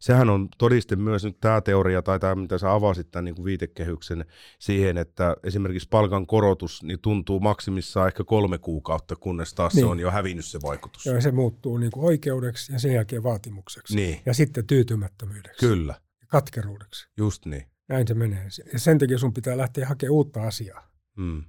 sehän 0.00 0.30
on 0.30 0.48
todiste 0.58 0.96
myös 0.96 1.24
nyt 1.24 1.40
tämä 1.40 1.60
teoria 1.60 2.02
tai 2.02 2.20
tämä, 2.20 2.34
mitä 2.34 2.58
sä 2.58 2.72
avasit 2.72 3.10
tämän 3.10 3.24
niin 3.24 3.34
kuin 3.34 3.44
viitekehyksen 3.44 4.24
siihen, 4.58 4.98
että 4.98 5.36
esimerkiksi 5.44 5.88
palkan 5.88 6.26
korotus 6.26 6.82
niin 6.82 7.00
tuntuu 7.00 7.40
maksimissaan 7.40 8.06
ehkä 8.06 8.24
kolme 8.24 8.58
kuukautta, 8.58 9.16
kunnes 9.16 9.54
taas 9.54 9.74
niin. 9.74 9.82
se 9.82 9.86
on 9.86 10.00
jo 10.00 10.10
hävinnyt 10.10 10.44
se 10.44 10.58
vaikutus. 10.62 11.06
Ja 11.06 11.20
se 11.20 11.32
muuttuu 11.32 11.78
niin 11.78 11.90
kuin 11.90 12.06
oikeudeksi 12.06 12.72
ja 12.72 12.78
sen 12.78 12.92
jälkeen 12.92 13.22
vaatimukseksi. 13.22 13.96
Niin, 13.96 14.20
Ja 14.26 14.34
sitten 14.34 14.66
tyytymättömyydeksi. 14.66 15.66
kyllä, 15.66 15.94
katkeruudeksi. 16.26 17.08
just 17.16 17.46
niin. 17.46 17.66
Näin 17.88 18.08
se 18.08 18.14
menee. 18.14 18.48
Ja 18.72 18.78
sen 18.78 18.98
takia 18.98 19.18
sun 19.18 19.34
pitää 19.34 19.56
lähteä 19.56 19.86
hakemaan 19.86 20.12
uutta 20.12 20.42
asiaa. 20.42 20.90
Mm, 21.16 21.44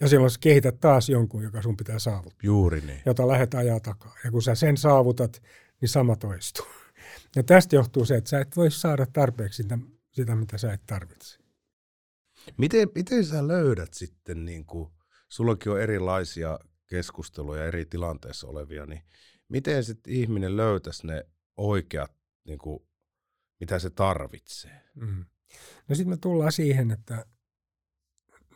Ja 0.00 0.08
silloin 0.08 0.30
sä 0.30 0.38
kehität 0.40 0.80
taas 0.80 1.08
jonkun, 1.08 1.42
joka 1.42 1.62
sun 1.62 1.76
pitää 1.76 1.98
saavuttaa, 1.98 2.40
juuri 2.42 2.80
niin. 2.80 3.00
jota 3.06 3.28
lähdet 3.28 3.54
ajaa 3.54 3.80
takaa. 3.80 4.16
Ja 4.24 4.30
kun 4.30 4.42
sä 4.42 4.54
sen 4.54 4.76
saavutat, 4.76 5.42
niin 5.80 5.88
sama 5.88 6.16
toistuu. 6.16 6.66
Ja 7.36 7.42
tästä 7.42 7.76
johtuu 7.76 8.04
se, 8.04 8.16
että 8.16 8.30
sä 8.30 8.40
et 8.40 8.56
voi 8.56 8.70
saada 8.70 9.06
tarpeeksi 9.12 9.62
sitä, 9.62 9.78
sitä 10.12 10.34
mitä 10.36 10.58
sä 10.58 10.72
et 10.72 10.82
tarvitse. 10.86 11.38
Miten, 12.58 12.88
miten 12.94 13.24
sä 13.24 13.48
löydät 13.48 13.94
sitten, 13.94 14.44
niin 14.44 14.66
kuin, 14.66 14.90
sullakin 15.28 15.72
on 15.72 15.80
erilaisia 15.80 16.58
keskusteluja 16.86 17.64
eri 17.64 17.86
tilanteissa 17.86 18.46
olevia, 18.46 18.86
niin 18.86 19.02
miten 19.48 19.84
sitten 19.84 20.12
ihminen 20.12 20.56
löytäisi 20.56 21.06
ne 21.06 21.26
oikeat, 21.56 22.12
niin 22.44 22.58
kuin, 22.58 22.82
mitä 23.62 23.78
se 23.78 23.90
tarvitsee? 23.90 24.82
Mm. 24.94 25.24
No 25.88 25.94
sitten 25.94 26.10
me 26.10 26.16
tullaan 26.16 26.52
siihen, 26.52 26.90
että 26.90 27.26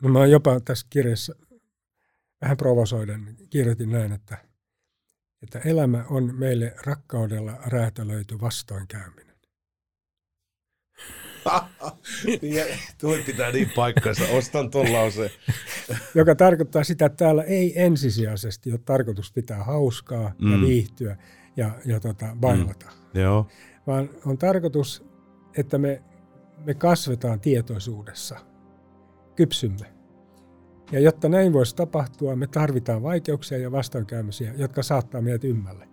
no 0.03 0.09
mä 0.09 0.27
jopa 0.27 0.61
tässä 0.61 0.87
kirjassa 0.91 1.35
vähän 2.41 2.57
provosoiden 2.57 3.37
kirjoitin 3.51 3.91
näin, 3.91 4.13
että, 4.13 4.39
että 5.43 5.59
elämä 5.59 6.05
on 6.11 6.35
meille 6.35 6.75
rakkaudella 6.87 7.59
räätälöity 7.67 8.41
vastoinkäyminen. 8.41 9.37
Tuo 13.01 13.17
pitää 13.27 13.53
niin 13.53 13.71
paikkansa, 13.77 14.25
ostan 14.25 14.71
tuon 14.71 14.93
lauseen. 14.93 15.31
Joka 16.15 16.35
tarkoittaa 16.35 16.85
sitä, 16.85 17.07
että 17.07 17.17
täällä 17.17 17.43
ei 17.43 17.83
ensisijaisesti 17.83 18.71
ole 18.71 18.81
tarkoitus 18.85 19.33
pitää 19.33 19.65
hauskaa 19.65 20.35
mm. 20.39 20.53
ja 20.53 20.69
viihtyä 20.69 21.17
ja, 21.57 21.71
ja 21.85 22.01
tota, 22.01 22.37
bailata, 22.41 22.87
mm. 22.87 23.21
Joo, 23.21 23.49
vaan 23.87 24.11
on 24.27 24.39
tarkoitus, 24.39 25.05
että 25.57 25.79
me, 25.79 26.03
me 26.65 26.75
kasvetaan 26.75 27.41
tietoisuudessa, 27.41 28.39
kypsymme. 29.37 29.87
Ja 30.93 31.01
jotta 31.01 31.29
näin 31.29 31.53
voisi 31.53 31.77
tapahtua, 31.77 32.37
me 32.37 32.47
tarvitaan 32.47 33.03
vaikeuksia 33.03 33.59
ja 33.59 33.73
vastoinkäymisiä, 33.73 34.55
jotka 34.57 34.83
saattaa 34.83 35.21
meidät 35.21 35.45
ymmälle. 35.45 35.89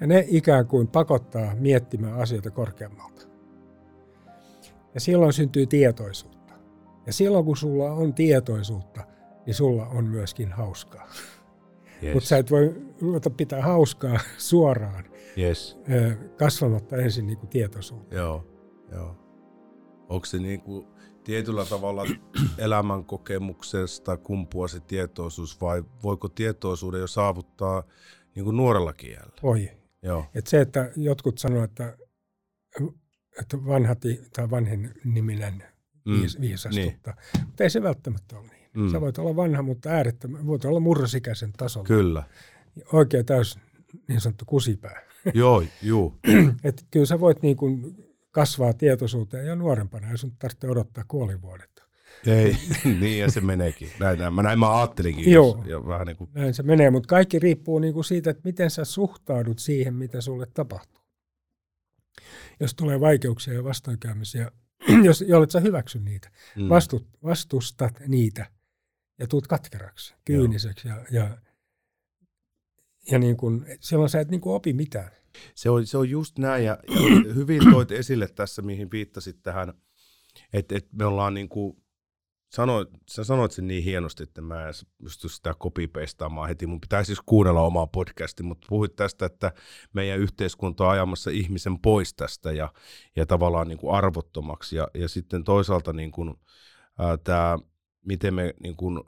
Ja 0.00 0.06
ne 0.06 0.24
ikään 0.28 0.66
kuin 0.66 0.88
pakottaa 0.88 1.54
miettimään 1.54 2.14
asioita 2.14 2.50
korkeammalta. 2.50 3.26
Ja 4.94 5.00
silloin 5.00 5.32
syntyy 5.32 5.66
tietoisuutta. 5.66 6.54
Ja 7.06 7.12
silloin 7.12 7.44
kun 7.44 7.56
sulla 7.56 7.92
on 7.92 8.14
tietoisuutta, 8.14 9.06
niin 9.46 9.54
sulla 9.54 9.86
on 9.86 10.04
myöskin 10.04 10.52
hauskaa. 10.52 11.10
yes. 12.02 12.14
Mutta 12.14 12.28
sä 12.28 12.38
et 12.38 12.50
voi 12.50 12.82
ruveta 13.00 13.30
pitää 13.30 13.62
hauskaa 13.62 14.20
suoraan 14.38 15.04
yes. 15.38 15.78
kasvamatta 16.36 16.96
ensin 16.96 17.26
niin 17.26 17.38
kuin 17.38 17.50
tietoisuutta. 17.50 18.14
Joo, 18.14 18.46
joo. 18.92 19.16
Onko 20.08 20.26
se 20.26 20.38
niin 20.38 20.60
kuin 20.60 20.86
tietyllä 21.24 21.64
tavalla 21.64 22.04
elämän 22.58 23.04
kokemuksesta 23.04 24.16
kumpua 24.16 24.68
se 24.68 24.80
tietoisuus 24.80 25.60
vai 25.60 25.84
voiko 26.02 26.28
tietoisuuden 26.28 27.00
jo 27.00 27.06
saavuttaa 27.06 27.82
niin 28.34 28.44
kuin 28.44 28.56
nuorellakin 28.56 29.10
iällä? 29.10 29.36
Voi. 29.42 29.70
Joo, 30.02 30.24
Et 30.34 30.46
se, 30.46 30.60
että 30.60 30.90
jotkut 30.96 31.38
sanoo, 31.38 31.64
että, 31.64 31.96
että 33.40 33.64
vanhati 33.66 34.20
tai 34.32 34.50
vanhin 34.50 34.94
niminen 35.04 35.64
Mm, 36.04 36.20
viis, 36.20 36.40
viisastuttaa. 36.40 37.14
Niin. 37.34 37.46
Mutta 37.46 37.64
ei 37.64 37.70
se 37.70 37.82
välttämättä 37.82 38.38
ole 38.38 38.46
niin. 38.46 38.70
Mm. 38.74 38.90
Sä 38.90 39.00
voit 39.00 39.18
olla 39.18 39.36
vanha, 39.36 39.62
mutta 39.62 39.88
äärettömän, 39.88 40.46
voit 40.46 40.64
olla 40.64 40.80
murrosikäisen 40.80 41.52
tasolla. 41.52 41.86
kyllä. 41.86 42.22
Oikein 42.92 43.26
täys 43.26 43.58
niin 44.08 44.20
sanottu 44.20 44.44
kusipää. 44.44 45.02
Joo, 45.34 45.64
juu. 45.82 46.18
Et 46.64 46.86
kyllä 46.90 47.06
sä 47.06 47.20
voit 47.20 47.42
niin 47.42 47.56
kuin 47.56 47.96
kasvaa 48.30 48.72
tietoisuuteen 48.72 49.46
ja 49.46 49.56
nuorempana, 49.56 50.10
ei 50.10 50.18
sun 50.18 50.36
tarvitse 50.38 50.68
odottaa 50.68 51.04
kuolivuodetta. 51.08 51.82
Ei, 52.26 52.56
niin 53.00 53.18
ja 53.18 53.30
se 53.30 53.40
meneekin. 53.40 53.88
Näin, 54.00 54.18
näin, 54.18 54.34
mä, 54.34 54.42
näin 54.42 54.58
mä 54.58 54.78
ajattelinkin. 54.78 55.32
Joo. 55.32 55.56
Jos, 55.58 55.66
ja 55.66 55.86
vähän 55.86 56.06
niin 56.06 56.16
kuin, 56.16 56.30
Näin 56.34 56.54
se 56.54 56.62
menee, 56.62 56.90
mutta 56.90 57.06
kaikki 57.06 57.38
riippuu 57.38 57.78
niin 57.78 57.94
kuin 57.94 58.04
siitä, 58.04 58.30
että 58.30 58.42
miten 58.44 58.70
sä 58.70 58.84
suhtaudut 58.84 59.58
siihen, 59.58 59.94
mitä 59.94 60.20
sulle 60.20 60.46
tapahtuu. 60.54 61.02
Jos 62.60 62.74
tulee 62.74 63.00
vaikeuksia 63.00 63.54
ja 63.54 63.64
vastoinkäymisiä, 63.64 64.50
jos 65.04 65.24
jollet 65.28 65.50
sä 65.50 65.60
hyväksy 65.60 66.00
niitä, 66.00 66.30
mm, 66.56 66.68
vastut, 66.68 67.06
vastustat 67.24 68.00
niitä 68.06 68.46
ja 69.18 69.26
tuut 69.26 69.46
katkeraksi, 69.46 70.14
kyyniseksi 70.24 70.88
ja, 70.88 71.04
ja, 71.10 71.38
ja 73.10 73.18
niin 73.18 73.36
kun, 73.36 73.66
silloin 73.80 74.10
sä 74.10 74.20
et 74.20 74.30
niin 74.30 74.40
kuin 74.40 74.54
opi 74.54 74.72
mitään. 74.72 75.10
Se 75.54 75.70
on, 75.70 75.86
se 75.86 75.98
on 75.98 76.10
just 76.10 76.38
näin, 76.38 76.64
ja, 76.64 76.78
ja 76.88 77.34
hyvin 77.34 77.70
toit 77.72 77.92
esille 77.92 78.28
tässä, 78.28 78.62
mihin 78.62 78.90
viittasit 78.90 79.42
tähän, 79.42 79.74
että, 80.52 80.76
että 80.76 80.96
me 80.96 81.04
ollaan 81.04 81.34
niin 81.34 81.48
kuin, 81.48 81.82
sanoit, 82.52 82.88
sä 83.10 83.24
sanoit 83.24 83.52
sen 83.52 83.66
niin 83.66 83.84
hienosti, 83.84 84.22
että 84.22 84.40
mä 84.40 84.68
en 84.68 84.74
pysty 85.02 85.28
sitä 85.28 85.54
kopipestaamaan 85.58 86.48
heti. 86.48 86.66
Mun 86.66 86.80
pitää 86.80 87.04
siis 87.04 87.20
kuunnella 87.26 87.60
omaa 87.60 87.86
podcastia, 87.86 88.46
mutta 88.46 88.66
puhuit 88.68 88.96
tästä, 88.96 89.26
että 89.26 89.52
meidän 89.92 90.18
yhteiskunta 90.18 90.84
on 90.84 90.90
ajamassa 90.90 91.30
ihmisen 91.30 91.78
pois 91.78 92.14
tästä 92.14 92.52
ja, 92.52 92.72
ja 93.16 93.26
tavallaan 93.26 93.68
niin 93.68 93.78
kuin 93.78 93.94
arvottomaksi. 93.94 94.76
Ja, 94.76 94.88
ja 94.94 95.08
sitten 95.08 95.44
toisaalta 95.44 95.92
niin 95.92 96.12
kuin, 96.12 96.34
ää, 96.98 97.16
tämä, 97.16 97.58
miten 98.06 98.34
me 98.34 98.54
niin 98.62 98.76
kuin 98.76 99.00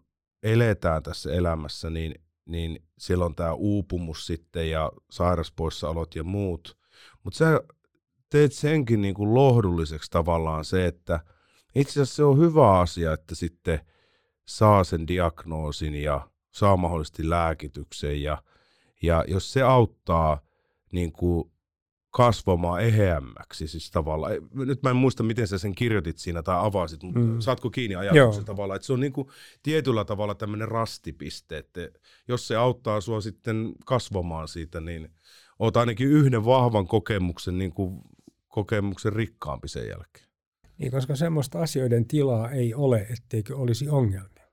eletään 0.42 1.02
tässä 1.02 1.32
elämässä, 1.32 1.90
niin, 1.90 2.14
niin 2.46 2.82
siellä 2.98 3.24
on 3.24 3.34
tämä 3.34 3.52
uupumus 3.52 4.26
sitten 4.26 4.70
ja 4.70 4.92
sairaspoissaolot 5.10 6.14
ja 6.14 6.24
muut. 6.24 6.78
Mutta 7.22 7.36
sä 7.36 7.60
teet 8.30 8.52
senkin 8.52 9.02
niin 9.02 9.14
kuin 9.14 9.34
lohdulliseksi 9.34 10.10
tavallaan 10.10 10.64
se, 10.64 10.86
että– 10.86 11.20
itse 11.74 11.92
asiassa 11.92 12.16
se 12.16 12.24
on 12.24 12.38
hyvä 12.38 12.80
asia, 12.80 13.12
että 13.12 13.34
sitten 13.34 13.80
saa 14.48 14.84
sen 14.84 15.06
diagnoosin 15.06 15.94
ja 15.94 16.28
saa 16.52 16.76
mahdollisesti 16.76 17.30
lääkityksen 17.30 18.22
ja, 18.22 18.42
ja 19.02 19.24
jos 19.28 19.52
se 19.52 19.62
auttaa 19.62 20.40
niin 20.92 21.12
kuin 21.12 21.50
kasvamaan 22.14 22.82
eheämmäksi 22.82 23.68
siis 23.68 23.90
tavallaan. 23.90 24.32
Nyt 24.54 24.82
mä 24.82 24.90
en 24.90 24.96
muista, 24.96 25.22
miten 25.22 25.46
sä 25.46 25.58
sen 25.58 25.74
kirjoitit 25.74 26.18
siinä 26.18 26.42
tai 26.42 26.56
avasit, 26.58 27.02
mutta 27.02 27.20
mm. 27.20 27.40
saatko 27.40 27.70
kiinni 27.70 27.94
ajatuksen 27.94 28.44
tavallaan, 28.44 28.76
että 28.76 28.86
se 28.86 28.92
on 28.92 29.00
niin 29.00 29.12
kuin 29.12 29.28
tietyllä 29.62 30.04
tavalla 30.04 30.34
tämmöinen 30.34 30.68
rastipiste, 30.68 31.58
että 31.58 31.80
jos 32.28 32.48
se 32.48 32.56
auttaa 32.56 33.00
sua 33.00 33.20
sitten 33.20 33.72
kasvamaan 33.86 34.48
siitä, 34.48 34.80
niin 34.80 35.10
oot 35.58 35.76
ainakin 35.76 36.08
yhden 36.08 36.44
vahvan 36.44 36.86
kokemuksen, 36.86 37.58
niin 37.58 37.72
kuin 37.72 38.00
kokemuksen 38.48 39.12
rikkaampi 39.12 39.68
sen 39.68 39.88
jälkeen. 39.88 40.26
Niin, 40.78 40.92
koska 40.92 41.16
semmoista 41.16 41.58
asioiden 41.58 42.06
tilaa 42.06 42.50
ei 42.50 42.74
ole, 42.74 43.06
etteikö 43.10 43.56
olisi 43.56 43.88
ongelmia. 43.88 44.48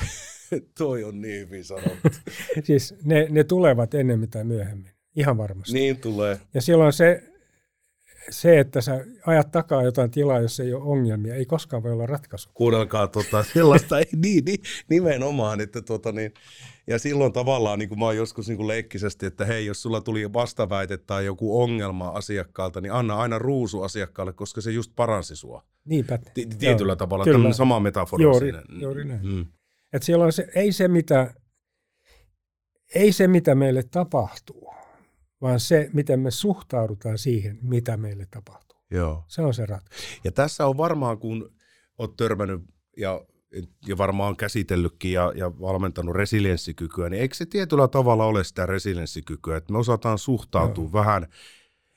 Toi 0.78 1.04
on 1.04 1.20
niin 1.20 1.40
hyvin 1.40 1.64
sanottu. 1.64 2.08
siis 2.64 2.94
ne, 3.04 3.26
ne 3.30 3.44
tulevat 3.44 3.94
ennemmin 3.94 4.30
tai 4.30 4.44
myöhemmin, 4.44 4.92
ihan 5.20 5.38
varmasti. 5.38 5.72
Niin 5.72 5.96
tulee. 5.96 6.40
Ja 6.54 6.62
silloin 6.62 6.92
se, 6.92 7.22
se, 8.30 8.58
että 8.60 8.80
sä 8.80 9.04
ajat 9.26 9.50
takaa 9.50 9.82
jotain 9.82 10.10
tilaa, 10.10 10.40
jos 10.40 10.60
ei 10.60 10.74
ole 10.74 10.82
ongelmia, 10.82 11.34
ei 11.34 11.46
koskaan 11.46 11.82
voi 11.82 11.92
olla 11.92 12.06
ratkaisu. 12.06 12.50
Kuunnelkaa 12.54 13.06
tota, 13.08 13.44
sellaista, 13.54 13.98
ei, 13.98 14.04
niin, 14.16 14.44
niin, 14.44 14.60
nimenomaan, 14.88 15.60
että 15.60 15.82
tota, 15.82 16.12
niin, 16.12 16.34
ja 16.86 16.98
silloin 16.98 17.32
tavallaan, 17.32 17.78
niin 17.78 17.88
kuin 17.88 17.98
mä 17.98 18.04
oon 18.04 18.16
joskus 18.16 18.48
niin 18.48 18.56
kuin 18.56 18.68
leikkisesti, 18.68 19.26
että 19.26 19.44
hei, 19.44 19.66
jos 19.66 19.82
sulla 19.82 20.00
tuli 20.00 20.32
vastaväite 20.32 20.96
tai 20.96 21.24
joku 21.24 21.62
ongelma 21.62 22.08
asiakkaalta, 22.08 22.80
niin 22.80 22.92
anna 22.92 23.16
aina 23.16 23.38
ruusu 23.38 23.82
asiakkaalle, 23.82 24.32
koska 24.32 24.60
se 24.60 24.70
just 24.70 24.92
paransi 24.96 25.36
sua. 25.36 25.64
Niinpä. 25.84 26.18
Ti- 26.34 26.46
tietyllä 26.46 26.90
Joo, 26.90 26.96
tavalla, 26.96 27.24
kyllä. 27.24 27.34
tämmöinen 27.34 27.54
sama 27.54 27.80
metafora 27.80 28.22
juuri, 28.22 28.46
siinä. 28.46 28.62
Juuri 28.80 29.04
näin. 29.04 29.26
Mm. 29.26 29.46
Et 29.92 30.02
silloin 30.02 30.32
se, 30.32 30.48
ei, 30.54 30.72
se, 30.72 30.88
mitä, 30.88 31.34
ei 32.94 33.12
se, 33.12 33.28
mitä 33.28 33.54
meille 33.54 33.82
tapahtuu, 33.82 34.72
vaan 35.42 35.60
se, 35.60 35.90
miten 35.92 36.20
me 36.20 36.30
suhtaudutaan 36.30 37.18
siihen, 37.18 37.58
mitä 37.62 37.96
meille 37.96 38.26
tapahtuu. 38.30 38.78
Joo. 38.90 39.24
Se 39.28 39.42
on 39.42 39.54
se 39.54 39.66
ratkaisu. 39.66 40.04
Ja 40.24 40.32
tässä 40.32 40.66
on 40.66 40.76
varmaan, 40.76 41.18
kun 41.18 41.52
olet 41.98 42.16
törmännyt 42.16 42.60
ja 42.96 43.20
ja 43.86 43.98
varmaan 43.98 44.36
käsitellytkin 44.36 45.12
ja, 45.12 45.32
ja 45.36 45.60
valmentanut 45.60 46.16
resilienssikykyä, 46.16 47.08
niin 47.08 47.22
eikö 47.22 47.34
se 47.34 47.46
tietyllä 47.46 47.88
tavalla 47.88 48.24
ole 48.24 48.44
sitä 48.44 48.66
resilienssikykyä, 48.66 49.56
että 49.56 49.72
me 49.72 49.78
osataan 49.78 50.18
suhtautua 50.18 50.84
Joo. 50.84 50.92
vähän, 50.92 51.26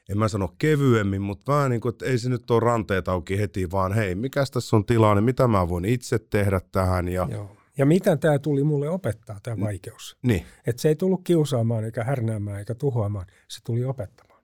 en 0.09 0.17
mä 0.17 0.27
sano 0.27 0.53
kevyemmin, 0.57 1.21
mutta 1.21 1.51
vähän 1.53 1.71
niin 1.71 1.81
kuin, 1.81 1.93
että 1.93 2.05
ei 2.05 2.17
se 2.17 2.29
nyt 2.29 2.51
ole 2.51 2.59
ranteet 2.59 3.07
auki 3.07 3.39
heti, 3.39 3.71
vaan 3.71 3.93
hei, 3.93 4.15
mikä 4.15 4.43
tässä 4.53 4.75
on 4.75 4.85
tilanne, 4.85 5.21
mitä 5.21 5.47
mä 5.47 5.69
voin 5.69 5.85
itse 5.85 6.19
tehdä 6.19 6.61
tähän. 6.71 7.07
Ja, 7.07 7.27
Joo. 7.31 7.57
Ja 7.78 7.86
mitä 7.86 8.17
tämä 8.17 8.39
tuli 8.39 8.63
mulle 8.63 8.89
opettaa, 8.89 9.39
tämä 9.43 9.59
vaikeus. 9.59 10.17
Niin. 10.21 10.45
Että 10.67 10.82
se 10.82 10.88
ei 10.88 10.95
tullut 10.95 11.21
kiusaamaan 11.24 11.84
eikä 11.84 12.03
härnäämään 12.03 12.59
eikä 12.59 12.76
tuhoamaan, 12.76 13.26
se 13.47 13.59
tuli 13.65 13.86
opettamaan. 13.86 14.43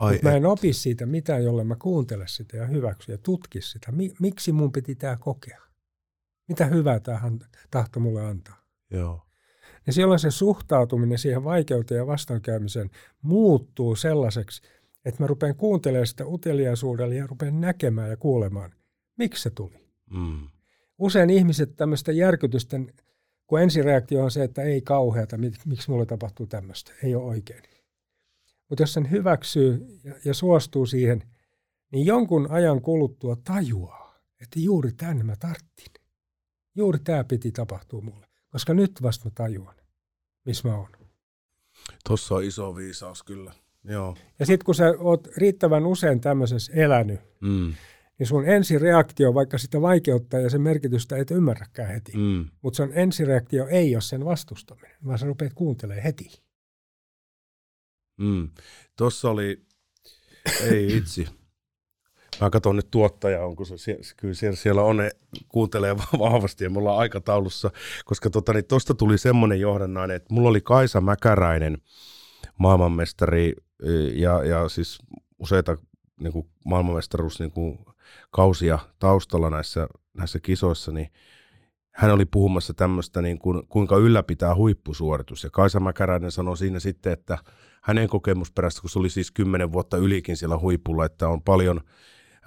Ai 0.00 0.18
mä 0.22 0.32
en 0.32 0.46
opi 0.46 0.72
siitä 0.72 1.06
mitään, 1.06 1.44
jolle 1.44 1.64
mä 1.64 1.76
kuuntele 1.76 2.28
sitä 2.28 2.56
ja 2.56 2.66
hyväksy 2.66 3.12
ja 3.12 3.18
tutkis 3.18 3.70
sitä. 3.70 3.92
Miksi 4.20 4.52
mun 4.52 4.72
piti 4.72 4.94
tämä 4.94 5.16
kokea? 5.16 5.70
mitä 6.50 6.66
hyvää 6.66 7.00
tähän 7.00 7.38
tahto 7.70 8.00
mulle 8.00 8.26
antaa. 8.26 8.62
Joo. 8.90 9.26
Ja 9.86 9.92
silloin 9.92 10.20
se 10.20 10.30
suhtautuminen 10.30 11.18
siihen 11.18 11.44
vaikeuteen 11.44 11.98
ja 11.98 12.06
vastoinkäymiseen 12.06 12.90
muuttuu 13.22 13.96
sellaiseksi, 13.96 14.62
että 15.04 15.22
mä 15.22 15.26
rupean 15.26 15.56
kuuntelemaan 15.56 16.06
sitä 16.06 16.26
uteliaisuudella 16.26 17.14
ja 17.14 17.26
rupean 17.26 17.60
näkemään 17.60 18.10
ja 18.10 18.16
kuulemaan, 18.16 18.70
miksi 19.18 19.42
se 19.42 19.50
tuli. 19.50 19.86
Mm. 20.10 20.48
Usein 21.00 21.30
ihmiset 21.30 21.76
tämmöistä 21.76 22.12
järkytysten, 22.12 22.92
kun 23.46 23.60
ensireaktio 23.60 24.24
on 24.24 24.30
se, 24.30 24.44
että 24.44 24.62
ei 24.62 24.80
kauheata, 24.80 25.36
miksi 25.66 25.90
mulle 25.90 26.06
tapahtuu 26.06 26.46
tämmöistä, 26.46 26.92
ei 27.02 27.14
ole 27.14 27.24
oikein. 27.24 27.62
Mutta 28.68 28.82
jos 28.82 28.92
sen 28.92 29.10
hyväksyy 29.10 29.86
ja, 30.04 30.14
ja 30.24 30.34
suostuu 30.34 30.86
siihen, 30.86 31.22
niin 31.92 32.06
jonkun 32.06 32.50
ajan 32.50 32.82
kuluttua 32.82 33.36
tajuaa, 33.44 34.14
että 34.40 34.60
juuri 34.60 34.92
tänne 34.92 35.24
mä 35.24 35.36
tarttin. 35.36 35.92
Juuri 36.74 36.98
tämä 36.98 37.24
piti 37.24 37.52
tapahtua 37.52 38.00
mulle, 38.00 38.26
koska 38.48 38.74
nyt 38.74 38.92
vasta 39.02 39.24
mä 39.24 39.30
tajuan, 39.34 39.74
missä 40.44 40.68
mä 40.68 40.76
oon. 40.76 40.90
Tuossa 42.06 42.34
on 42.34 42.44
iso 42.44 42.76
viisaus 42.76 43.22
kyllä. 43.22 43.52
Joo. 43.84 44.16
Ja 44.38 44.46
sitten 44.46 44.64
kun 44.64 44.74
sä 44.74 44.94
oot 44.98 45.28
riittävän 45.36 45.86
usein 45.86 46.20
tämmöisessä 46.20 46.72
elänyt, 46.72 47.20
mm. 47.40 47.74
Niin 48.20 48.26
sun 48.26 48.48
ensireaktio, 48.48 49.34
vaikka 49.34 49.58
sitä 49.58 49.80
vaikeutta 49.80 50.38
ja 50.38 50.50
sen 50.50 50.60
merkitystä 50.60 51.16
et 51.16 51.30
ymmärräkään 51.30 51.88
heti, 51.88 52.12
mm. 52.16 52.48
mutta 52.62 52.76
sun 52.76 52.92
ensireaktio 52.92 53.66
ei 53.66 53.94
ole 53.94 54.02
sen 54.02 54.24
vastustaminen, 54.24 54.96
vaan 55.06 55.18
sä 55.18 55.26
rupeat 55.26 55.52
kuuntelemaan 55.54 56.02
heti. 56.02 56.42
Mm. 58.20 58.48
Tuossa 58.96 59.30
oli, 59.30 59.62
ei 60.62 60.96
itse, 60.96 61.24
Mä 62.40 62.50
katson 62.50 62.76
nyt 62.76 62.90
tuottajaa, 62.90 63.46
onko 63.46 63.64
se, 63.64 63.98
kyllä 64.16 64.34
siellä, 64.34 64.56
siellä 64.56 64.82
on, 64.82 64.96
ne 64.96 65.10
kuuntelee 65.48 65.96
vahvasti 66.18 66.64
ja 66.64 66.70
me 66.70 66.78
ollaan 66.78 66.98
aikataulussa, 66.98 67.70
koska 68.04 68.30
tota, 68.30 68.52
niin 68.52 68.64
tuli 68.98 69.18
semmoinen 69.18 69.60
johdannainen, 69.60 70.16
että 70.16 70.34
mulla 70.34 70.48
oli 70.48 70.60
Kaisa 70.60 71.00
Mäkäräinen, 71.00 71.78
maailmanmestari 72.58 73.54
ja, 74.14 74.44
ja 74.44 74.68
siis 74.68 74.98
useita 75.38 75.76
niin 76.20 76.32
kuin 76.32 76.48
maailmanmestaruus 76.64 77.40
niin 77.40 77.50
kuin 77.50 77.78
kausia 78.30 78.78
taustalla 78.98 79.50
näissä, 79.50 79.88
näissä 80.14 80.40
kisoissa, 80.40 80.92
niin 80.92 81.12
hän 81.90 82.10
oli 82.10 82.24
puhumassa 82.24 82.74
tämmöistä, 82.74 83.22
niin 83.22 83.38
kuin, 83.38 83.66
kuinka 83.68 83.96
ylläpitää 83.96 84.54
huippusuoritus. 84.54 85.44
Ja 85.44 85.50
Kaisa 85.50 85.80
Mäkäräinen 85.80 86.30
sanoi 86.30 86.56
siinä 86.56 86.80
sitten, 86.80 87.12
että 87.12 87.38
hänen 87.82 88.08
kokemusperäistä, 88.08 88.80
kun 88.80 88.90
se 88.90 88.98
oli 88.98 89.10
siis 89.10 89.30
kymmenen 89.30 89.72
vuotta 89.72 89.96
ylikin 89.96 90.36
siellä 90.36 90.58
huipulla, 90.58 91.04
että 91.04 91.28
on 91.28 91.42
paljon 91.42 91.80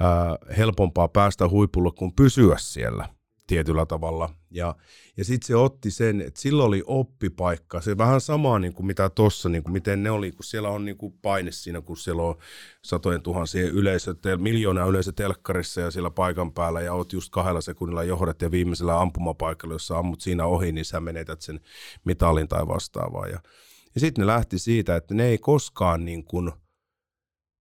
äh, 0.02 0.58
helpompaa 0.58 1.08
päästä 1.08 1.50
huipulle 1.50 1.92
kuin 1.98 2.14
pysyä 2.16 2.56
siellä 2.60 3.10
tietyllä 3.48 3.86
tavalla. 3.86 4.30
Ja, 4.52 4.76
ja 5.18 5.26
sitten 5.26 5.48
se 5.48 5.56
otti 5.56 5.92
sen, 5.92 6.22
että 6.22 6.42
silloin 6.42 6.68
oli 6.68 6.84
oppipaikka. 6.86 7.82
Se 7.82 7.98
vähän 7.98 8.22
sama 8.22 8.60
niin 8.60 8.74
kuin 8.74 8.86
mitä 8.86 9.10
tuossa, 9.10 9.50
niin 9.50 9.64
kuin 9.64 9.74
miten 9.74 10.04
ne 10.04 10.12
oli, 10.12 10.32
kun 10.32 10.44
siellä 10.44 10.70
on 10.70 10.86
niin 10.86 10.98
kuin 10.98 11.14
paine 11.22 11.52
siinä, 11.52 11.82
kun 11.82 11.98
siellä 11.98 12.24
on 12.24 12.36
satojen 12.84 13.22
tuhansien 13.22 13.70
yleisö, 13.70 14.16
miljoona 14.38 14.86
yleisö 14.86 15.12
telkkarissa 15.12 15.82
ja 15.82 15.92
siellä 15.92 16.12
paikan 16.12 16.54
päällä 16.54 16.82
ja 16.82 16.94
oot 16.94 17.14
just 17.14 17.32
kahdella 17.32 17.62
sekunnilla 17.62 18.04
johdat 18.04 18.42
ja 18.42 18.52
viimeisellä 18.52 19.02
ampumapaikalla, 19.02 19.76
jos 19.76 19.88
sä 19.88 19.98
ammut 19.98 20.22
siinä 20.22 20.46
ohi, 20.46 20.72
niin 20.72 20.86
sä 20.86 21.00
menetät 21.00 21.42
sen 21.42 21.60
mitalin 22.06 22.48
tai 22.48 22.68
vastaavaa. 22.68 23.28
Ja, 23.28 23.40
ja 23.96 24.00
sitten 24.00 24.22
ne 24.22 24.28
lähti 24.28 24.60
siitä, 24.60 24.96
että 24.96 25.14
ne 25.14 25.26
ei 25.26 25.38
koskaan 25.38 26.06
niin 26.06 26.24
kuin, 26.24 26.52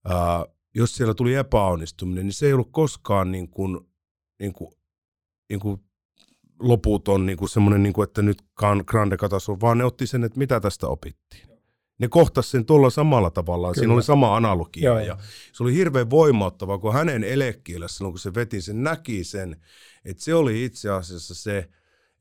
ää, 0.04 0.46
jos 0.74 0.96
siellä 0.96 1.14
tuli 1.14 1.34
epäonnistuminen, 1.34 2.26
niin 2.26 2.34
se 2.34 2.46
ei 2.46 2.52
ollut 2.52 2.72
koskaan 2.72 3.32
niin 3.32 3.48
kuin, 3.48 3.80
niin 4.38 4.52
kuin, 4.52 4.74
niin 5.52 5.60
kuin 5.60 5.80
loputon 6.60 7.26
niin 7.26 7.38
kuin 7.38 7.48
semmoinen, 7.48 7.82
niin 7.82 7.92
kuin, 7.92 8.08
että 8.08 8.22
nyt 8.22 8.42
grande 8.86 9.16
katastrofi, 9.16 9.60
vaan 9.60 9.78
ne 9.78 9.84
otti 9.84 10.06
sen, 10.06 10.24
että 10.24 10.38
mitä 10.38 10.60
tästä 10.60 10.86
opittiin. 10.86 11.48
Ne 11.98 12.08
kohtas 12.08 12.50
sen 12.50 12.64
tuolla 12.64 12.90
samalla 12.90 13.30
tavalla, 13.30 13.68
Kyllä. 13.68 13.80
siinä 13.80 13.94
oli 13.94 14.02
sama 14.02 14.36
analogia 14.36 14.84
Joo. 14.84 14.98
ja 14.98 15.18
se 15.52 15.62
oli 15.62 15.74
hirveän 15.74 16.10
voimauttava, 16.10 16.78
kun 16.78 16.94
hänen 16.94 17.24
elekielä 17.24 17.88
silloin 17.88 18.12
kun 18.12 18.18
se 18.18 18.34
veti 18.34 18.60
sen, 18.60 18.82
näki 18.82 19.24
sen, 19.24 19.56
että 20.04 20.24
se 20.24 20.34
oli 20.34 20.64
itse 20.64 20.90
asiassa 20.90 21.34
se, 21.34 21.68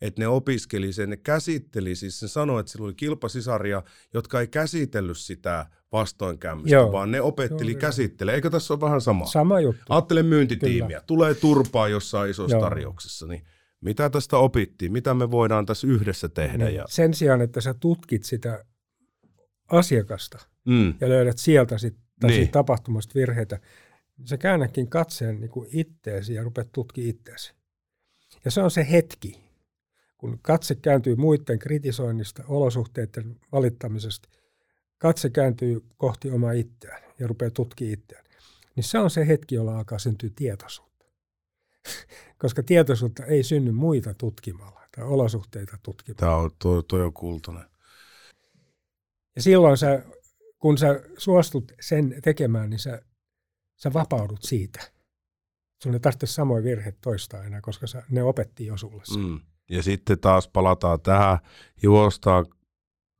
että 0.01 0.21
ne 0.21 0.27
opiskeli 0.27 0.93
sen, 0.93 1.09
ne 1.09 1.17
käsitteli, 1.17 1.95
siis 1.95 2.19
se 2.19 2.27
sanoi, 2.27 2.59
että 2.59 2.71
sillä 2.71 2.85
oli 2.85 2.93
kilpasisaria, 2.93 3.83
jotka 4.13 4.39
ei 4.39 4.47
käsitellyt 4.47 5.17
sitä 5.17 5.65
vastoinkäymistä, 5.91 6.75
Joo. 6.75 6.91
vaan 6.91 7.11
ne 7.11 7.21
opetteli 7.21 7.75
käsittelee. 7.75 8.35
Eikö 8.35 8.49
tässä 8.49 8.73
ole 8.73 8.81
vähän 8.81 9.01
sama? 9.01 9.25
Sama 9.25 9.59
juttu. 9.59 9.81
Ajattele 9.89 10.23
myyntitiimiä. 10.23 10.87
Kyllä. 10.87 11.03
Tulee 11.07 11.33
turpaa 11.33 11.87
jossain 11.87 12.31
isossa 12.31 12.55
Joo. 12.57 12.61
tarjouksessa, 12.63 13.27
niin 13.27 13.41
mitä 13.81 14.09
tästä 14.09 14.37
opittiin? 14.37 14.91
Mitä 14.91 15.13
me 15.13 15.31
voidaan 15.31 15.65
tässä 15.65 15.87
yhdessä 15.87 16.29
tehdä? 16.29 16.65
Niin. 16.65 16.75
Ja... 16.75 16.85
Sen 16.89 17.13
sijaan, 17.13 17.41
että 17.41 17.61
sä 17.61 17.73
tutkit 17.73 18.23
sitä 18.23 18.65
asiakasta 19.71 20.39
Mm. 20.65 20.93
ja 21.01 21.09
löydät 21.09 21.37
sieltä 21.37 21.77
sit, 21.77 21.95
Niin. 22.23 22.33
siitä 22.33 22.51
tapahtumasta 22.51 23.11
virheitä, 23.15 23.59
niin 24.17 24.27
sä 24.27 24.37
käännäkin 24.37 24.89
katseen 24.89 25.39
niin 25.39 25.51
kuin 25.51 25.69
itteesi 25.71 26.33
ja 26.33 26.43
rupeat 26.43 26.71
tutkimaan 26.71 27.09
itteesi. 27.09 27.53
Ja 28.45 28.51
se 28.51 28.61
on 28.61 28.71
se 28.71 28.87
hetki, 28.91 29.43
kun 30.17 30.39
katse 30.41 30.75
kääntyy 30.75 31.15
muiden 31.15 31.59
kritisoinnista, 31.59 32.43
olosuhteiden 32.47 33.39
valittamisesta, 33.51 34.29
katse 35.01 35.29
kääntyy 35.29 35.83
kohti 35.97 36.31
omaa 36.31 36.51
itseään 36.51 37.01
ja 37.19 37.27
rupeaa 37.27 37.51
tutkimaan 37.51 37.93
itseään, 37.93 38.25
niin 38.75 38.83
se 38.83 38.99
on 38.99 39.09
se 39.09 39.27
hetki, 39.27 39.55
jolla 39.55 39.77
alkaa 39.77 39.99
syntyä 39.99 40.29
tietoisuutta. 40.35 41.05
Koska 42.41 42.63
tietoisuutta 42.63 43.25
ei 43.25 43.43
synny 43.43 43.71
muita 43.71 44.13
tutkimalla 44.13 44.81
tai 44.95 45.05
olosuhteita 45.05 45.77
tutkimalla. 45.83 46.19
Tämä 46.19 46.35
on, 46.35 46.51
toi, 46.59 46.83
toi 46.83 47.01
on 47.01 47.13
kultainen. 47.13 47.65
Ja 49.35 49.41
silloin 49.41 49.77
sä, 49.77 50.05
kun 50.59 50.77
sä 50.77 51.01
suostut 51.17 51.71
sen 51.81 52.15
tekemään, 52.23 52.69
niin 52.69 52.79
sä, 52.79 53.01
sä 53.75 53.93
vapaudut 53.93 54.43
siitä. 54.43 54.91
Sun 55.83 55.93
ei 55.93 55.99
tarvitse 55.99 56.27
samoja 56.27 56.63
virheitä 56.63 56.97
toistaa 57.01 57.43
enää, 57.43 57.61
koska 57.61 57.87
sä, 57.87 58.03
ne 58.09 58.23
opetti 58.23 58.65
jo 58.65 58.77
sulle. 58.77 59.03
Mm. 59.17 59.39
Ja 59.69 59.83
sitten 59.83 60.19
taas 60.19 60.47
palataan 60.47 61.01
tähän, 61.01 61.39
juostaan 61.81 62.45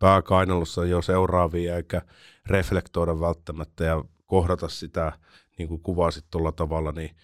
pääkainalossa 0.02 0.86
jo 0.86 1.02
seuraavia, 1.02 1.76
eikä 1.76 2.02
reflektoida 2.47 3.20
välttämättä 3.20 3.84
ja 3.84 4.04
kohdata 4.26 4.70
sitä, 4.70 5.12
niin 5.58 5.68
kuin 5.70 5.82
kuvasit 5.82 6.26
tuolla 6.32 6.52
tavalla, 6.52 6.91
niin 6.91 7.16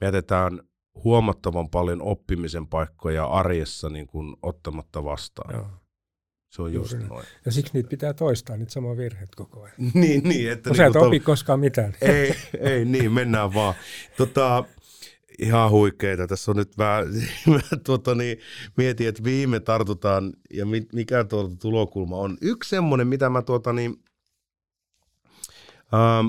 me 0.00 0.06
jätetään 0.06 0.60
huomattavan 1.04 1.70
paljon 1.70 2.02
oppimisen 2.02 2.66
paikkoja 2.66 3.24
arjessa 3.24 3.88
niin 3.88 4.06
kuin 4.06 4.36
ottamatta 4.42 5.04
vastaan. 5.04 5.54
Joo. 5.54 5.68
Se 6.48 6.62
on 6.62 6.72
just 6.72 6.98
noin. 7.08 7.26
Ja 7.44 7.52
siksi 7.52 7.72
niitä 7.74 7.88
pitää 7.88 8.12
toistaa, 8.14 8.56
niitä 8.56 8.72
samoja 8.72 8.96
virheitä 8.96 9.32
koko 9.36 9.62
ajan. 9.62 9.74
niin, 9.94 10.28
niin, 10.28 10.52
että 10.52 10.70
No 10.70 10.76
sä 10.76 10.86
et 10.86 10.92
niinku 10.92 11.06
opi 11.06 11.20
koskaan 11.20 11.60
mitään. 11.60 11.94
ei, 12.00 12.34
ei 12.60 12.84
niin, 12.84 13.12
mennään 13.12 13.54
vaan. 13.54 13.74
Tota, 14.16 14.64
ihan 15.38 15.70
huikeeta. 15.70 16.26
Tässä 16.26 16.50
on 16.50 16.56
nyt 16.56 16.78
vähän, 16.78 17.06
mä 17.46 17.60
tuota, 17.84 18.14
niin, 18.14 18.38
mietin, 18.76 19.08
että 19.08 19.24
viime 19.24 19.60
tartutaan 19.60 20.32
ja 20.50 20.66
mi, 20.66 20.86
mikä 20.92 21.24
tuolta 21.24 21.56
tulokulma 21.56 22.16
on. 22.16 22.38
Yksi 22.40 22.70
semmoinen, 22.70 23.08
mitä 23.08 23.30
mä 23.30 23.42
tuota, 23.42 23.72
niin, 23.72 24.04
ähm, 25.94 26.28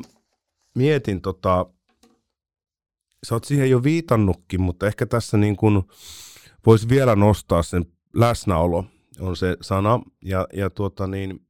mietin, 0.75 1.21
tota, 1.21 1.65
sä 3.23 3.35
oot 3.35 3.43
siihen 3.43 3.69
jo 3.69 3.83
viitannutkin, 3.83 4.61
mutta 4.61 4.87
ehkä 4.87 5.05
tässä 5.05 5.37
niin 5.37 5.55
kuin 5.55 5.83
voisi 6.65 6.89
vielä 6.89 7.15
nostaa 7.15 7.63
sen 7.63 7.85
läsnäolo, 8.13 8.85
on 9.19 9.37
se 9.37 9.57
sana. 9.61 9.99
Ja, 10.21 10.47
ja 10.53 10.69
tuota 10.69 11.07
niin, 11.07 11.47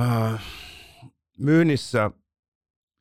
äh, 0.00 0.42
myynnissä 1.38 2.10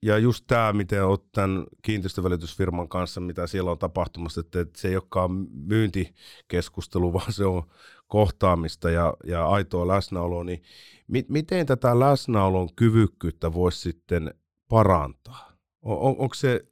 ja 0.01 0.17
just 0.17 0.43
tämä, 0.47 0.73
miten 0.73 1.05
olet 1.05 1.31
tämän 1.31 1.65
kiinteistövälitysfirman 1.81 2.89
kanssa, 2.89 3.21
mitä 3.21 3.47
siellä 3.47 3.71
on 3.71 3.79
tapahtumassa, 3.79 4.41
että, 4.41 4.61
että 4.61 4.81
se 4.81 4.87
ei 4.87 4.95
olekaan 4.95 5.31
myyntikeskustelu, 5.51 7.13
vaan 7.19 7.33
se 7.33 7.45
on 7.45 7.63
kohtaamista 8.07 8.89
ja, 8.89 9.13
ja 9.25 9.47
aitoa 9.47 9.87
läsnäoloa, 9.87 10.43
niin 10.43 10.63
mi, 11.07 11.25
miten 11.29 11.65
tätä 11.65 11.99
läsnäolon 11.99 12.75
kyvykkyyttä 12.75 13.53
voisi 13.53 13.79
sitten 13.79 14.33
parantaa? 14.69 15.51
On, 15.81 15.97
on, 15.97 16.15
onko 16.17 16.35
se, 16.35 16.65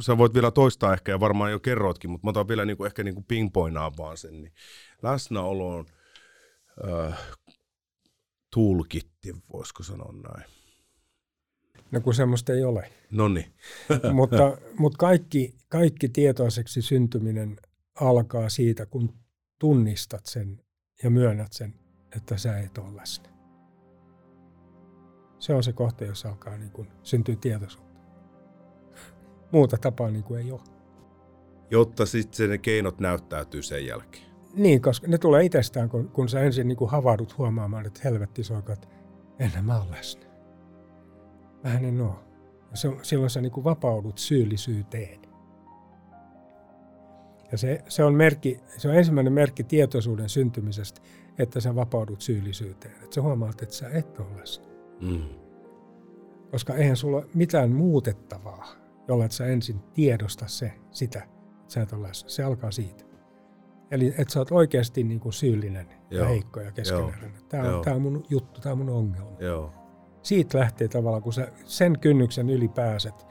sä 0.00 0.18
voit 0.18 0.34
vielä 0.34 0.50
toistaa 0.50 0.92
ehkä 0.92 1.12
ja 1.12 1.20
varmaan 1.20 1.50
jo 1.50 1.60
kerroitkin, 1.60 2.10
mutta 2.10 2.26
mä 2.26 2.30
otan 2.30 2.48
vielä 2.48 2.64
niinku, 2.64 2.84
ehkä 2.84 3.02
niinku 3.02 3.24
pingpoinaan 3.28 3.92
vaan 3.96 4.16
sen, 4.16 4.42
niin 4.42 4.52
läsnäolo 5.02 5.76
on 5.76 5.86
äh, 6.88 7.18
toolkitti, 8.54 9.34
voisiko 9.52 9.82
sanoa 9.82 10.12
näin. 10.12 10.50
No 11.90 12.00
kun 12.00 12.14
semmoista 12.14 12.52
ei 12.52 12.64
ole. 12.64 12.92
No 13.10 13.28
niin. 13.28 13.46
mutta 14.12 14.58
mutta 14.78 14.98
kaikki, 14.98 15.54
kaikki 15.68 16.08
tietoiseksi 16.08 16.82
syntyminen 16.82 17.56
alkaa 18.00 18.48
siitä, 18.48 18.86
kun 18.86 19.14
tunnistat 19.58 20.26
sen 20.26 20.60
ja 21.02 21.10
myönnät 21.10 21.52
sen, 21.52 21.74
että 22.16 22.36
sä 22.36 22.58
et 22.58 22.78
ole 22.78 22.96
läsnä. 22.96 23.28
Se 25.38 25.54
on 25.54 25.62
se 25.62 25.72
kohta, 25.72 26.04
jossa 26.04 26.28
alkaa 26.28 26.58
niin 26.58 26.70
kuin 26.70 26.88
syntyä 27.02 27.36
tietoisuutta. 27.36 28.00
Muuta 29.52 29.76
tapaa 29.76 30.10
niin 30.10 30.24
kuin 30.24 30.40
ei 30.44 30.52
ole. 30.52 30.60
Jotta 31.70 32.06
sitten 32.06 32.50
ne 32.50 32.58
keinot 32.58 33.00
näyttäytyy 33.00 33.62
sen 33.62 33.86
jälkeen. 33.86 34.26
Niin, 34.54 34.82
koska 34.82 35.06
ne 35.06 35.18
tulee 35.18 35.44
itsestään, 35.44 35.88
kun, 35.88 36.08
kun 36.08 36.28
sä 36.28 36.40
ensin 36.40 36.68
niin 36.68 36.76
kuin 36.76 36.90
havahdut 36.90 37.38
huomaamaan, 37.38 37.86
että 37.86 38.00
helvetti 38.04 38.44
soikat, 38.44 38.88
enää 39.38 39.62
mä 39.62 39.80
ole 39.80 39.90
läsnä. 39.90 40.25
Vähän 41.66 41.84
en. 41.84 41.98
Ja 42.70 42.76
se, 42.76 42.88
silloin 43.02 43.30
sä 43.30 43.40
niin 43.40 43.52
kuin 43.52 43.64
vapaudut 43.64 44.18
syyllisyyteen. 44.18 45.20
Ja 47.52 47.58
se, 47.58 47.82
se, 47.88 48.04
on 48.04 48.14
merkki, 48.14 48.60
se 48.76 48.88
on 48.88 48.94
ensimmäinen 48.94 49.32
merkki 49.32 49.64
tietoisuuden 49.64 50.28
syntymisestä, 50.28 51.00
että 51.38 51.60
sä 51.60 51.74
vapaudut 51.74 52.20
syyllisyyteen. 52.20 52.94
Että 52.94 53.14
sä 53.14 53.22
huomaat, 53.22 53.62
että 53.62 53.74
sä 53.74 53.88
et 53.88 54.20
ole. 54.20 54.42
Mm. 55.00 55.22
Koska 56.50 56.74
eihän 56.74 56.96
sulla 56.96 57.16
ole 57.16 57.26
mitään 57.34 57.72
muutettavaa, 57.72 58.66
jolla 59.08 59.24
et 59.24 59.32
sä 59.32 59.46
ensin 59.46 59.80
tiedosta 59.94 60.48
se, 60.48 60.72
sitä, 60.90 61.18
että 61.18 61.72
sä 61.72 61.82
et 61.82 61.92
ole 61.92 62.08
läsnä. 62.08 62.28
Se 62.28 62.42
alkaa 62.42 62.70
siitä. 62.70 63.04
Eli 63.90 64.06
että 64.06 64.32
sä 64.32 64.38
oot 64.38 64.52
oikeasti 64.52 65.04
niin 65.04 65.20
kuin 65.20 65.32
syyllinen 65.32 65.86
ja 66.10 66.18
Joo. 66.18 66.28
heikko 66.28 66.60
ja 66.60 66.72
keskeneräinen. 66.72 67.32
Tämä 67.48 67.76
on, 67.76 67.84
tämä 67.84 67.96
on 67.96 68.02
mun 68.02 68.24
juttu, 68.30 68.60
tämä 68.60 68.72
on 68.72 68.78
mun 68.78 68.88
ongelma. 68.88 69.36
Joo. 69.40 69.85
Siitä 70.26 70.58
lähtee 70.58 70.88
tavallaan, 70.88 71.22
kun 71.22 71.32
sä 71.32 71.52
sen 71.64 71.98
kynnyksen 71.98 72.50
yli 72.50 72.68
pääset, 72.68 73.26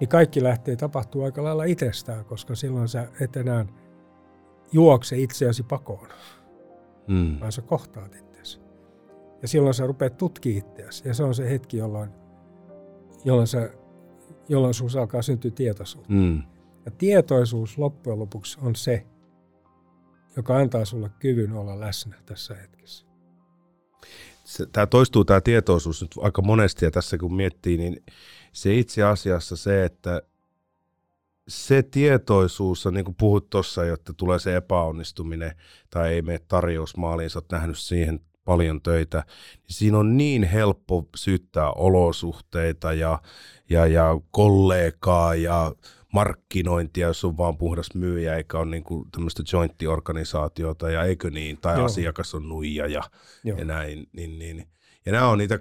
niin 0.00 0.08
kaikki 0.08 0.42
lähtee 0.42 0.76
tapahtuu 0.76 1.22
aika 1.24 1.44
lailla 1.44 1.64
itsestään, 1.64 2.24
koska 2.24 2.54
silloin 2.54 2.88
sä 2.88 3.08
et 3.20 3.36
enää 3.36 3.66
juokse 4.72 5.18
itseäsi 5.18 5.62
pakoon, 5.62 6.08
Mm. 7.06 7.40
vaan 7.40 7.52
sä 7.52 7.62
kohtaat 7.62 8.14
itseäsi. 8.16 8.60
Ja 9.42 9.48
silloin 9.48 9.74
sä 9.74 9.86
rupeat 9.86 10.16
tutkimaan 10.16 10.58
itseäsi. 10.58 11.08
Ja 11.08 11.14
se 11.14 11.22
on 11.22 11.34
se 11.34 11.50
hetki, 11.50 11.76
jolloin, 11.76 12.10
jolloin, 13.24 13.46
sä, 13.46 13.70
jolloin 14.48 14.74
sinussa 14.74 15.00
alkaa 15.00 15.22
syntyä 15.22 15.50
tietoisuutta. 15.50 16.12
Mm. 16.12 16.42
Ja 16.84 16.90
tietoisuus 16.98 17.78
loppujen 17.78 18.18
lopuksi 18.18 18.58
on 18.62 18.74
se, 18.76 19.06
joka 20.36 20.56
antaa 20.56 20.84
sulle 20.84 21.10
kyvyn 21.18 21.52
olla 21.52 21.80
läsnä 21.80 22.16
tässä 22.26 22.54
hetkessä. 22.54 23.06
Tämä 24.72 24.86
toistuu 24.86 25.24
tämä 25.24 25.40
tietoisuus 25.40 26.02
nyt 26.02 26.10
aika 26.18 26.42
monesti 26.42 26.84
ja 26.84 26.90
tässä 26.90 27.18
kun 27.18 27.34
miettii, 27.34 27.76
niin 27.76 28.04
se 28.52 28.74
itse 28.74 29.02
asiassa 29.02 29.56
se, 29.56 29.84
että 29.84 30.22
se 31.48 31.82
tietoisuus, 31.82 32.86
niin 32.90 33.04
kuin 33.04 33.14
puhut 33.14 33.50
tuossa, 33.50 33.84
jotta 33.84 34.14
tulee 34.14 34.38
se 34.38 34.56
epäonnistuminen 34.56 35.56
tai 35.90 36.12
ei 36.12 36.22
mene 36.22 36.38
tarjousmaaliin, 36.48 37.30
sä 37.30 37.38
oot 37.38 37.52
nähnyt 37.52 37.78
siihen 37.78 38.20
paljon 38.44 38.82
töitä, 38.82 39.24
niin 39.54 39.74
siinä 39.74 39.98
on 39.98 40.16
niin 40.16 40.42
helppo 40.42 41.08
syyttää 41.16 41.72
olosuhteita 41.72 42.92
ja, 42.92 43.18
ja, 43.70 43.86
ja 43.86 44.20
kollegaa 44.30 45.34
ja 45.34 45.72
markkinointia, 46.14 47.06
jos 47.06 47.24
on 47.24 47.36
vaan 47.36 47.58
puhdas 47.58 47.94
myyjä, 47.94 48.36
eikä 48.36 48.58
ole 48.58 48.70
niin 48.70 48.84
kuin 48.84 49.10
tämmöistä 49.10 49.42
jointtiorganisaatiota, 49.52 50.90
ja 50.90 51.04
eikö 51.04 51.30
niin, 51.30 51.58
tai 51.60 51.76
Joo. 51.76 51.84
asiakas 51.84 52.34
on 52.34 52.48
nuija 52.48 52.86
ja 52.86 53.02
Joo. 53.44 53.58
ja 53.58 53.64
näin. 53.64 54.06
Niin, 54.12 54.38
niin. 54.38 54.68
Ja 55.06 55.12
nämä 55.12 55.28
on 55.28 55.38
niitä, 55.38 55.58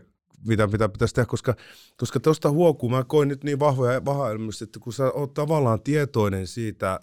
mitä, 0.47 0.67
mitä 0.67 0.89
pitäisi 0.89 1.15
tehdä, 1.15 1.25
koska 1.25 1.55
koska 1.97 2.19
tuosta 2.19 2.51
huokuu, 2.51 2.89
mä 2.89 3.03
koin 3.03 3.27
nyt 3.27 3.43
niin 3.43 3.59
vahvoja 3.59 4.05
vahailmista, 4.05 4.63
että 4.63 4.79
kun 4.79 4.93
sä 4.93 5.11
oot 5.11 5.33
tavallaan 5.33 5.81
tietoinen 5.81 6.47
siitä 6.47 6.99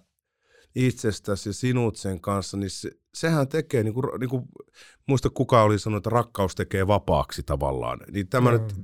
itsestäsi 0.75 1.49
ja 1.49 1.53
sinut 1.53 1.97
sen 1.97 2.21
kanssa, 2.21 2.57
niin 2.57 2.71
se, 2.71 2.91
sehän 3.15 3.49
tekee, 3.49 3.83
niin 3.83 3.95
kuin, 3.95 4.21
niin 4.21 4.31
kuin, 4.31 4.45
muista 5.09 5.31
kuka 5.31 5.63
oli 5.63 5.79
sanonut, 5.79 6.01
että 6.01 6.11
rakkaus 6.11 6.55
tekee 6.55 6.87
vapaaksi 6.87 7.43
tavallaan. 7.43 8.01
Niin 8.11 8.29
tämä 8.29 8.51
Joo. 8.51 8.63
nyt, 8.63 8.75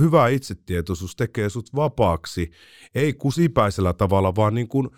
hyvä 0.00 0.28
itsetietoisuus 0.28 1.16
tekee 1.16 1.48
sut 1.48 1.74
vapaaksi, 1.74 2.50
ei 2.94 3.12
kusipäisellä 3.12 3.92
tavalla, 3.92 4.34
vaan 4.34 4.54
niin 4.54 4.68
kuin, 4.68 4.88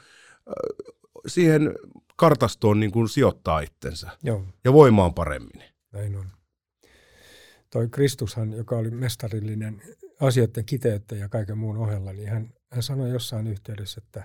siihen 1.26 1.74
kartastoon 2.16 2.80
niin 2.80 2.92
kuin 2.92 3.08
sijoittaa 3.08 3.60
itsensä 3.60 4.10
Joo, 4.22 4.44
ja 4.64 4.72
voimaan 4.72 5.14
paremmin. 5.14 5.64
näin 5.92 6.16
on. 6.16 6.26
Toi 7.70 7.88
Kristushan, 7.88 8.52
joka 8.52 8.76
oli 8.76 8.90
mestarillinen 8.90 9.82
asioiden 10.20 10.64
kiteyttäjä 10.64 11.20
ja 11.20 11.28
kaiken 11.28 11.58
muun 11.58 11.76
ohella, 11.76 12.12
niin 12.12 12.28
hän, 12.28 12.52
hän 12.70 12.82
sanoi 12.82 13.10
jossain 13.10 13.46
yhteydessä, 13.46 14.00
että 14.04 14.24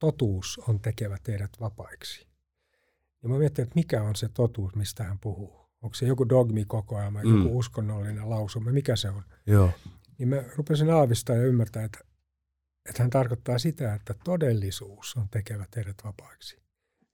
totuus 0.00 0.60
on 0.68 0.80
tekevä 0.80 1.16
teidät 1.22 1.50
vapaiksi. 1.60 2.26
Ja 3.22 3.28
mä 3.28 3.38
mietin, 3.38 3.62
että 3.62 3.74
mikä 3.74 4.02
on 4.02 4.16
se 4.16 4.28
totuus, 4.28 4.74
mistä 4.74 5.04
hän 5.04 5.18
puhuu. 5.18 5.60
Onko 5.82 5.94
se 5.94 6.06
joku 6.06 6.28
dogmikokoelma, 6.28 7.22
Mm. 7.22 7.38
joku 7.42 7.58
uskonnollinen 7.58 8.30
lausuma, 8.30 8.72
mikä 8.72 8.96
se 8.96 9.08
on? 9.10 9.22
Joo. 9.46 9.70
Niin 10.18 10.28
mä 10.28 10.42
rupesin 10.56 10.90
aavistaa 10.90 11.36
ja 11.36 11.42
ymmärtää, 11.44 11.84
että, 11.84 11.98
että 12.88 13.02
hän 13.02 13.10
tarkoittaa 13.10 13.58
sitä, 13.58 13.94
että 13.94 14.14
todellisuus 14.24 15.16
on 15.16 15.28
tekevä 15.30 15.66
teidät 15.70 15.96
vapaiksi. 16.04 16.58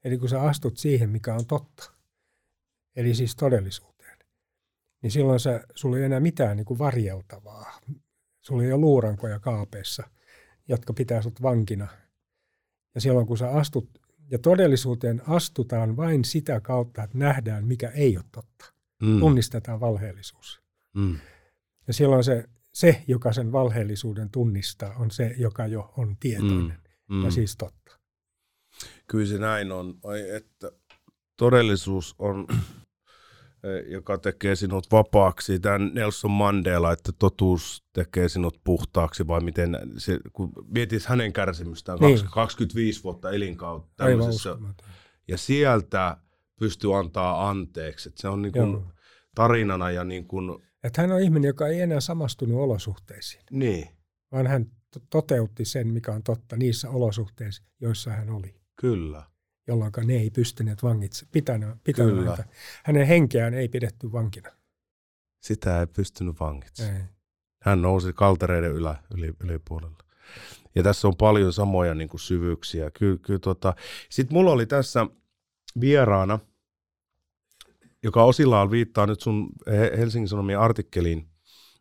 Eli 0.04 0.18
kun 0.18 0.28
sä 0.28 0.42
astut 0.42 0.76
siihen, 0.76 1.10
mikä 1.10 1.34
on 1.34 1.46
totta, 1.46 1.92
eli 2.96 3.14
siis 3.14 3.36
todellisuuteen, 3.36 4.18
niin 5.02 5.10
silloin 5.10 5.40
sä, 5.40 5.66
sulla 5.74 5.98
ei 5.98 6.04
enää 6.04 6.20
mitään 6.20 6.56
niin 6.56 6.64
kuin 6.64 6.78
varjeltavaa. 6.78 7.80
Sulla 8.40 8.62
ei 8.62 8.72
ole 8.72 8.80
luurankoja 8.80 9.40
kaapeissa, 9.40 10.02
jotka 10.68 10.92
pitää 10.92 11.22
sut 11.22 11.42
vankina. 11.42 11.88
Ja 12.96 13.00
silloin 13.00 13.26
kun 13.26 13.38
sä 13.38 13.50
astut, 13.50 13.88
ja 14.30 14.38
todellisuuteen 14.38 15.22
astutaan 15.28 15.96
vain 15.96 16.24
sitä 16.24 16.60
kautta, 16.60 17.02
että 17.02 17.18
nähdään, 17.18 17.66
mikä 17.66 17.88
ei 17.88 18.16
ole 18.16 18.24
totta. 18.32 18.72
Mm. 19.02 19.20
Tunnistetaan 19.20 19.80
valheellisuus. 19.80 20.60
Mm. 20.94 21.18
Ja 21.86 21.92
silloin 21.92 22.24
se, 22.24 22.44
se, 22.72 23.04
joka 23.08 23.32
sen 23.32 23.52
valheellisuuden 23.52 24.30
tunnistaa, 24.30 24.94
on 24.98 25.10
se, 25.10 25.34
joka 25.38 25.66
jo 25.66 25.92
on 25.96 26.16
tietoinen 26.20 26.80
mm. 27.08 27.16
Mm. 27.16 27.24
ja 27.24 27.30
siis 27.30 27.56
totta. 27.56 27.98
Kyllä 29.06 29.26
se 29.26 29.38
näin 29.38 29.72
on. 29.72 29.98
Ai, 30.04 30.30
että 30.30 30.72
todellisuus 31.36 32.14
on 32.18 32.46
joka 33.86 34.18
tekee 34.18 34.56
sinut 34.56 34.86
vapaaksi. 34.92 35.60
Tämän 35.60 35.90
Nelson 35.94 36.30
Mandela, 36.30 36.92
että 36.92 37.12
totuus 37.18 37.84
tekee 37.92 38.28
sinut 38.28 38.60
puhtaaksi, 38.64 39.26
vai 39.26 39.40
miten, 39.40 39.78
se, 39.96 40.18
kun 40.32 40.52
mietit 40.68 41.04
hänen 41.04 41.32
kärsimystään, 41.32 41.98
niin. 41.98 42.20
25 42.30 43.04
vuotta 43.04 43.30
elinkautta 43.30 43.92
tämmöisessä, 43.96 44.56
ja 45.28 45.38
sieltä 45.38 46.16
pystyy 46.60 46.98
antaa 46.98 47.48
anteeksi. 47.48 48.08
Että 48.08 48.20
se 48.20 48.28
on 48.28 48.42
niin 48.42 48.52
kuin 48.52 48.84
tarinana 49.34 49.90
ja 49.90 50.04
niin 50.04 50.26
kuin... 50.26 50.62
Että 50.84 51.02
hän 51.02 51.12
on 51.12 51.20
ihminen, 51.20 51.48
joka 51.48 51.68
ei 51.68 51.80
enää 51.80 52.00
samastunut 52.00 52.60
olosuhteisiin. 52.60 53.44
Niin. 53.50 53.88
Vaan 54.32 54.46
hän 54.46 54.66
toteutti 55.10 55.64
sen, 55.64 55.88
mikä 55.88 56.12
on 56.12 56.22
totta 56.22 56.56
niissä 56.56 56.90
olosuhteissa, 56.90 57.62
joissa 57.80 58.10
hän 58.10 58.30
oli. 58.30 58.54
Kyllä 58.80 59.22
jolloin 59.66 59.92
ne 60.04 60.14
ei 60.14 60.30
pystyneet 60.30 60.82
vangitse, 60.82 61.26
pitämään, 61.32 61.80
pitämään. 61.84 62.44
Hänen 62.84 63.06
henkeään 63.06 63.54
ei 63.54 63.68
pidetty 63.68 64.12
vankina. 64.12 64.50
Sitä 65.40 65.80
ei 65.80 65.86
pystynyt 65.86 66.40
vangitsemaan. 66.40 67.08
Hän 67.62 67.82
nousi 67.82 68.12
kaltereiden 68.12 68.72
ylä, 68.72 69.02
yli, 69.16 69.32
ylipuolella. 69.40 69.98
Ja 70.74 70.82
tässä 70.82 71.08
on 71.08 71.16
paljon 71.16 71.52
samoja 71.52 71.94
niin 71.94 72.08
kuin 72.08 72.20
syvyyksiä. 72.20 72.90
Ky, 72.90 73.18
ky, 73.18 73.38
tota. 73.38 73.74
Sitten 74.10 74.34
mulla 74.34 74.50
oli 74.50 74.66
tässä 74.66 75.06
vieraana, 75.80 76.38
joka 78.02 78.24
osillaan 78.24 78.70
viittaa 78.70 79.06
nyt 79.06 79.20
sun 79.20 79.48
Helsingin 79.98 80.28
Sanomien 80.28 80.60
artikkeliin, 80.60 81.28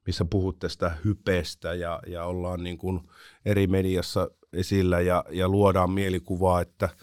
missä 0.06 0.26
puhut 0.26 0.60
tästä 0.60 0.98
hypestä 1.06 1.74
ja, 1.74 2.00
ja 2.08 2.26
ollaan 2.26 2.64
niin 2.64 2.78
kuin 2.78 3.10
eri 3.46 3.68
mediassa 3.68 4.32
esillä 4.54 5.02
ja, 5.02 5.26
ja 5.30 5.50
luodaan 5.50 5.92
mielikuvaa, 5.92 6.62
että– 6.62 6.90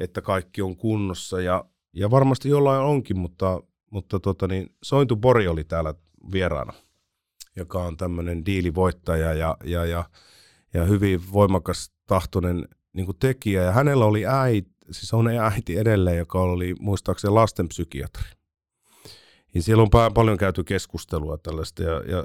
että 0.00 0.20
kaikki 0.20 0.62
on 0.62 0.76
kunnossa 0.76 1.40
ja, 1.40 1.64
ja 1.92 2.10
varmasti 2.10 2.48
jollain 2.48 2.82
onkin, 2.82 3.18
mutta, 3.18 3.62
mutta 3.90 4.20
tota 4.20 4.46
niin, 4.46 4.74
Sointu 4.82 5.16
Bori 5.16 5.48
oli 5.48 5.64
täällä 5.64 5.94
vieraana, 6.32 6.72
joka 7.56 7.82
on 7.82 7.96
tämmöinen 7.96 8.46
diilivoittaja 8.46 9.34
ja, 9.34 9.56
ja, 9.64 9.84
ja, 9.84 10.04
ja 10.74 10.84
hyvin 10.84 11.20
voimakas 11.32 11.92
tahtoinen 12.06 12.68
niin 12.92 13.06
tekijä. 13.20 13.62
Ja 13.62 13.72
hänellä 13.72 14.04
oli 14.04 14.26
äiti, 14.26 14.70
siis 14.90 15.14
on 15.14 15.28
äiti 15.28 15.78
edelleen, 15.78 16.18
joka 16.18 16.40
oli 16.40 16.74
muistaakseni 16.80 17.34
lastenpsykiatri. 17.34 18.24
Ja 19.54 19.62
siellä 19.62 19.82
on 19.82 20.12
paljon 20.14 20.36
käyty 20.36 20.64
keskustelua 20.64 21.38
tällaista. 21.38 21.82
Ja, 21.82 21.90
ja 21.90 22.24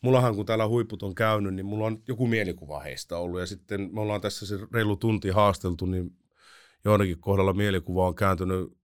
mullahan 0.00 0.34
kun 0.34 0.46
täällä 0.46 0.68
huiput 0.68 1.02
on 1.02 1.14
käynyt, 1.14 1.54
niin 1.54 1.66
mulla 1.66 1.86
on 1.86 2.02
joku 2.08 2.26
mielikuva 2.26 2.80
heistä 2.80 3.18
ollut. 3.18 3.40
Ja 3.40 3.46
sitten 3.46 3.90
me 3.92 4.00
ollaan 4.00 4.20
tässä 4.20 4.46
se 4.46 4.58
reilu 4.72 4.96
tunti 4.96 5.30
haasteltu, 5.30 5.86
niin 5.86 6.16
joidenkin 6.84 7.20
kohdalla 7.20 7.52
mielikuva 7.52 8.06
on 8.06 8.14
kääntynyt 8.14 8.78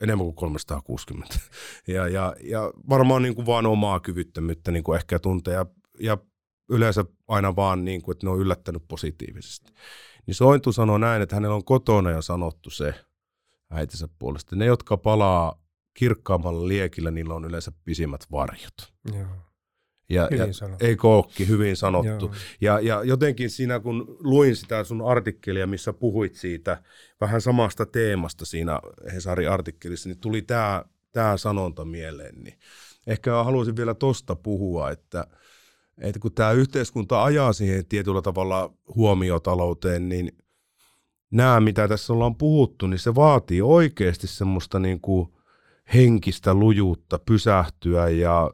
enemmän 0.00 0.26
kuin 0.26 0.36
360. 0.36 1.34
Ja, 1.86 2.08
ja, 2.08 2.36
ja 2.42 2.72
varmaan 2.88 3.22
niin 3.22 3.34
kuin 3.34 3.46
vaan 3.46 3.66
omaa 3.66 4.00
kyvyttömyyttä 4.00 4.70
niin 4.70 4.84
kuin 4.84 4.96
ehkä 4.96 5.18
tuntee 5.18 5.54
ja, 5.54 5.66
ja 6.00 6.18
yleensä 6.70 7.04
aina 7.28 7.56
vaan, 7.56 7.84
niin 7.84 8.02
kuin, 8.02 8.12
että 8.12 8.26
ne 8.26 8.30
on 8.30 8.38
yllättänyt 8.38 8.82
positiivisesti. 8.88 9.72
Niin 10.26 10.34
Sointu 10.34 10.72
sanoi 10.72 11.00
näin, 11.00 11.22
että 11.22 11.36
hänellä 11.36 11.54
on 11.54 11.64
kotona 11.64 12.10
jo 12.10 12.22
sanottu 12.22 12.70
se 12.70 12.94
äitinsä 13.70 14.08
puolesta. 14.18 14.56
Ne, 14.56 14.64
jotka 14.64 14.96
palaa 14.96 15.62
kirkkaammalla 15.94 16.68
liekillä, 16.68 17.10
niillä 17.10 17.34
on 17.34 17.44
yleensä 17.44 17.72
pisimmät 17.84 18.26
varjot. 18.30 18.92
Joo. 19.14 19.49
Ja, 20.10 20.28
hyvin 20.30 20.46
ja 20.46 20.52
sanottu. 20.52 20.86
Ei 20.86 20.96
kookki, 20.96 21.48
hyvin 21.48 21.76
sanottu. 21.76 22.34
Ja, 22.60 22.80
ja 22.80 23.04
jotenkin 23.04 23.50
siinä, 23.50 23.80
kun 23.80 24.16
luin 24.20 24.56
sitä 24.56 24.84
sun 24.84 25.02
artikkelia, 25.06 25.66
missä 25.66 25.92
puhuit 25.92 26.34
siitä 26.34 26.82
vähän 27.20 27.40
samasta 27.40 27.86
teemasta 27.86 28.44
siinä 28.44 28.80
Hesarin 29.12 29.50
artikkelissa, 29.50 30.08
niin 30.08 30.18
tuli 30.18 30.42
tämä 30.42 30.84
tää 31.12 31.36
sanonta 31.36 31.84
mieleen. 31.84 32.34
Niin 32.44 32.58
ehkä 33.06 33.44
haluaisin 33.44 33.76
vielä 33.76 33.94
tosta 33.94 34.36
puhua, 34.36 34.90
että, 34.90 35.26
että 35.98 36.20
kun 36.20 36.32
tämä 36.32 36.52
yhteiskunta 36.52 37.24
ajaa 37.24 37.52
siihen 37.52 37.86
tietyllä 37.86 38.22
tavalla 38.22 38.72
huomiotalouteen, 38.94 40.08
niin 40.08 40.32
nämä, 41.30 41.60
mitä 41.60 41.88
tässä 41.88 42.12
ollaan 42.12 42.36
puhuttu, 42.36 42.86
niin 42.86 42.98
se 42.98 43.14
vaatii 43.14 43.62
oikeasti 43.62 44.26
semmoista 44.26 44.78
niin 44.78 45.00
kuin 45.00 45.28
henkistä 45.94 46.54
lujuutta 46.54 47.18
pysähtyä 47.18 48.08
ja 48.08 48.50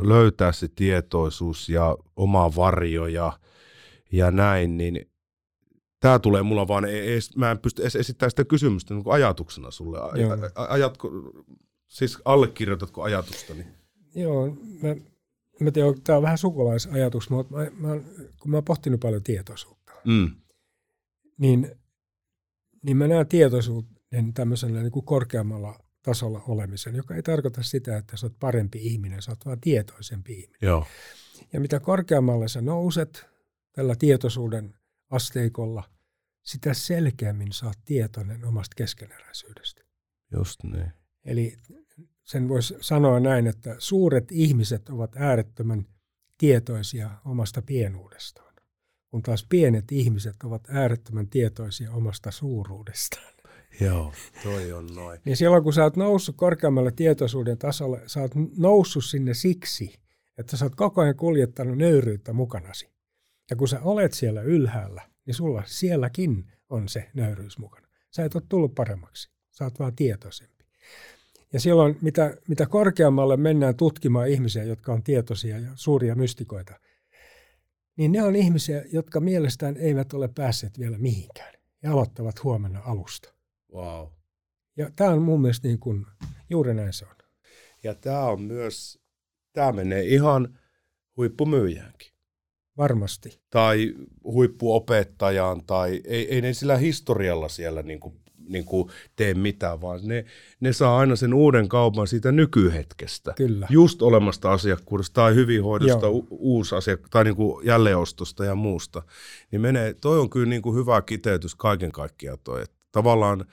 löytää 0.00 0.52
se 0.52 0.68
tietoisuus 0.68 1.68
ja 1.68 1.96
oma 2.16 2.56
varjo 2.56 3.06
ja, 3.06 3.38
ja 4.12 4.30
näin, 4.30 4.76
niin 4.76 5.10
tämä 6.00 6.18
tulee 6.18 6.42
mulla 6.42 6.68
vaan, 6.68 6.84
ei, 6.84 7.18
mä 7.36 7.50
en 7.50 7.58
pysty 7.58 7.82
edes 7.82 7.96
esittämään 7.96 8.30
sitä 8.30 8.44
kysymystä 8.44 8.94
niin 8.94 9.04
ajatuksena 9.06 9.70
sulle. 9.70 9.98
Ajatko, 10.68 11.10
siis 11.88 12.18
allekirjoitatko 12.24 13.02
ajatustani? 13.02 13.66
Joo, 14.14 14.46
mä, 14.82 14.96
mä 15.60 15.70
tiedän, 15.70 15.94
tämä 16.04 16.16
on 16.16 16.22
vähän 16.22 16.38
sukulaisajatus, 16.38 17.30
mutta 17.30 17.54
mä, 17.54 17.70
mä, 17.76 18.00
kun 18.40 18.50
mä 18.50 18.56
oon 18.56 18.64
pohtinut 18.64 19.00
paljon 19.00 19.22
tietoisuutta, 19.22 19.92
mm. 20.04 20.30
niin, 21.38 21.70
niin 22.82 22.96
mä 22.96 23.08
näen 23.08 23.28
tietoisuuden 23.28 24.34
tämmöisellä 24.34 24.80
niin 24.80 24.92
kuin 24.92 25.04
korkeammalla 25.04 25.83
tasolla 26.04 26.42
olemisen, 26.48 26.94
joka 26.94 27.14
ei 27.14 27.22
tarkoita 27.22 27.62
sitä, 27.62 27.96
että 27.96 28.16
sä 28.16 28.26
oot 28.26 28.38
parempi 28.40 28.78
ihminen, 28.82 29.22
sä 29.22 29.32
oot 29.32 29.46
vaan 29.46 29.60
tietoisempi 29.60 30.32
ihminen. 30.32 30.58
Joo. 30.62 30.86
Ja 31.52 31.60
mitä 31.60 31.80
korkeammalle 31.80 32.48
sä 32.48 32.60
nouset 32.60 33.26
tällä 33.72 33.96
tietoisuuden 33.96 34.74
asteikolla, 35.10 35.90
sitä 36.42 36.74
selkeämmin 36.74 37.52
sä 37.52 37.66
oot 37.66 37.78
tietoinen 37.84 38.44
omasta 38.44 38.74
keskeneräisyydestä. 38.76 39.82
Just 40.36 40.62
niin. 40.62 40.92
Eli 41.24 41.58
sen 42.24 42.48
voisi 42.48 42.74
sanoa 42.80 43.20
näin, 43.20 43.46
että 43.46 43.76
suuret 43.78 44.32
ihmiset 44.32 44.88
ovat 44.88 45.16
äärettömän 45.16 45.86
tietoisia 46.38 47.10
omasta 47.24 47.62
pienuudestaan, 47.62 48.54
kun 49.10 49.22
taas 49.22 49.46
pienet 49.48 49.92
ihmiset 49.92 50.36
ovat 50.44 50.62
äärettömän 50.68 51.28
tietoisia 51.28 51.92
omasta 51.92 52.30
suuruudestaan. 52.30 53.33
Joo, 53.80 54.12
toi 54.42 54.72
on 54.72 54.86
noin. 54.94 55.20
niin 55.24 55.36
silloin 55.36 55.62
kun 55.62 55.72
sä 55.72 55.82
oot 55.82 55.96
noussut 55.96 56.36
korkeammalle 56.36 56.92
tietoisuuden 56.92 57.58
tasolle, 57.58 58.00
sä 58.06 58.20
oot 58.20 58.32
noussut 58.56 59.04
sinne 59.04 59.34
siksi, 59.34 59.94
että 60.38 60.56
sä 60.56 60.64
oot 60.64 60.74
koko 60.74 61.00
ajan 61.00 61.16
kuljettanut 61.16 61.78
nöyryyttä 61.78 62.32
mukanasi. 62.32 62.88
Ja 63.50 63.56
kun 63.56 63.68
sä 63.68 63.80
olet 63.80 64.12
siellä 64.12 64.42
ylhäällä, 64.42 65.02
niin 65.26 65.34
sulla 65.34 65.62
sielläkin 65.66 66.52
on 66.70 66.88
se 66.88 67.10
nöyryys 67.14 67.58
mukana. 67.58 67.88
Sä 68.10 68.24
et 68.24 68.34
ole 68.34 68.42
tullut 68.48 68.74
paremmaksi, 68.74 69.30
sä 69.50 69.64
oot 69.64 69.78
vaan 69.78 69.96
tietoisempi. 69.96 70.64
Ja 71.52 71.60
silloin, 71.60 71.98
mitä, 72.00 72.36
mitä 72.48 72.66
korkeammalle 72.66 73.36
mennään 73.36 73.76
tutkimaan 73.76 74.28
ihmisiä, 74.28 74.64
jotka 74.64 74.92
on 74.92 75.02
tietoisia 75.02 75.58
ja 75.58 75.70
suuria 75.74 76.14
mystikoita, 76.14 76.80
niin 77.96 78.12
ne 78.12 78.22
on 78.22 78.36
ihmisiä, 78.36 78.84
jotka 78.92 79.20
mielestään 79.20 79.76
eivät 79.76 80.12
ole 80.12 80.28
päässeet 80.28 80.78
vielä 80.78 80.98
mihinkään 80.98 81.54
ja 81.82 81.92
aloittavat 81.92 82.44
huomenna 82.44 82.80
alusta. 82.84 83.33
Wow. 83.74 84.06
Ja 84.76 84.90
tämä 84.96 85.10
on 85.10 85.22
mun 85.22 85.40
mielestä 85.40 85.68
niin 85.68 85.78
kuin, 85.78 86.06
juuri 86.50 86.74
näin 86.74 86.92
se 86.92 87.04
on. 87.04 87.14
Ja 87.82 87.94
tämä 87.94 88.24
on 88.24 88.40
myös, 88.40 88.98
tämä 89.52 89.72
menee 89.72 90.02
ihan 90.04 90.58
huippumyyjäänkin. 91.16 92.12
Varmasti. 92.76 93.40
Tai 93.50 93.94
huippuopettajaan, 94.24 95.64
tai 95.66 96.00
ei, 96.04 96.34
ei 96.34 96.40
ne 96.40 96.52
sillä 96.52 96.76
historialla 96.76 97.48
siellä 97.48 97.82
niin 97.82 98.00
kuin, 98.00 98.20
niin 98.48 98.64
kuin 98.64 98.90
tee 99.16 99.34
mitään, 99.34 99.80
vaan 99.80 100.00
ne, 100.02 100.24
ne 100.60 100.72
saa 100.72 100.98
aina 100.98 101.16
sen 101.16 101.34
uuden 101.34 101.68
kaupan 101.68 102.06
siitä 102.06 102.32
nykyhetkestä. 102.32 103.32
Kyllä. 103.36 103.66
Just 103.70 104.02
olemasta 104.02 104.52
asiakkuudesta 104.52 105.14
tai 105.14 105.34
hyvinhoidosta, 105.34 106.10
u- 106.10 106.26
uusi 106.30 106.74
asiak- 106.74 107.08
tai 107.10 107.24
niin 107.24 107.36
kuin 107.36 107.66
jälleenostosta 107.66 108.44
ja 108.44 108.54
muusta. 108.54 109.02
Niin 109.50 109.60
menee, 109.60 109.94
toi 109.94 110.18
on 110.18 110.30
kyllä 110.30 110.48
niin 110.48 110.62
kuin 110.62 110.76
hyvä 110.76 111.02
kiteytys 111.02 111.54
kaiken 111.54 111.92
kaikkiaan 111.92 112.38
toi, 112.44 112.62
että 112.62 112.73
tavallaan, 112.94 113.44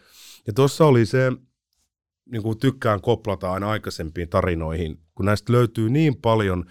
ja 0.48 0.54
tuossa 0.54 0.86
oli 0.86 1.06
se, 1.06 1.32
niin 2.32 2.44
kuin 2.44 2.58
tykkään 2.58 3.02
koplata 3.02 3.52
aina 3.52 3.70
aikaisempiin 3.70 4.30
tarinoihin, 4.30 5.00
kun 5.16 5.26
näistä 5.26 5.54
löytyy 5.54 5.90
niin 5.90 6.16
paljon, 6.16 6.66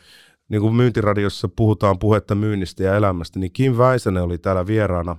niin 0.49 0.61
kuin 0.61 0.75
myyntiradiossa 0.75 1.49
puhutaan 1.57 1.99
puhetta 1.99 2.35
myynnistä 2.35 2.83
ja 2.83 2.97
elämästä, 2.97 3.39
niin 3.39 3.53
Kim 3.53 3.79
Väisänen 3.79 4.23
oli 4.23 4.39
täällä 4.39 4.67
vieraana. 4.67 5.17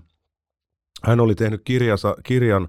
Hän 1.04 1.20
oli 1.20 1.36
tehnyt 1.36 1.62
kirjasa, 1.66 2.16
kirjan 2.24 2.68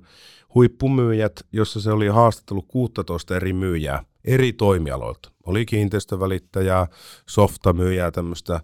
huippumyyjät, 0.54 1.32
jossa 1.52 1.80
se 1.80 1.90
oli 1.92 2.06
haastattelut 2.06 2.68
16 2.68 3.36
eri 3.36 3.52
myyjää 3.52 4.04
eri 4.24 4.52
toimialoilta. 4.52 5.32
Oli 5.46 5.66
kiinteistövälittäjää, 5.66 6.86
softamyyjää, 7.28 8.10
tämmöistä 8.10 8.60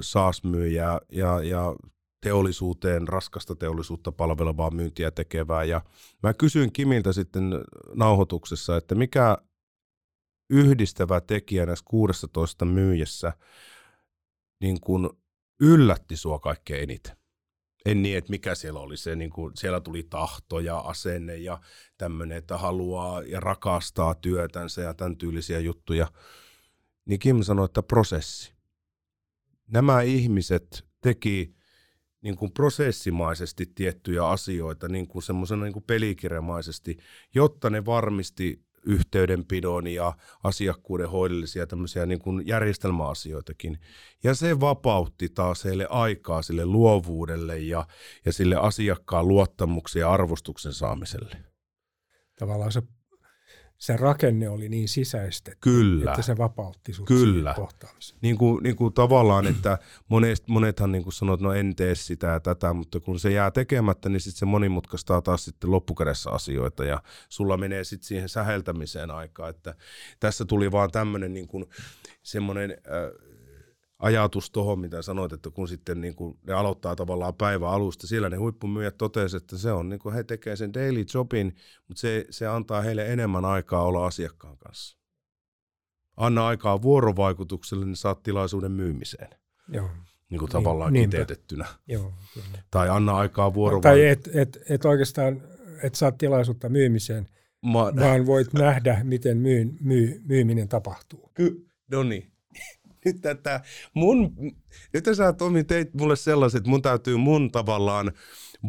SaaS-myyjää 0.00 1.00
ja, 1.12 1.42
ja 1.42 1.74
teollisuuteen, 2.20 3.08
raskasta 3.08 3.56
teollisuutta 3.56 4.12
palvelevaa 4.12 4.70
myyntiä 4.70 5.10
tekevää. 5.10 5.64
Ja 5.64 5.80
mä 6.22 6.34
kysyin 6.34 6.72
Kimiltä 6.72 7.12
sitten 7.12 7.50
nauhoituksessa, 7.94 8.76
että 8.76 8.94
mikä 8.94 9.38
yhdistävä 10.50 11.20
tekijä 11.20 11.66
näissä 11.66 11.84
16 11.88 12.64
myyjässä 12.64 13.32
niin 14.60 14.80
kuin 14.80 15.08
yllätti 15.60 16.16
sua 16.16 16.38
kaikkein 16.38 16.82
eniten? 16.82 17.16
En 17.86 18.02
niin, 18.02 18.18
että 18.18 18.30
mikä 18.30 18.54
siellä 18.54 18.80
oli 18.80 18.96
se, 18.96 19.16
niin 19.16 19.30
kuin 19.30 19.52
siellä 19.56 19.80
tuli 19.80 20.02
tahto 20.02 20.60
ja 20.60 20.78
asenne 20.78 21.36
ja 21.36 21.60
tämmöinen, 21.98 22.38
että 22.38 22.58
haluaa 22.58 23.22
ja 23.22 23.40
rakastaa 23.40 24.14
työtänsä 24.14 24.82
ja 24.82 24.94
tämän 24.94 25.16
tyylisiä 25.16 25.58
juttuja. 25.58 26.12
Niin 27.04 27.18
Kim 27.18 27.42
sanoi, 27.42 27.64
että 27.64 27.82
prosessi. 27.82 28.54
Nämä 29.66 30.02
ihmiset 30.02 30.86
teki 31.00 31.55
niin 32.26 32.36
kuin 32.36 32.52
prosessimaisesti 32.52 33.66
tiettyjä 33.74 34.26
asioita, 34.26 34.88
niin 34.88 35.06
kuin 35.06 35.22
semmoisena 35.22 35.64
niin 35.64 35.72
kuin 35.72 35.84
pelikirjamaisesti, 35.86 36.96
jotta 37.34 37.70
ne 37.70 37.84
varmisti 37.84 38.66
yhteydenpidon 38.86 39.86
ja 39.86 40.16
asiakkuuden 40.42 41.10
hoidollisia 41.10 41.66
tämmöisiä 41.66 42.06
niin 42.06 42.18
kuin 42.18 42.46
järjestelmäasioitakin. 42.46 43.78
Ja 44.24 44.34
se 44.34 44.60
vapautti 44.60 45.28
taas 45.28 45.64
heille 45.64 45.86
aikaa 45.90 46.42
sille 46.42 46.66
luovuudelle 46.66 47.58
ja, 47.58 47.86
ja 48.24 48.32
sille 48.32 48.56
asiakkaan 48.56 49.28
luottamuksen 49.28 50.00
ja 50.00 50.12
arvostuksen 50.12 50.72
saamiselle. 50.72 51.36
Tavallaan 52.38 52.72
se 52.72 52.82
se 53.78 53.96
rakenne 53.96 54.48
oli 54.48 54.68
niin 54.68 54.88
sisäistetty, 54.88 55.58
Kyllä. 55.60 56.10
että 56.10 56.22
se 56.22 56.38
vapautti 56.38 56.92
sut 56.92 57.06
Kyllä. 57.06 57.54
kohtaamiseen. 57.54 58.18
Niin 58.22 58.38
kuin, 58.38 58.62
niin 58.62 58.76
kuin 58.76 58.94
tavallaan, 58.94 59.46
että 59.46 59.78
monet, 60.08 60.42
monethan 60.48 60.92
niin 60.92 61.02
kuin 61.02 61.12
sanoo, 61.12 61.34
että 61.34 61.46
no 61.46 61.52
en 61.52 61.76
tee 61.76 61.94
sitä 61.94 62.26
ja 62.26 62.40
tätä, 62.40 62.72
mutta 62.72 63.00
kun 63.00 63.18
se 63.18 63.30
jää 63.30 63.50
tekemättä, 63.50 64.08
niin 64.08 64.20
sitten 64.20 64.38
se 64.38 64.44
monimutkaistaa 64.44 65.22
taas 65.22 65.44
sitten 65.44 65.70
loppukädessä 65.70 66.30
asioita 66.30 66.84
ja 66.84 67.02
sulla 67.28 67.56
menee 67.56 67.84
sitten 67.84 68.06
siihen 68.06 68.28
säheltämiseen 68.28 69.10
aikaa, 69.10 69.48
että 69.48 69.74
tässä 70.20 70.44
tuli 70.44 70.72
vaan 70.72 70.90
tämmöinen 70.90 71.34
niin 71.34 71.48
kuin 71.48 71.64
semmoinen 72.22 72.70
äh, 72.70 73.25
ajatus 74.06 74.50
tuohon, 74.50 74.78
mitä 74.80 75.02
sanoit, 75.02 75.32
että 75.32 75.50
kun 75.50 75.68
sitten 75.68 76.00
niin 76.00 76.14
kuin 76.14 76.38
ne 76.46 76.52
aloittaa 76.52 76.96
tavallaan 76.96 77.34
päivän 77.34 77.70
alusta, 77.70 78.06
siellä 78.06 78.30
ne 78.30 78.36
huippumyyjät 78.36 78.98
totesivat, 78.98 79.42
että 79.42 79.58
se 79.58 79.72
on, 79.72 79.88
niin 79.88 79.98
kuin 79.98 80.14
he 80.14 80.24
tekevät 80.24 80.58
sen 80.58 80.74
daily 80.74 81.04
jobin, 81.14 81.56
mutta 81.88 82.00
se, 82.00 82.24
se 82.30 82.46
antaa 82.46 82.82
heille 82.82 83.12
enemmän 83.12 83.44
aikaa 83.44 83.82
olla 83.82 84.06
asiakkaan 84.06 84.58
kanssa. 84.58 84.96
Anna 86.16 86.46
aikaa 86.46 86.82
vuorovaikutukselle, 86.82 87.84
niin 87.86 87.96
saat 87.96 88.22
tilaisuuden 88.22 88.72
myymiseen. 88.72 89.28
Joo. 89.68 89.88
Niin 90.30 90.38
kuin 90.38 90.50
tavallaan 90.50 90.92
Niin, 90.92 91.10
kiteytettynä. 91.10 91.66
Joo, 91.86 92.12
kyllä. 92.34 92.58
Tai 92.70 92.88
anna 92.88 93.16
aikaa 93.16 93.50
Tai 93.50 93.54
vuorovaikutukselle. 93.54 94.10
et, 94.10 94.56
et, 94.56 94.70
et 94.70 94.84
oikeastaan 94.84 95.42
et 95.82 95.94
saa 95.94 96.12
tilaisuutta 96.12 96.68
myymiseen, 96.68 97.28
Ma- 97.62 97.92
vaan 98.00 98.26
voit 98.26 98.52
nähdä, 98.52 99.00
miten 99.04 99.36
myyn, 99.38 99.76
myy, 99.80 100.20
myyminen 100.28 100.68
tapahtuu. 100.68 101.30
Ky- 101.34 101.66
no 101.90 102.02
niin. 102.02 102.32
Tätä 103.22 103.60
mun, 103.94 104.34
nyt 104.92 105.04
sä 105.16 105.32
Tomi 105.32 105.64
teit 105.64 105.94
mulle 105.94 106.16
sellaiset, 106.16 106.58
että 106.58 106.70
mun 106.70 106.82
täytyy 106.82 107.16
mun 107.16 107.50
tavallaan 107.50 108.12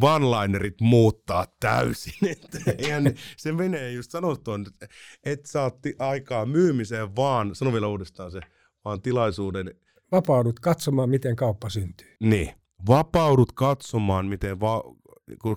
one-linerit 0.04 0.82
muuttaa 0.82 1.46
täysin. 1.60 2.14
Että 2.32 2.60
eihän 2.78 3.14
se 3.38 3.52
menee 3.52 3.92
just 3.92 4.12
sanottuun, 4.12 4.66
että 4.68 4.88
et 5.24 5.46
saa 5.46 5.70
ti- 5.72 5.96
aikaa 6.00 6.46
myymiseen 6.46 7.16
vaan, 7.16 7.56
sano 7.56 7.74
vielä 7.74 7.88
uudestaan 7.88 8.32
se, 8.32 8.40
vaan 8.86 9.02
tilaisuuden, 9.02 9.72
Vapaudut 10.12 10.60
katsomaan, 10.60 11.10
miten 11.10 11.36
kauppa 11.36 11.70
syntyy. 11.70 12.16
niin, 12.24 12.52
vapaudut 12.88 13.52
katsomaan, 13.52 14.26
miten 14.26 14.60
va- 14.60 14.84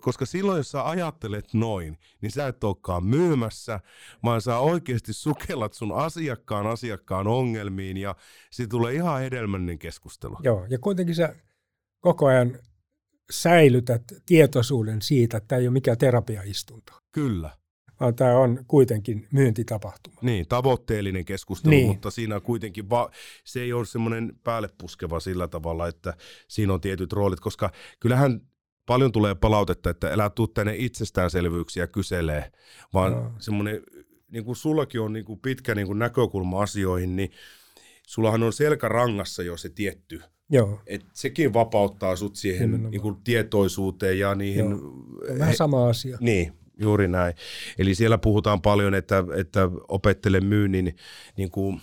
koska 0.00 0.26
silloin, 0.26 0.56
jos 0.56 0.70
sä 0.70 0.88
ajattelet 0.88 1.54
noin, 1.54 1.98
niin 2.22 2.32
sä 2.32 2.46
et 2.46 2.64
olekaan 2.64 3.04
myymässä, 3.04 3.80
vaan 4.24 4.40
sä 4.42 4.58
oikeasti 4.58 5.12
sukellat 5.12 5.72
sun 5.72 5.92
asiakkaan 5.92 6.66
asiakkaan 6.66 7.26
ongelmiin 7.26 7.96
ja 7.96 8.16
siitä 8.50 8.70
tulee 8.70 8.94
ihan 8.94 9.20
hedelmällinen 9.20 9.78
keskustelu. 9.78 10.36
Joo, 10.42 10.66
ja 10.70 10.78
kuitenkin 10.78 11.14
sä 11.14 11.34
koko 12.00 12.26
ajan 12.26 12.58
säilytät 13.30 14.02
tietoisuuden 14.26 15.02
siitä, 15.02 15.36
että 15.36 15.48
tämä 15.48 15.58
ei 15.60 15.66
ole 15.66 15.72
mikään 15.72 15.98
terapiaistunto, 15.98 16.92
Kyllä. 17.12 17.50
vaan 18.00 18.14
tämä 18.14 18.38
on 18.38 18.64
kuitenkin 18.68 19.28
myyntitapahtuma. 19.32 20.16
Niin, 20.22 20.48
tavoitteellinen 20.48 21.24
keskustelu, 21.24 21.70
Niin. 21.70 21.86
mutta 21.86 22.10
siinä 22.10 22.40
kuitenkin 22.40 22.90
va- 22.90 23.10
se 23.44 23.60
ei 23.60 23.72
ole 23.72 23.86
semmoinen 23.86 24.32
päälle 24.44 24.68
puskeva 24.78 25.20
sillä 25.20 25.48
tavalla, 25.48 25.88
että 25.88 26.14
siinä 26.48 26.72
on 26.72 26.80
tietyt 26.80 27.12
roolit, 27.12 27.40
koska 27.40 27.70
kyllähän 28.00 28.40
paljon 28.90 29.12
tulee 29.12 29.34
palautetta, 29.34 29.90
että 29.90 30.12
älä 30.12 30.30
tuu 30.30 30.48
tänne 30.48 30.74
itsestäänselvyyksiä 30.76 31.86
kyselee, 31.86 32.52
vaan 32.94 33.12
Joo. 33.12 33.32
semmoinen, 33.38 33.82
niin 34.30 34.44
kuin 34.44 34.56
sullakin 34.56 35.00
on 35.00 35.12
niin 35.12 35.24
kuin 35.24 35.40
pitkä 35.40 35.74
niin 35.74 35.86
kuin 35.86 35.98
näkökulma 35.98 36.62
asioihin, 36.62 37.16
niin 37.16 37.30
sullahan 38.06 38.42
on 38.42 38.52
selkärangassa 38.52 39.42
jo 39.42 39.56
se 39.56 39.68
tietty, 39.68 40.22
Joo, 40.50 40.80
et 40.86 41.04
sekin 41.12 41.52
vapauttaa 41.52 42.16
sut 42.16 42.36
siihen 42.36 42.60
Nimenomaan. 42.60 42.90
niin 42.90 43.00
kuin 43.00 43.16
tietoisuuteen 43.24 44.18
ja 44.18 44.34
niihin... 44.34 44.66
on 44.66 45.06
vähän 45.38 45.56
sama 45.56 45.88
asia. 45.88 46.18
Niin, 46.20 46.52
juuri 46.80 47.08
näin. 47.08 47.34
Eli 47.78 47.94
siellä 47.94 48.18
puhutaan 48.18 48.62
paljon, 48.62 48.94
että, 48.94 49.24
että 49.36 49.70
opettele 49.88 50.40
myynnin 50.40 50.96
niin 51.36 51.50
kuin 51.50 51.80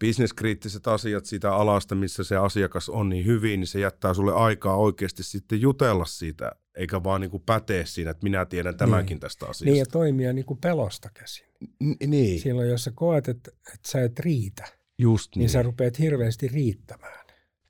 bisneskriittiset 0.00 0.86
asiat 0.86 1.24
siitä 1.26 1.54
alasta, 1.54 1.94
missä 1.94 2.24
se 2.24 2.36
asiakas 2.36 2.88
on 2.88 3.08
niin 3.08 3.26
hyvin, 3.26 3.60
niin 3.60 3.68
se 3.68 3.80
jättää 3.80 4.14
sulle 4.14 4.32
aikaa 4.34 4.76
oikeasti 4.76 5.22
sitten 5.22 5.60
jutella 5.60 6.04
siitä, 6.04 6.52
eikä 6.76 7.02
vaan 7.04 7.20
niin 7.20 7.30
kuin 7.30 7.42
pätee 7.46 7.86
siinä, 7.86 8.10
että 8.10 8.22
minä 8.24 8.44
tiedän 8.44 8.76
tämänkin 8.76 9.14
Niin. 9.14 9.20
tästä 9.20 9.46
asiasta. 9.46 9.64
Niin 9.64 9.78
ja 9.78 9.86
toimia 9.86 10.32
niin 10.32 10.44
kuin 10.44 10.60
pelosta 10.60 11.10
käsin. 11.14 11.46
N- 11.84 12.10
niin, 12.10 12.40
Silloin, 12.40 12.68
jos 12.68 12.84
sä 12.84 12.92
koet, 12.94 13.28
että, 13.28 13.50
että 13.74 13.90
sä 13.90 14.02
et 14.02 14.18
riitä, 14.18 14.64
just 14.98 15.30
niin, 15.30 15.38
niin. 15.38 15.42
niin 15.42 15.50
sä 15.50 15.62
rupeat 15.62 15.98
hirveästi 15.98 16.48
riittämään, 16.48 17.26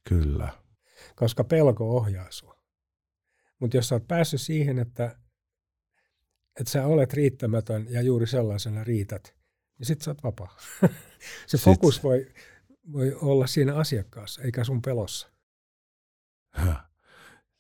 Kyllä. 0.09 0.53
koska 1.16 1.45
pelko 1.45 1.97
ohjaa 1.97 2.27
sua. 2.31 2.55
Mutta 3.61 3.77
jos 3.77 3.89
sä 3.89 3.95
oot 3.95 4.09
päässyt 4.09 4.41
siihen, 4.41 4.79
että, 4.79 5.18
että 6.61 6.70
sä 6.70 6.87
olet 6.87 7.12
riittämätön 7.12 7.87
ja 7.91 8.03
juuri 8.03 8.27
sellaisena 8.27 8.85
riität, 8.85 9.34
niin 9.79 9.87
sit 9.87 10.01
sä 10.01 10.11
oot 10.11 10.22
vapaa. 10.22 10.57
se 11.47 11.57
Sit- 11.57 11.64
fokus 11.64 12.03
voi, 12.03 12.27
voi 12.93 13.14
olla 13.14 13.47
siinä 13.47 13.75
asiakkaassa, 13.75 14.43
eikä 14.43 14.64
sun 14.64 14.83
pelossa. 14.83 15.31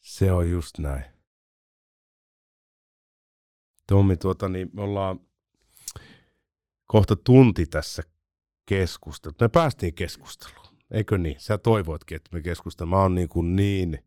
Se 0.00 0.32
on 0.32 0.50
just 0.50 0.78
näin. 0.78 1.04
Tommi, 3.86 4.16
tuota, 4.16 4.48
niin 4.48 4.70
me 4.72 4.82
ollaan 4.82 5.20
kohta 6.84 7.16
tunti 7.16 7.66
tässä 7.66 8.02
keskustelussa. 8.66 9.44
Me 9.44 9.48
päästiin 9.48 9.94
keskusteluun, 9.94 10.78
eikö 10.90 11.18
niin? 11.18 11.40
Sä 11.40 11.58
toivoitkin, 11.58 12.16
että 12.16 12.30
me 12.32 12.42
keskustellaan. 12.42 12.98
Mä 12.98 13.02
oon 13.02 13.14
niin, 13.14 13.28
kuin 13.28 13.56
niin 13.56 13.98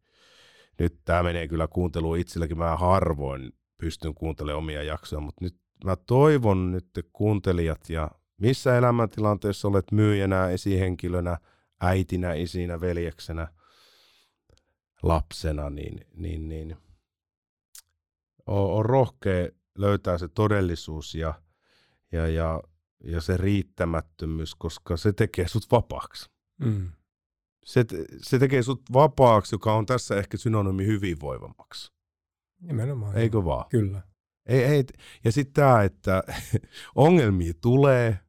nyt 0.80 1.02
tämä 1.06 1.24
menee 1.24 1.48
kyllä 1.48 1.68
kuunteluun 1.68 2.18
itselläkin. 2.18 2.58
Mä 2.58 2.78
harvoin 2.78 3.54
pystyn 3.78 4.14
kuuntelemaan 4.14 4.64
omia 4.64 4.84
jaksoja, 4.84 5.20
mutta 5.20 5.46
nyt 5.46 5.56
mä 5.84 5.96
toivon 5.96 6.72
nyt 6.72 6.88
te 6.94 7.04
kuuntelijat 7.14 7.90
ja 7.90 8.12
missä 8.38 8.78
elämäntilanteessa 8.78 9.68
olet 9.68 9.92
myyjänä, 9.92 10.50
esihenkilönä, 10.50 11.38
äitinä, 11.82 12.34
isinä, 12.34 12.82
veljeksenä, 12.82 13.48
lapsena, 15.04 15.70
niin, 15.70 16.08
niin, 16.14 16.50
niin 16.50 16.78
on, 18.46 18.72
on 18.72 18.86
rohkea 18.86 19.50
löytää 19.78 20.18
se 20.18 20.28
todellisuus 20.28 21.16
ja, 21.16 21.34
ja, 22.12 22.28
ja, 22.28 22.64
ja 23.04 23.22
se 23.22 23.38
riittämättömyys, 23.38 24.56
koska 24.56 24.98
se 24.98 25.14
tekee 25.14 25.48
sut 25.48 25.72
vapaaksi. 25.72 26.30
Mm. 26.58 26.92
Se, 27.66 27.86
se 28.22 28.40
tekee 28.40 28.64
sut 28.64 28.82
vapaaksi, 28.94 29.56
joka 29.56 29.74
on 29.74 29.86
tässä 29.86 30.16
ehkä 30.16 30.38
synonyymi 30.38 30.86
hyvinvoivammaksi. 30.86 31.92
Nimenomaan. 32.62 33.18
Eikö 33.18 33.46
vaan? 33.46 33.66
Kyllä. 33.70 34.02
Ei, 34.48 34.64
ei. 34.64 34.84
Ja 35.24 35.32
sitten 35.32 35.54
tämä, 35.54 35.84
että 35.84 36.24
ongelmia 36.96 37.54
tulee, 37.62 38.20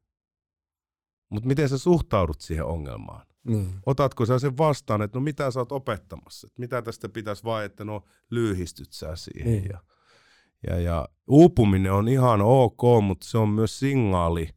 mutta 1.29 1.47
miten 1.47 1.69
sä 1.69 1.77
suhtaudut 1.77 2.41
siihen 2.41 2.65
ongelmaan? 2.65 3.25
Niin. 3.43 3.79
Otatko 3.85 4.25
sä 4.25 4.39
sen 4.39 4.57
vastaan, 4.57 5.01
että 5.01 5.17
no 5.17 5.23
mitä 5.23 5.51
sä 5.51 5.59
oot 5.59 5.71
opettamassa? 5.71 6.47
Että 6.47 6.59
mitä 6.59 6.81
tästä 6.81 7.09
pitäisi 7.09 7.43
vai, 7.43 7.65
että 7.65 7.85
no 7.85 8.03
lyhistyt 8.29 8.93
sä 8.93 9.15
siihen. 9.15 9.51
Niin. 9.51 9.69
Ja, 9.69 9.79
ja, 10.67 10.79
ja 10.79 11.09
uupuminen 11.27 11.93
on 11.93 12.07
ihan 12.07 12.41
ok, 12.41 12.81
mutta 13.03 13.27
se 13.27 13.37
on 13.37 13.49
myös 13.49 13.79
signaali 13.79 14.49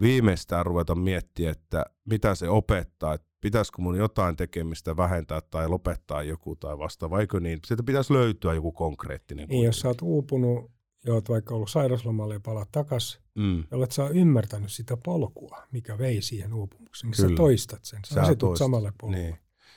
viimeistään 0.00 0.66
ruveta 0.66 0.94
miettiä, 0.94 1.50
että 1.50 1.84
mitä 2.04 2.34
se 2.34 2.48
opettaa. 2.48 3.14
Että 3.14 3.29
pitäisikö 3.40 3.82
mun 3.82 3.96
jotain 3.96 4.36
tekemistä 4.36 4.96
vähentää 4.96 5.40
tai 5.40 5.68
lopettaa 5.68 6.22
joku 6.22 6.56
tai 6.56 6.78
vastaava, 6.78 7.20
eikö 7.20 7.40
niin? 7.40 7.58
Sieltä 7.66 7.82
pitäisi 7.82 8.12
löytyä 8.12 8.54
joku 8.54 8.72
konkreettinen. 8.72 9.48
Niin, 9.48 9.64
jos 9.64 9.80
sä 9.80 9.88
oot 9.88 10.02
uupunut 10.02 10.70
ja 11.06 11.14
oot 11.14 11.28
vaikka 11.28 11.54
ollut 11.54 11.70
sairaslomalla 11.70 12.34
ja 12.34 12.40
palaat 12.40 12.68
takas, 12.72 13.20
mm. 13.34 13.58
ja 13.58 13.76
olet 13.76 13.92
sä 13.92 14.08
ymmärtänyt 14.08 14.72
sitä 14.72 14.96
polkua, 14.96 15.66
mikä 15.72 15.98
vei 15.98 16.22
siihen 16.22 16.54
uupumukseen, 16.54 17.10
niin 17.10 17.30
sä 17.30 17.36
toistat 17.36 17.84
sen, 17.84 18.00
sä, 18.06 18.14
sä 18.14 18.22
asetut 18.22 18.38
toistat. 18.38 18.64
samalle 18.64 18.92
polulle. 19.00 19.18
Niin. 19.18 19.36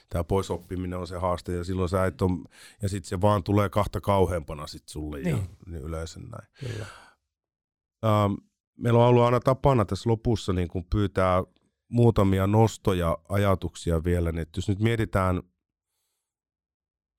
Tämä 0.10 0.24
poisoppiminen 0.24 1.00
on 1.00 1.08
se 1.08 1.18
haaste, 1.18 1.54
ja 1.54 1.64
silloin 1.64 1.90
sä 1.90 2.06
et 2.06 2.22
on, 2.22 2.46
ja 2.82 2.90
sitten 2.90 3.10
se 3.10 3.22
vaan 3.22 3.44
tulee 3.44 3.70
kahta 3.70 4.02
kauheampana 4.02 4.68
sit 4.68 4.88
sulle, 4.88 5.18
niin. 5.18 5.30
ja 5.30 5.44
niin 5.66 5.84
yleensä 5.84 6.20
näin. 6.20 6.48
Kyllä. 6.60 6.86
Ähm, 8.06 8.34
meillä 8.78 9.00
on 9.00 9.06
ollut 9.06 9.24
aina 9.24 9.40
tapana 9.40 9.86
tässä 9.86 10.10
lopussa 10.10 10.54
niin 10.54 10.68
kun 10.68 10.86
pyytää 10.90 11.44
muutamia 11.94 12.48
nostoja, 12.48 13.18
ajatuksia 13.30 14.04
vielä, 14.04 14.32
niin 14.32 14.48
jos 14.56 14.70
nyt 14.70 14.80
mietitään, 14.80 15.44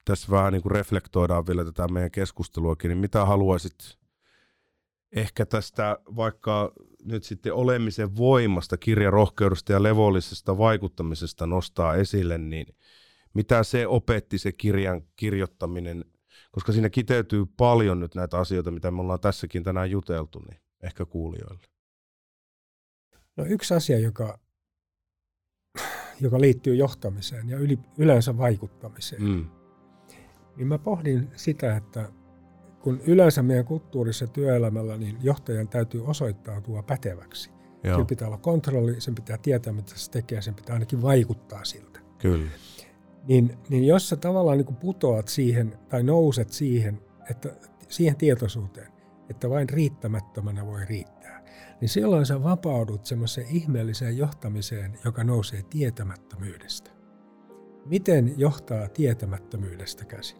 tässä 0.05 0.31
vähän 0.31 0.53
niin 0.53 0.63
kuin 0.63 0.73
reflektoidaan 0.73 1.47
vielä 1.47 1.65
tätä 1.65 1.89
meidän 1.89 2.11
keskusteluakin, 2.11 2.89
niin 2.89 2.99
mitä 2.99 3.25
haluaisit 3.25 3.99
ehkä 5.13 5.47
tästä 5.47 5.99
vaikka 6.17 6.73
nyt 7.05 7.25
sitten 7.25 7.55
olemisen 7.55 8.17
voimasta, 8.17 8.77
kirjarohkeudesta 8.77 9.73
ja 9.73 9.83
levollisesta 9.83 10.59
vaikuttamisesta 10.59 11.47
nostaa 11.47 11.95
esille, 11.95 12.39
niin 12.39 12.67
mitä 13.35 13.63
se 13.63 13.87
opetti 13.87 14.39
se 14.39 14.53
kirjan 14.53 15.03
kirjoittaminen, 15.17 16.05
koska 16.53 16.73
siinä 16.73 16.91
kiteytyy 16.91 17.45
paljon 17.57 18.01
nyt 18.01 18.15
näitä 18.15 18.39
asioita, 18.39 18.71
mitä 18.71 18.91
me 18.91 19.01
ollaan 19.01 19.21
tässäkin 19.21 19.65
tänään 19.65 19.91
juteltu, 19.91 20.39
niin 20.39 20.61
ehkä 20.83 21.05
kuulijoille. 21.05 21.67
No 23.37 23.45
yksi 23.45 23.75
asia, 23.75 23.99
joka 23.99 24.44
joka 26.25 26.41
liittyy 26.41 26.75
johtamiseen 26.75 27.49
ja 27.49 27.59
yli, 27.59 27.79
yleensä 27.99 28.39
vaikuttamiseen. 28.39 29.23
Mm. 29.23 29.45
Niin 30.57 30.69
mä 30.69 30.79
pohdin 30.79 31.29
sitä, 31.37 31.77
että 31.77 32.09
kun 32.81 33.01
yleensä 33.07 33.43
meidän 33.43 33.65
kulttuurissa 33.65 34.27
työelämällä, 34.27 34.97
niin 34.97 35.17
johtajan 35.23 35.69
täytyy 35.69 36.07
osoittautua 36.07 36.83
päteväksi. 36.83 37.51
Joo. 37.85 37.95
Sillä 37.95 38.05
pitää 38.05 38.29
olla 38.29 38.39
kontrolli, 38.39 39.01
sen 39.01 39.15
pitää 39.15 39.39
tietää, 39.39 39.73
mitä 39.73 39.93
se 39.95 40.11
tekee, 40.11 40.43
sen 40.43 40.55
pitää 40.55 40.75
ainakin 40.75 41.03
vaikuttaa 41.03 41.65
siltä. 41.65 42.01
Kyllä. 42.19 42.51
Niin, 43.29 43.59
niin 43.69 43.87
jos 43.87 44.09
sä 44.09 44.17
tavallaan 44.17 44.59
niin 44.59 44.77
putoat 44.77 45.29
siihen 45.29 45.79
tai 45.89 46.03
nouset 46.03 46.51
siihen, 46.51 47.01
että 47.31 47.57
siihen 47.89 48.17
tietoisuuteen, 48.17 48.93
että 49.31 49.51
vain 49.51 49.69
riittämättömänä 49.69 50.67
voi 50.67 50.85
riittää, 50.85 51.34
niin 51.81 51.89
silloin 51.89 52.27
sä 52.27 52.43
vapaudut 52.43 53.07
semmoiseen 53.07 53.47
ihmeelliseen 53.51 54.19
johtamiseen, 54.19 54.99
joka 55.05 55.25
nousee 55.25 55.63
tietämättömyydestä. 55.71 56.91
Miten 57.87 58.35
johtaa 58.37 58.89
tietämättömyydestä 58.89 60.05
käsin? 60.05 60.39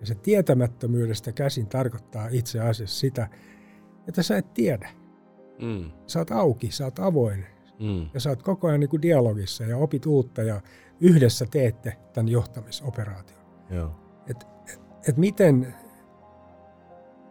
Ja 0.00 0.06
se 0.06 0.14
tietämättömyydestä 0.14 1.32
käsin 1.32 1.66
tarkoittaa 1.66 2.28
itse 2.30 2.60
asiassa 2.60 3.00
sitä, 3.00 3.28
että 4.08 4.22
sä 4.22 4.38
et 4.38 4.54
tiedä. 4.54 4.90
Mm. 5.62 5.90
Sä 6.06 6.18
oot 6.18 6.30
auki, 6.30 6.70
sä 6.70 6.84
oot 6.84 6.98
avoin 6.98 7.46
mm. 7.80 8.08
ja 8.14 8.20
sä 8.20 8.30
oot 8.30 8.42
koko 8.42 8.68
ajan 8.68 8.80
niin 8.80 8.90
kuin 8.90 9.02
dialogissa 9.02 9.64
ja 9.64 9.76
opit 9.76 10.06
uutta 10.06 10.42
ja 10.42 10.60
yhdessä 11.00 11.46
teette 11.50 11.96
tämän 12.12 12.28
johtamisoperaation. 12.28 13.40
Joo. 13.70 13.90
Et, 14.26 14.46
et, 14.72 14.80
et 15.08 15.16
miten 15.16 15.74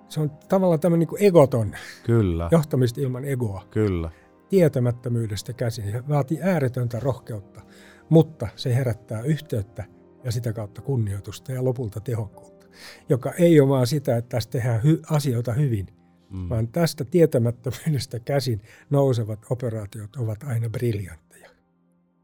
se 0.09 0.19
on 0.19 0.31
tavallaan 0.49 0.79
tämmöinen 0.79 1.07
niin 1.07 1.27
egoton 1.27 1.75
Kyllä. 2.05 2.49
johtamista 2.51 3.01
ilman 3.01 3.25
egoa. 3.25 3.67
Kyllä. 3.71 4.11
Tietämättömyydestä 4.49 5.53
käsin. 5.53 5.91
Se 5.91 6.07
vaatii 6.07 6.39
ääretöntä 6.41 6.99
rohkeutta, 6.99 7.61
mutta 8.09 8.47
se 8.55 8.75
herättää 8.75 9.21
yhteyttä 9.21 9.83
ja 10.23 10.31
sitä 10.31 10.53
kautta 10.53 10.81
kunnioitusta 10.81 11.51
ja 11.51 11.63
lopulta 11.63 11.99
tehokkuutta, 11.99 12.65
joka 13.09 13.31
ei 13.31 13.59
ole 13.59 13.69
vaan 13.69 13.87
sitä, 13.87 14.17
että 14.17 14.29
tästä 14.29 14.51
tehdään 14.51 14.81
hy- 14.81 15.01
asioita 15.11 15.53
hyvin, 15.53 15.87
mm. 16.29 16.49
vaan 16.49 16.67
tästä 16.67 17.05
tietämättömyydestä 17.05 18.19
käsin 18.19 18.61
nousevat 18.89 19.45
operaatiot 19.49 20.15
ovat 20.15 20.43
aina 20.43 20.69
briljantteja, 20.69 21.49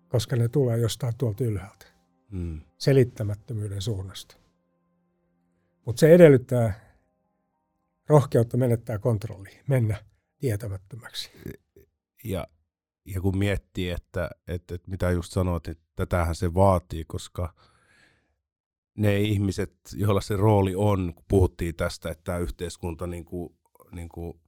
koska 0.08 0.36
ne 0.36 0.48
tulee 0.48 0.78
jostain 0.78 1.14
tuolta 1.18 1.44
ylhäältä, 1.44 1.86
mm. 2.32 2.62
selittämättömyyden 2.78 3.82
suunnasta. 3.82 4.36
Mutta 5.86 6.00
se 6.00 6.14
edellyttää 6.14 6.85
rohkeutta 8.08 8.58
menettää 8.58 9.00
kontrolli, 9.00 9.50
mennä 9.68 10.06
tietämättömäksi. 10.40 11.32
Ja, 12.24 12.48
ja 13.06 13.22
kun 13.22 13.38
miettii, 13.38 13.90
että, 13.90 14.30
että, 14.48 14.76
että 14.76 14.92
mitä 14.92 15.12
just 15.12 15.32
sanoit, 15.32 15.68
että 15.68 15.84
tätähän 15.96 16.36
se 16.36 16.54
vaatii, 16.54 17.06
koska 17.06 17.54
ne 18.98 19.20
ihmiset, 19.20 19.74
joilla 19.96 20.22
se 20.22 20.36
rooli 20.36 20.76
on, 20.76 21.14
kun 21.16 21.26
puhuttiin 21.28 21.76
tästä, 21.76 22.12
että 22.12 22.24
tämä 22.24 22.38
yhteiskunta 22.38 23.08
niin 23.08 23.26
kuin, 23.26 23.58
niin 23.92 24.10
kuin, 24.10 24.42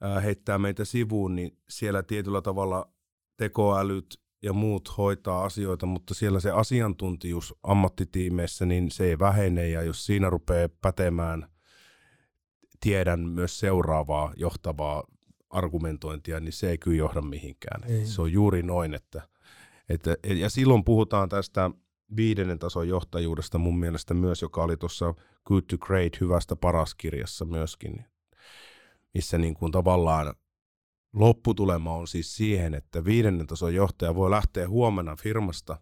ää, 0.00 0.20
heittää 0.20 0.58
meitä 0.58 0.84
sivuun, 0.84 1.36
niin 1.36 1.58
siellä 1.68 2.02
tietyllä 2.02 2.42
tavalla 2.42 2.92
tekoälyt 3.36 4.22
ja 4.42 4.52
muut 4.52 4.96
hoitaa 4.98 5.44
asioita, 5.44 5.86
mutta 5.86 6.14
siellä 6.14 6.40
se 6.40 6.50
asiantuntijuus 6.50 7.54
ammattitiimeissä, 7.62 8.66
niin 8.66 8.90
se 8.90 9.04
ei 9.04 9.18
vähene, 9.18 9.68
ja 9.68 9.82
jos 9.82 10.06
siinä 10.06 10.30
rupeaa 10.30 10.68
pätemään 10.82 11.52
tiedän 12.82 13.20
myös 13.20 13.58
seuraavaa 13.58 14.32
johtavaa 14.36 15.04
argumentointia, 15.50 16.40
niin 16.40 16.52
se 16.52 16.70
ei 16.70 16.78
kyllä 16.78 16.96
johda 16.96 17.22
mihinkään. 17.22 17.90
Ei. 17.90 18.06
Se 18.06 18.22
on 18.22 18.32
juuri 18.32 18.62
noin, 18.62 18.94
että, 18.94 19.28
että 19.88 20.16
ja 20.24 20.50
silloin 20.50 20.84
puhutaan 20.84 21.28
tästä 21.28 21.70
viidennen 22.16 22.58
tason 22.58 22.88
johtajuudesta 22.88 23.58
mun 23.58 23.78
mielestä 23.78 24.14
myös, 24.14 24.42
joka 24.42 24.62
oli 24.62 24.76
tuossa 24.76 25.14
Good 25.44 25.62
to 25.62 25.78
Great, 25.78 26.20
hyvästä 26.20 26.56
paras 26.56 26.94
kirjassa 26.94 27.44
myöskin, 27.44 28.04
missä 29.14 29.38
niin 29.38 29.54
kuin 29.54 29.72
tavallaan 29.72 30.34
lopputulema 31.12 31.94
on 31.94 32.08
siis 32.08 32.36
siihen, 32.36 32.74
että 32.74 33.04
viidennen 33.04 33.46
tason 33.46 33.74
johtaja 33.74 34.14
voi 34.14 34.30
lähteä 34.30 34.68
huomenna 34.68 35.16
firmasta 35.16 35.78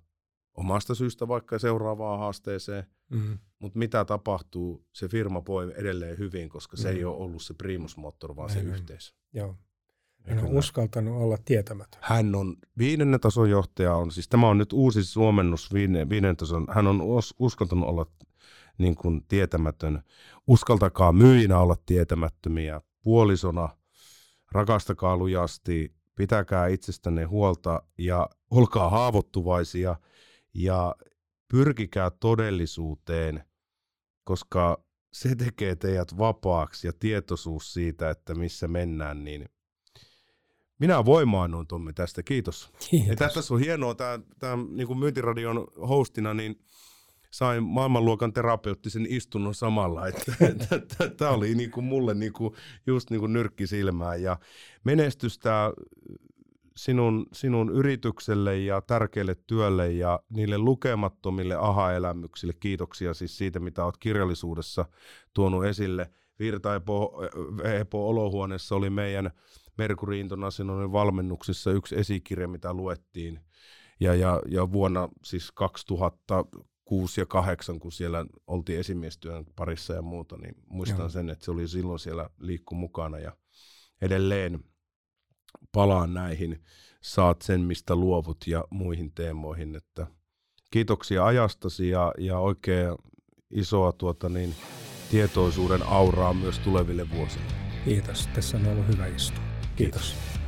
omasta 0.55 0.95
syystä 0.95 1.29
vaikka 1.29 1.59
seuraavaan 1.59 2.19
haasteeseen– 2.19 2.85
Mm. 3.11 3.39
Mutta 3.61 3.79
mitä 3.79 4.05
tapahtuu, 4.05 4.85
se 4.93 5.09
firma 5.09 5.43
voi 5.49 5.73
edelleen 5.77 6.19
hyvin, 6.19 6.49
koska 6.49 6.77
se 6.77 6.91
mm. 6.91 6.97
ei 6.97 7.05
ole 7.05 7.17
ollut 7.17 7.43
se 7.43 7.55
primusmoottori, 7.55 8.37
vaan 8.37 8.51
Näin 8.55 8.67
se 8.67 8.73
yhteisö. 8.73 9.13
Joo. 9.33 9.57
Hän 10.23 10.39
on 10.39 10.59
uskaltanut 10.59 11.23
olla 11.23 11.39
tietämätön. 11.45 12.01
Hän 12.03 12.35
on 12.35 12.57
viidennen 12.79 13.21
tason 13.21 13.51
johtaja, 13.51 13.95
on, 13.95 14.11
siis 14.11 14.29
tämä 14.29 14.49
on 14.49 14.59
nyt 14.59 14.73
uusi 14.73 15.05
suomennus 15.05 15.73
viiden, 15.73 16.11
viidennen 16.11 16.37
tason, 16.37 16.67
hän 16.71 16.87
on 16.87 17.03
us, 17.03 17.35
uskaltanut 17.39 17.89
olla 17.89 18.07
niin 18.79 18.95
kuin 18.95 19.25
tietämätön. 19.29 20.03
Uskaltakaa 20.47 21.13
myyjinä 21.13 21.59
olla 21.59 21.77
tietämättömiä, 21.87 22.81
puolisona, 23.03 23.69
rakastakaa 24.53 25.17
lujasti, 25.17 25.95
pitäkää 26.15 26.67
itsestänne 26.67 27.25
huolta 27.25 27.83
ja 27.99 28.29
olkaa 28.51 28.91
haavoittuvaisia 28.91 29.97
ja 30.55 30.95
pyrkikää 31.49 32.11
todellisuuteen, 32.11 33.45
koska 34.31 34.85
se 35.13 35.35
tekee 35.35 35.77
teidät 35.77 36.19
vapaaksi 36.19 36.87
ja 36.87 36.93
tietoisuus 36.93 37.73
siitä, 37.73 38.11
että 38.11 38.35
missä 38.35 38.69
mennään, 38.69 39.25
niin 39.25 39.49
minä 40.79 41.05
voimaannuin 41.05 41.67
Tommi 41.67 41.93
tästä, 41.93 42.23
kiitos. 42.23 42.73
kiitos. 42.91 43.09
Ja 43.09 43.17
tässä 43.17 43.55
on 43.55 43.61
hienoa, 43.61 43.95
tämä, 43.95 44.19
tämä 44.39 44.57
niin 44.71 44.87
kuin 44.87 44.99
myyntiradion 44.99 45.67
hostina, 45.89 46.35
niin 46.35 46.61
sain 47.31 47.63
maailmanluokan 47.63 48.33
terapeuttisen 48.33 49.07
istunnon 49.09 49.55
samalla. 49.55 50.03
Tämä 51.17 51.31
oli 51.31 51.55
niin 51.55 51.71
kuin 51.71 51.85
mulle 51.85 52.15
niin 52.15 52.33
kuin, 52.33 52.55
just 52.87 53.11
niin 53.11 53.21
kuin 53.21 53.33
nyrkki 53.33 53.67
silmään 53.67 54.23
ja 54.23 54.37
menestystä 54.85 55.73
sinun, 56.77 57.27
sinun 57.33 57.71
yritykselle 57.71 58.59
ja 58.59 58.81
tärkeälle 58.81 59.37
työlle 59.47 59.93
ja 59.93 60.21
niille 60.29 60.59
lukemattomille 60.59 61.55
aha-elämyksille. 61.55 62.53
Kiitoksia 62.61 63.15
siis 63.15 63.39
siitä, 63.39 63.61
mitä 63.61 63.85
olet 63.85 63.97
kirjallisuudessa 63.97 64.87
tuonut 65.35 65.65
esille. 65.65 66.11
Virta 66.39 66.75
Epo, 66.75 67.23
Epo 67.81 68.09
Olohuoneessa 68.09 68.75
oli 68.75 68.91
meidän 68.91 69.31
Mercury 69.79 70.21
Internationalin 70.21 70.93
valmennuksissa 70.93 71.71
yksi 71.71 71.97
esikirja, 71.99 72.49
mitä 72.49 72.75
luettiin. 72.75 73.41
Ja, 74.01 74.15
ja, 74.15 74.41
ja 74.49 74.73
vuonna 74.73 75.09
siis 75.25 75.53
2006 75.53 77.21
ja 77.21 77.27
2008, 77.27 77.81
kun 77.81 77.93
siellä 77.93 78.27
oltiin 78.47 78.81
esimiestyön 78.81 79.47
parissa 79.57 79.95
ja 79.95 80.03
muuta, 80.03 80.37
niin 80.37 80.55
muistan 80.69 80.99
Joo. 80.99 81.09
sen, 81.09 81.31
että 81.31 81.45
se 81.45 81.51
oli 81.51 81.69
silloin 81.69 81.99
siellä 81.99 82.31
liikku 82.39 82.75
mukana 82.75 83.19
ja 83.19 83.37
edelleen 84.03 84.65
palaan 85.73 86.15
näihin, 86.15 86.63
saat 87.01 87.43
sen 87.43 87.61
mistä 87.61 87.97
luovut 87.97 88.47
ja 88.47 88.65
muihin 88.71 89.13
teemoihin. 89.13 89.77
Että 89.77 90.07
kiitoksia 90.71 91.25
ajastasi 91.25 91.89
ja, 91.89 92.15
ja 92.19 92.39
oikein 92.39 92.95
isoa 93.51 93.93
tuota 93.93 94.29
niin, 94.29 94.55
tietoisuuden 95.11 95.83
auraa 95.83 96.35
myös 96.35 96.59
tuleville 96.59 97.11
vuosille. 97.11 97.53
Kiitos, 97.85 98.27
tässä 98.27 98.57
on 98.57 98.67
ollut 98.67 98.87
hyvä 98.87 99.07
istua. 99.07 99.43
Kiitos. 99.77 100.03
Kiitos. 100.03 100.41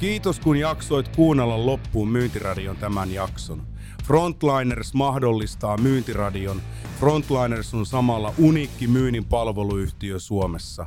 Kiitos 0.00 0.40
kun 0.40 0.56
jaksoit 0.56 1.16
kuunnella 1.16 1.66
loppuun 1.66 2.08
Myyntiradion 2.08 2.76
tämän 2.76 3.12
jakson. 3.12 3.62
Frontliners 4.04 4.94
mahdollistaa 4.94 5.76
myyntiradion. 5.76 6.62
Frontliners 7.00 7.74
on 7.74 7.86
samalla 7.86 8.34
uniikki 8.38 8.86
myynnin 8.86 9.24
palveluyhtiö 9.24 10.18
Suomessa. 10.18 10.86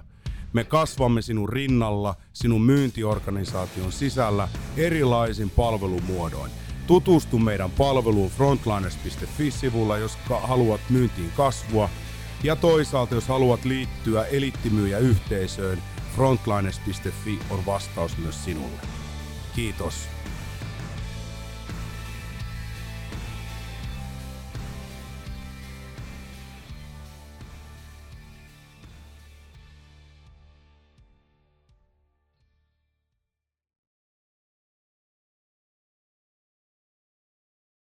Me 0.53 0.63
kasvamme 0.63 1.21
sinun 1.21 1.49
rinnalla, 1.49 2.15
sinun 2.33 2.61
myyntiorganisaation 2.61 3.91
sisällä 3.91 4.49
erilaisin 4.77 5.49
palvelumuodoin. 5.49 6.51
Tutustu 6.87 7.39
meidän 7.39 7.71
palveluun 7.71 8.29
frontliners.fi-sivulla, 8.29 9.97
jos 9.97 10.17
haluat 10.41 10.81
myyntiin 10.89 11.31
kasvua. 11.37 11.89
Ja 12.43 12.55
toisaalta, 12.55 13.15
jos 13.15 13.27
haluat 13.27 13.65
liittyä 13.65 14.25
elittimyyjä 14.25 14.97
yhteisöön, 14.97 15.83
frontliners.fi 16.15 17.39
on 17.49 17.65
vastaus 17.65 18.17
myös 18.17 18.45
sinulle. 18.45 18.81
Kiitos. 19.55 20.12